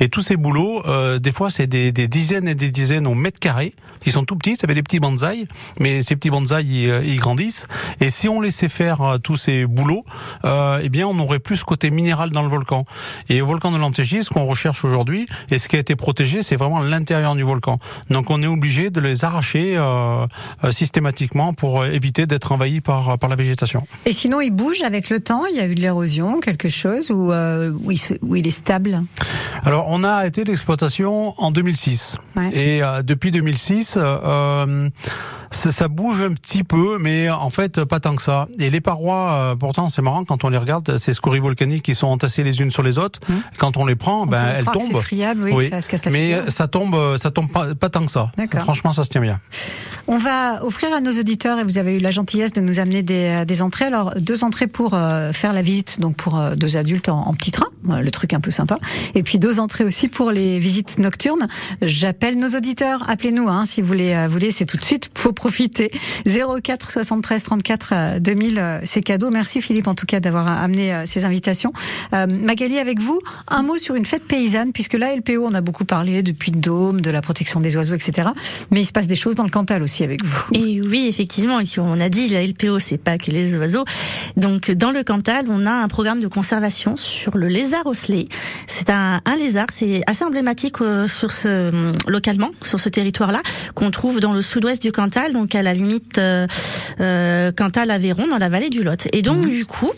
Et 0.00 0.08
tous 0.08 0.20
ces 0.22 0.36
bouleaux, 0.36 0.82
euh, 0.86 1.18
des 1.18 1.32
fois 1.32 1.50
c'est 1.50 1.66
des, 1.66 1.92
des 1.92 2.08
dizaines 2.08 2.46
et 2.48 2.54
des 2.54 2.70
dizaines 2.70 3.06
au 3.06 3.14
mètre 3.14 3.38
carré. 3.40 3.74
Ils 4.06 4.12
sont 4.12 4.24
tout 4.24 4.36
petits, 4.36 4.56
ça 4.56 4.68
fait 4.68 4.74
des 4.74 4.82
petits 4.84 5.00
bonsaïs, 5.00 5.46
mais 5.80 6.02
ces 6.02 6.14
petits 6.14 6.30
bonsaïs 6.30 6.66
ils, 6.70 6.90
euh, 6.90 7.02
ils 7.04 7.18
grandissent. 7.18 7.66
Et 8.00 8.08
si 8.10 8.28
on 8.28 8.40
laissait 8.40 8.68
faire 8.68 9.00
euh, 9.02 9.18
tous 9.18 9.36
ces 9.36 9.66
bouleaux, 9.66 10.04
euh, 10.44 10.78
eh 10.82 10.88
bien 10.88 11.06
on 11.08 11.18
aurait 11.18 11.40
plus 11.40 11.56
ce 11.56 11.64
côté 11.64 11.90
minéral 11.90 12.30
dans 12.30 12.42
le 12.42 12.48
volcan. 12.48 12.84
Et 13.28 13.40
volcan 13.56 13.72
de 13.72 13.78
l'Antégie, 13.78 14.22
ce 14.22 14.28
qu'on 14.28 14.44
recherche 14.44 14.84
aujourd'hui 14.84 15.26
et 15.50 15.58
ce 15.58 15.68
qui 15.68 15.76
a 15.76 15.78
été 15.78 15.96
protégé, 15.96 16.42
c'est 16.42 16.56
vraiment 16.56 16.78
l'intérieur 16.80 17.34
du 17.34 17.42
volcan. 17.42 17.78
Donc 18.10 18.28
on 18.30 18.42
est 18.42 18.46
obligé 18.46 18.90
de 18.90 19.00
les 19.00 19.24
arracher 19.24 19.76
euh, 19.78 20.26
euh, 20.64 20.70
systématiquement 20.72 21.54
pour 21.54 21.80
euh, 21.80 21.90
éviter 21.90 22.26
d'être 22.26 22.52
envahi 22.52 22.80
par 22.82 23.18
par 23.18 23.30
la 23.30 23.36
végétation. 23.36 23.82
Et 24.04 24.12
sinon, 24.12 24.42
il 24.42 24.50
bouge 24.50 24.82
avec 24.82 25.08
le 25.08 25.20
temps? 25.20 25.44
Il 25.46 25.56
y 25.56 25.60
a 25.60 25.66
eu 25.66 25.74
de 25.74 25.80
l'érosion, 25.80 26.40
quelque 26.40 26.68
chose, 26.68 27.10
ou 27.10 27.32
euh, 27.32 27.72
où, 27.82 27.90
il 27.92 27.98
se- 27.98 28.14
où 28.20 28.36
il 28.36 28.46
est 28.46 28.50
stable? 28.50 29.02
Alors, 29.64 29.86
on 29.88 30.04
a 30.04 30.10
arrêté 30.10 30.44
l'exploitation 30.44 31.34
en 31.38 31.50
2006. 31.50 32.16
Ouais. 32.36 32.50
Et 32.52 32.82
euh, 32.82 33.02
depuis 33.02 33.30
2006, 33.30 33.94
euh, 33.96 34.88
ça, 35.50 35.70
ça 35.72 35.88
bouge 35.88 36.20
un 36.20 36.32
petit 36.32 36.64
peu, 36.64 36.98
mais 37.00 37.30
en 37.30 37.50
fait, 37.50 37.84
pas 37.84 38.00
tant 38.00 38.16
que 38.16 38.22
ça. 38.22 38.48
Et 38.58 38.68
les 38.68 38.80
parois, 38.80 39.32
euh, 39.32 39.54
pourtant, 39.56 39.88
c'est 39.88 40.02
marrant, 40.02 40.24
quand 40.24 40.44
on 40.44 40.48
les 40.50 40.58
regarde, 40.58 40.98
ces 40.98 41.14
scories 41.14 41.40
volcaniques 41.40 41.82
qui 41.84 41.94
sont 41.94 42.08
entassées 42.08 42.42
les 42.44 42.60
unes 42.60 42.70
sur 42.70 42.82
les 42.82 42.98
autres, 42.98 43.20
quand 43.58 43.76
on 43.76 43.86
les 43.86 43.96
prend, 43.96 44.26
ben, 44.26 44.44
elles 44.58 44.64
tombent. 44.64 44.82
c'est 44.86 45.00
friable, 45.00 45.42
oui, 45.42 45.68
ça 45.68 45.80
se 45.80 45.88
casse 45.88 46.04
la 46.04 46.10
mais 46.10 46.34
figure. 46.34 46.52
ça 46.52 46.68
tombe, 46.68 47.16
ça 47.18 47.30
tombe 47.30 47.50
pas, 47.50 47.74
pas 47.74 47.88
tant 47.88 48.04
que 48.04 48.10
ça. 48.10 48.30
Franchement, 48.58 48.92
ça 48.92 49.04
se 49.04 49.08
tient 49.08 49.20
bien. 49.20 49.40
On 50.08 50.18
va 50.18 50.64
offrir 50.64 50.92
à 50.92 51.00
nos 51.00 51.12
auditeurs, 51.18 51.58
et 51.58 51.64
vous 51.64 51.78
avez 51.78 51.96
eu 51.96 51.98
la 51.98 52.12
gentillesse 52.12 52.52
de 52.52 52.60
nous 52.60 52.78
amener 52.78 53.02
des, 53.02 53.44
des 53.46 53.62
entrées. 53.62 53.86
Alors, 53.86 54.14
deux 54.16 54.44
entrées 54.44 54.68
pour 54.68 54.94
euh, 54.94 55.32
faire 55.32 55.52
la 55.52 55.62
visite, 55.62 55.98
donc 56.00 56.16
pour 56.16 56.38
euh, 56.38 56.54
deux 56.54 56.76
adultes 56.76 57.08
en, 57.08 57.26
en 57.26 57.34
petit 57.34 57.50
train, 57.50 57.66
euh, 57.66 57.75
le 57.88 58.10
truc 58.10 58.34
un 58.34 58.40
peu 58.40 58.50
sympa. 58.50 58.78
Et 59.14 59.22
puis 59.22 59.38
deux 59.38 59.60
entrées 59.60 59.84
aussi 59.84 60.08
pour 60.08 60.30
les 60.30 60.58
visites 60.58 60.98
nocturnes. 60.98 61.48
J'appelle 61.82 62.38
nos 62.38 62.48
auditeurs, 62.56 63.08
appelez-nous 63.08 63.48
hein, 63.48 63.64
si 63.64 63.80
vous 63.80 63.88
voulez, 63.88 64.14
euh, 64.14 64.50
c'est 64.50 64.66
tout 64.66 64.76
de 64.76 64.84
suite, 64.84 65.10
faut 65.16 65.32
profiter. 65.32 65.90
04 66.26 66.90
73 66.90 67.42
34 67.42 67.92
euh, 67.92 68.18
2000, 68.20 68.58
euh, 68.58 68.80
c'est 68.84 69.02
cadeau. 69.02 69.30
Merci 69.30 69.60
Philippe 69.60 69.88
en 69.88 69.94
tout 69.94 70.06
cas 70.06 70.20
d'avoir 70.20 70.48
amené 70.48 70.92
euh, 70.92 71.02
ces 71.06 71.24
invitations. 71.24 71.72
Euh, 72.14 72.26
Magali, 72.26 72.78
avec 72.78 73.00
vous, 73.00 73.20
un 73.48 73.62
mot 73.62 73.76
sur 73.76 73.94
une 73.94 74.04
fête 74.04 74.24
paysanne, 74.24 74.72
puisque 74.72 74.94
là, 74.94 75.14
LPO, 75.14 75.44
on 75.44 75.54
a 75.54 75.60
beaucoup 75.60 75.84
parlé 75.84 76.22
depuis 76.22 76.52
le 76.52 76.60
dôme, 76.60 77.00
de 77.00 77.10
la 77.10 77.20
protection 77.20 77.60
des 77.60 77.76
oiseaux, 77.76 77.94
etc. 77.94 78.30
Mais 78.70 78.80
il 78.80 78.84
se 78.84 78.92
passe 78.92 79.06
des 79.06 79.16
choses 79.16 79.34
dans 79.34 79.44
le 79.44 79.50
Cantal 79.50 79.82
aussi 79.82 80.04
avec 80.04 80.24
vous. 80.24 80.44
Et 80.52 80.80
oui, 80.80 81.06
effectivement, 81.08 81.58
on 81.78 82.00
a 82.00 82.08
dit 82.08 82.28
la 82.28 82.44
LPO, 82.44 82.78
c'est 82.78 82.98
pas 82.98 83.18
que 83.18 83.30
les 83.30 83.56
oiseaux. 83.56 83.84
Donc 84.36 84.70
dans 84.70 84.90
le 84.90 85.02
Cantal, 85.02 85.46
on 85.48 85.66
a 85.66 85.72
un 85.72 85.88
programme 85.88 86.20
de 86.20 86.28
conservation 86.28 86.96
sur 86.96 87.36
le 87.36 87.48
lézard 87.48 87.75
osselet. 87.84 88.24
C'est 88.66 88.90
un, 88.90 89.20
un 89.24 89.36
lézard, 89.36 89.66
c'est 89.70 90.02
assez 90.06 90.24
emblématique 90.24 90.80
euh, 90.80 91.06
sur 91.08 91.32
ce 91.32 91.70
localement, 92.08 92.50
sur 92.62 92.80
ce 92.80 92.88
territoire-là, 92.88 93.40
qu'on 93.74 93.90
trouve 93.90 94.20
dans 94.20 94.32
le 94.32 94.40
sud-ouest 94.42 94.80
du 94.80 94.92
Cantal, 94.92 95.32
donc 95.32 95.54
à 95.54 95.62
la 95.62 95.74
limite 95.74 96.18
euh, 96.18 96.46
euh, 97.00 97.52
Cantal-Aveyron, 97.52 98.26
dans 98.28 98.38
la 98.38 98.48
vallée 98.48 98.70
du 98.70 98.82
Lot. 98.82 99.08
Et 99.12 99.22
donc 99.22 99.46
du 99.46 99.66
coup, 99.66 99.90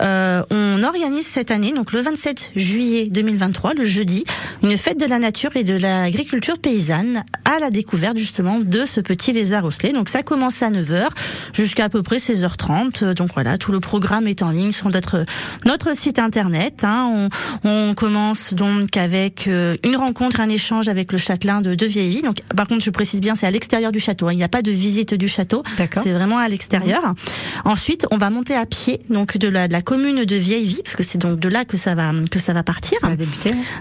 euh, 0.00 0.42
on 0.50 0.82
organise 0.82 1.26
cette 1.26 1.50
année, 1.50 1.72
donc 1.72 1.92
le 1.92 2.00
27 2.00 2.50
juillet 2.56 3.06
2023, 3.10 3.74
le 3.74 3.84
jeudi, 3.84 4.24
une 4.62 4.76
fête 4.76 4.98
de 5.00 5.06
la 5.06 5.18
nature 5.18 5.56
et 5.56 5.64
de 5.64 5.74
l'agriculture 5.76 6.58
paysanne 6.58 7.24
à 7.44 7.58
la 7.58 7.70
découverte 7.70 8.16
justement 8.16 8.58
de 8.60 8.84
ce 8.86 9.00
petit 9.00 9.32
lézard 9.32 9.64
osselet. 9.64 9.92
Donc 9.92 10.08
ça 10.08 10.22
commence 10.22 10.62
à 10.62 10.70
9h 10.70 11.08
jusqu'à 11.52 11.84
à 11.84 11.88
peu 11.88 12.02
près 12.02 12.16
16h30. 12.16 13.12
Donc 13.14 13.30
voilà, 13.34 13.58
tout 13.58 13.72
le 13.72 13.80
programme 13.80 14.26
est 14.26 14.42
en 14.42 14.50
ligne 14.50 14.72
sur 14.72 14.88
notre 14.90 15.24
notre 15.64 15.94
site 15.96 16.18
internet. 16.18 16.84
hein. 16.84 17.10
On, 17.12 17.23
on 17.64 17.94
commence 17.94 18.54
donc 18.54 18.96
avec 18.96 19.46
euh, 19.48 19.74
une 19.84 19.96
rencontre, 19.96 20.40
un 20.40 20.48
échange 20.48 20.88
avec 20.88 21.12
le 21.12 21.18
châtelain 21.18 21.60
de, 21.60 21.74
de 21.74 21.86
Vieilly. 21.86 22.22
Donc 22.22 22.36
par 22.56 22.66
contre, 22.66 22.84
je 22.84 22.90
précise 22.90 23.20
bien, 23.20 23.34
c'est 23.34 23.46
à 23.46 23.50
l'extérieur 23.50 23.92
du 23.92 24.00
château. 24.00 24.28
hein. 24.28 24.32
Il 24.32 24.36
n'y 24.36 24.44
a 24.44 24.48
pas 24.48 24.62
de 24.62 24.70
visite 24.70 25.14
du 25.14 25.28
château. 25.28 25.62
C'est 26.02 26.12
vraiment 26.12 26.38
à 26.38 26.48
l'extérieur. 26.48 27.14
Ensuite, 27.64 28.06
on 28.10 28.16
va 28.16 28.30
monter 28.30 28.54
à 28.54 28.66
pied 28.66 29.00
donc 29.10 29.36
de 29.36 29.48
la, 29.48 29.68
de 29.68 29.72
la 29.72 29.82
commune 29.82 30.24
de 30.24 30.36
Vieilly, 30.36 30.80
parce 30.82 30.96
que 30.96 31.02
c'est 31.02 31.18
donc 31.18 31.38
de 31.40 31.48
là 31.48 31.64
que 31.64 31.76
ça 31.76 31.94
va 31.94 32.10
que 32.30 32.38
ça 32.38 32.52
va 32.52 32.62
partir. 32.62 32.98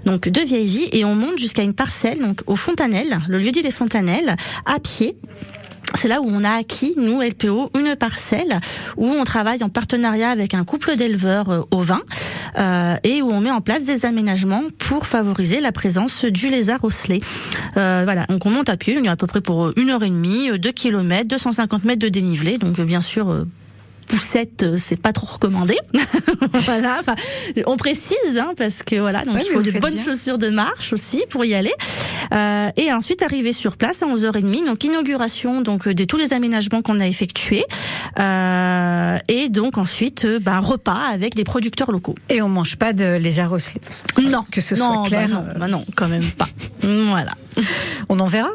Donc 0.05 0.29
de 0.29 0.41
Vieilly 0.41 0.87
et 0.91 1.05
on 1.05 1.15
monte 1.15 1.39
jusqu'à 1.39 1.63
une 1.63 1.73
parcelle 1.73 2.19
donc 2.19 2.41
au 2.47 2.55
Fontanelles, 2.55 3.19
le 3.27 3.39
lieu 3.39 3.51
dit 3.51 3.61
des 3.61 3.71
Fontanelles, 3.71 4.35
à 4.65 4.79
pied. 4.79 5.15
c'est 5.95 6.07
là 6.07 6.21
où 6.21 6.25
on 6.27 6.43
a 6.43 6.51
acquis, 6.51 6.93
nous, 6.97 7.21
LPO, 7.21 7.71
une 7.77 7.95
parcelle 7.95 8.59
où 8.97 9.05
on 9.07 9.23
travaille 9.23 9.63
en 9.63 9.69
partenariat 9.69 10.29
avec 10.29 10.53
un 10.53 10.63
couple 10.63 10.95
d'éleveurs 10.95 11.49
euh, 11.49 11.61
au 11.71 11.81
vin 11.81 12.01
euh, 12.57 12.95
et 13.03 13.21
où 13.21 13.29
on 13.29 13.41
met 13.41 13.51
en 13.51 13.61
place 13.61 13.83
des 13.83 14.05
aménagements 14.05 14.63
pour 14.77 15.07
favoriser 15.07 15.59
la 15.59 15.71
présence 15.71 16.25
du 16.25 16.49
lézard 16.49 16.83
osselé. 16.83 17.19
Euh, 17.77 18.01
voilà, 18.03 18.25
donc 18.25 18.45
on 18.45 18.49
monte 18.49 18.69
à 18.69 18.77
pied, 18.77 18.97
on 18.99 19.03
est 19.03 19.09
à 19.09 19.15
peu 19.15 19.27
près 19.27 19.41
pour 19.41 19.71
une 19.77 19.89
heure 19.89 20.03
et 20.03 20.09
demie, 20.09 20.57
deux 20.59 20.71
kilomètres, 20.71 21.27
250 21.29 21.83
mètres 21.85 22.01
de 22.01 22.09
dénivelé, 22.09 22.57
donc 22.57 22.79
bien 22.81 23.01
sûr 23.01 23.31
euh, 23.31 23.47
poussette, 24.14 24.61
euh, 24.64 24.76
c'est 24.78 24.95
pas 24.95 25.11
trop 25.11 25.26
recommandé. 25.26 25.76
voilà, 26.66 27.01
on 27.66 27.78
précise 27.78 28.38
hein, 28.39 28.53
parce 28.55 28.84
que 28.84 28.95
voilà, 28.99 29.26
donc 29.26 29.36
Ouais, 29.36 29.41
il 29.45 29.51
faut 29.51 29.61
de 29.64 29.72
bonnes 29.80 29.95
bien. 29.95 30.03
chaussures 30.03 30.38
de 30.38 30.49
marche 30.49 30.93
aussi 30.93 31.24
pour 31.32 31.43
y 31.45 31.55
aller. 31.55 31.74
Euh, 32.32 32.70
et 32.78 32.93
ensuite 32.93 33.24
arriver 33.24 33.53
sur 33.53 33.76
place 33.76 34.03
à 34.03 34.05
11h30, 34.05 34.66
donc 34.68 34.84
inauguration 34.84 35.61
donc 35.61 35.88
euh, 35.88 35.93
de 35.95 36.03
tous 36.03 36.18
les 36.18 36.34
aménagements 36.34 36.82
qu'on 36.84 36.99
a 36.99 37.07
effectués. 37.07 37.66
Euh, 38.20 39.18
et 39.28 39.49
donc 39.49 39.78
ensuite 39.78 40.26
euh, 40.26 40.39
bah, 40.39 40.59
repas 40.59 40.99
avec 41.11 41.34
des 41.34 41.43
producteurs 41.43 41.91
locaux. 41.91 42.14
Et 42.30 42.41
on 42.41 42.49
mange 42.49 42.76
pas 42.76 42.93
de 42.93 43.16
lézard 43.18 43.51
osselé. 43.51 43.82
Non, 44.22 44.43
que 44.51 44.61
ce 44.61 44.76
non, 44.76 44.93
soit 44.93 45.03
clair. 45.07 45.28
bah 45.30 45.36
non, 45.36 45.45
bah 45.59 45.68
non, 45.68 45.84
quand 45.95 46.07
même 46.07 46.30
pas. 46.38 46.47
Voilà. 46.84 47.32
On 48.09 48.20
en 48.20 48.28
verra. 48.28 48.49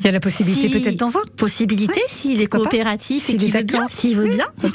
Il 0.00 0.06
y 0.06 0.08
a 0.08 0.12
la 0.12 0.20
possibilité 0.20 0.68
Si- 0.68 0.72
peut-être 0.72 0.96
d'en 0.98 1.08
voir. 1.08 1.24
Possibilité, 1.36 2.00
s'il 2.06 2.40
est 2.40 2.48
Pourquoi 2.48 2.68
pas 2.68 2.76
coopératif 2.76 3.22
S'il 3.24 3.42
est 3.42 3.48
veut 3.50 3.62
bien, 3.62 3.86
s'il 3.88 4.16
veut 4.16 4.28
bien. 4.28 4.44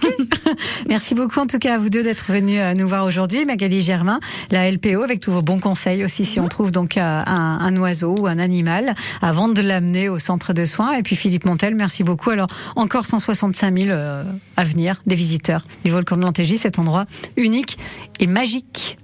Merci 0.89 1.13
beaucoup 1.15 1.39
en 1.39 1.45
tout 1.47 1.59
cas 1.59 1.75
à 1.75 1.77
vous 1.77 1.89
deux 1.89 2.03
d'être 2.03 2.31
venus 2.31 2.59
euh, 2.59 2.73
nous 2.73 2.87
voir 2.87 3.05
aujourd'hui. 3.05 3.45
Magali 3.45 3.81
Germain, 3.81 4.19
la 4.51 4.69
LPO, 4.69 5.03
avec 5.03 5.19
tous 5.19 5.31
vos 5.31 5.41
bons 5.41 5.59
conseils 5.59 6.03
aussi 6.03 6.25
si 6.25 6.39
on 6.39 6.47
trouve 6.47 6.71
donc 6.71 6.97
euh, 6.97 7.01
un, 7.25 7.59
un 7.61 7.77
oiseau 7.77 8.15
ou 8.19 8.27
un 8.27 8.39
animal 8.39 8.95
avant 9.21 9.47
de 9.47 9.61
l'amener 9.61 10.09
au 10.09 10.17
centre 10.19 10.53
de 10.53 10.65
soins. 10.65 10.93
Et 10.93 11.03
puis 11.03 11.15
Philippe 11.15 11.45
Montel, 11.45 11.75
merci 11.75 12.03
beaucoup. 12.03 12.31
Alors 12.31 12.47
encore 12.75 13.05
165 13.05 13.77
000 13.77 13.89
euh, 13.91 14.23
à 14.57 14.63
venir 14.63 14.99
des 15.05 15.15
visiteurs 15.15 15.65
du 15.85 15.91
volcan 15.91 16.17
de 16.17 16.21
l'Antégie, 16.21 16.57
cet 16.57 16.79
endroit 16.79 17.05
unique 17.37 17.77
et 18.19 18.27
magique. 18.27 18.97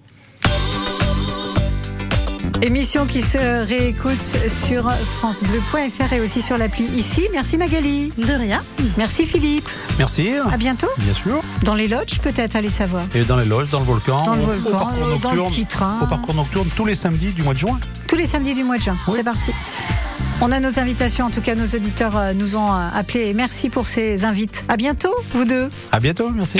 Émission 2.62 3.05
qui 3.05 3.22
se 3.22 3.66
réécoute 3.66 4.26
sur 4.47 4.91
francebleu.fr 5.20 6.14
et 6.14 6.20
aussi 6.20 6.41
sur 6.41 6.58
l'appli 6.58 6.86
ici. 6.86 7.28
Merci 7.32 7.58
Magali. 7.58 8.12
De 8.18 8.34
rien. 8.34 8.64
Merci 8.97 9.26
Philippe. 9.26 9.68
Merci. 9.97 10.32
À 10.51 10.58
bientôt. 10.58 10.88
Bien 10.97 11.14
sûr. 11.14 11.41
Dans 11.64 11.76
les 11.76 11.88
lodges 11.88 12.20
peut-être, 12.20 12.55
allez 12.55 12.70
savoir. 12.70 13.03
Et 13.14 13.24
dans 13.24 13.36
les 13.36 13.45
loges, 13.45 13.70
dans 13.70 13.80
le 13.80 13.86
volcan, 13.86 14.24
Dans 14.26 14.36
le 14.36 14.41
volcan, 14.41 14.70
au 14.70 14.74
euh, 14.74 15.18
dans 15.20 15.32
le 15.32 15.38
nocturne, 15.38 15.47
petit 15.49 15.66
train. 15.66 15.99
au 16.01 16.08
parcours 16.08 16.34
nocturne 16.34 16.68
tous 16.76 16.86
les 16.86 16.95
samedis 16.95 17.32
du 17.32 17.43
mois 17.43 17.53
de 17.53 17.60
juin. 17.60 17.80
Tous 18.08 18.16
les 18.16 18.26
samedis 18.26 18.53
du 18.55 18.64
mois 18.64 18.78
de 18.78 18.84
juin. 18.84 18.97
C'est 19.14 19.24
parti. 19.24 19.51
On 20.41 20.51
a 20.51 20.60
nos 20.60 20.80
invitations, 20.80 21.26
en 21.26 21.30
tout 21.32 21.41
cas 21.41 21.55
nos 21.55 21.66
auditeurs 21.66 22.16
euh, 22.18 22.34
nous 22.34 22.55
ont 22.55 22.72
euh, 22.74 22.88
appelés. 22.95 23.34
Merci 23.34 23.70
pour 23.70 23.88
ces 23.88 24.26
invites. 24.26 24.66
À 24.68 24.78
bientôt, 24.78 25.14
vous 25.34 25.45
deux. 25.45 25.70
À 25.91 25.99
bientôt, 25.99 26.30
merci. 26.30 26.58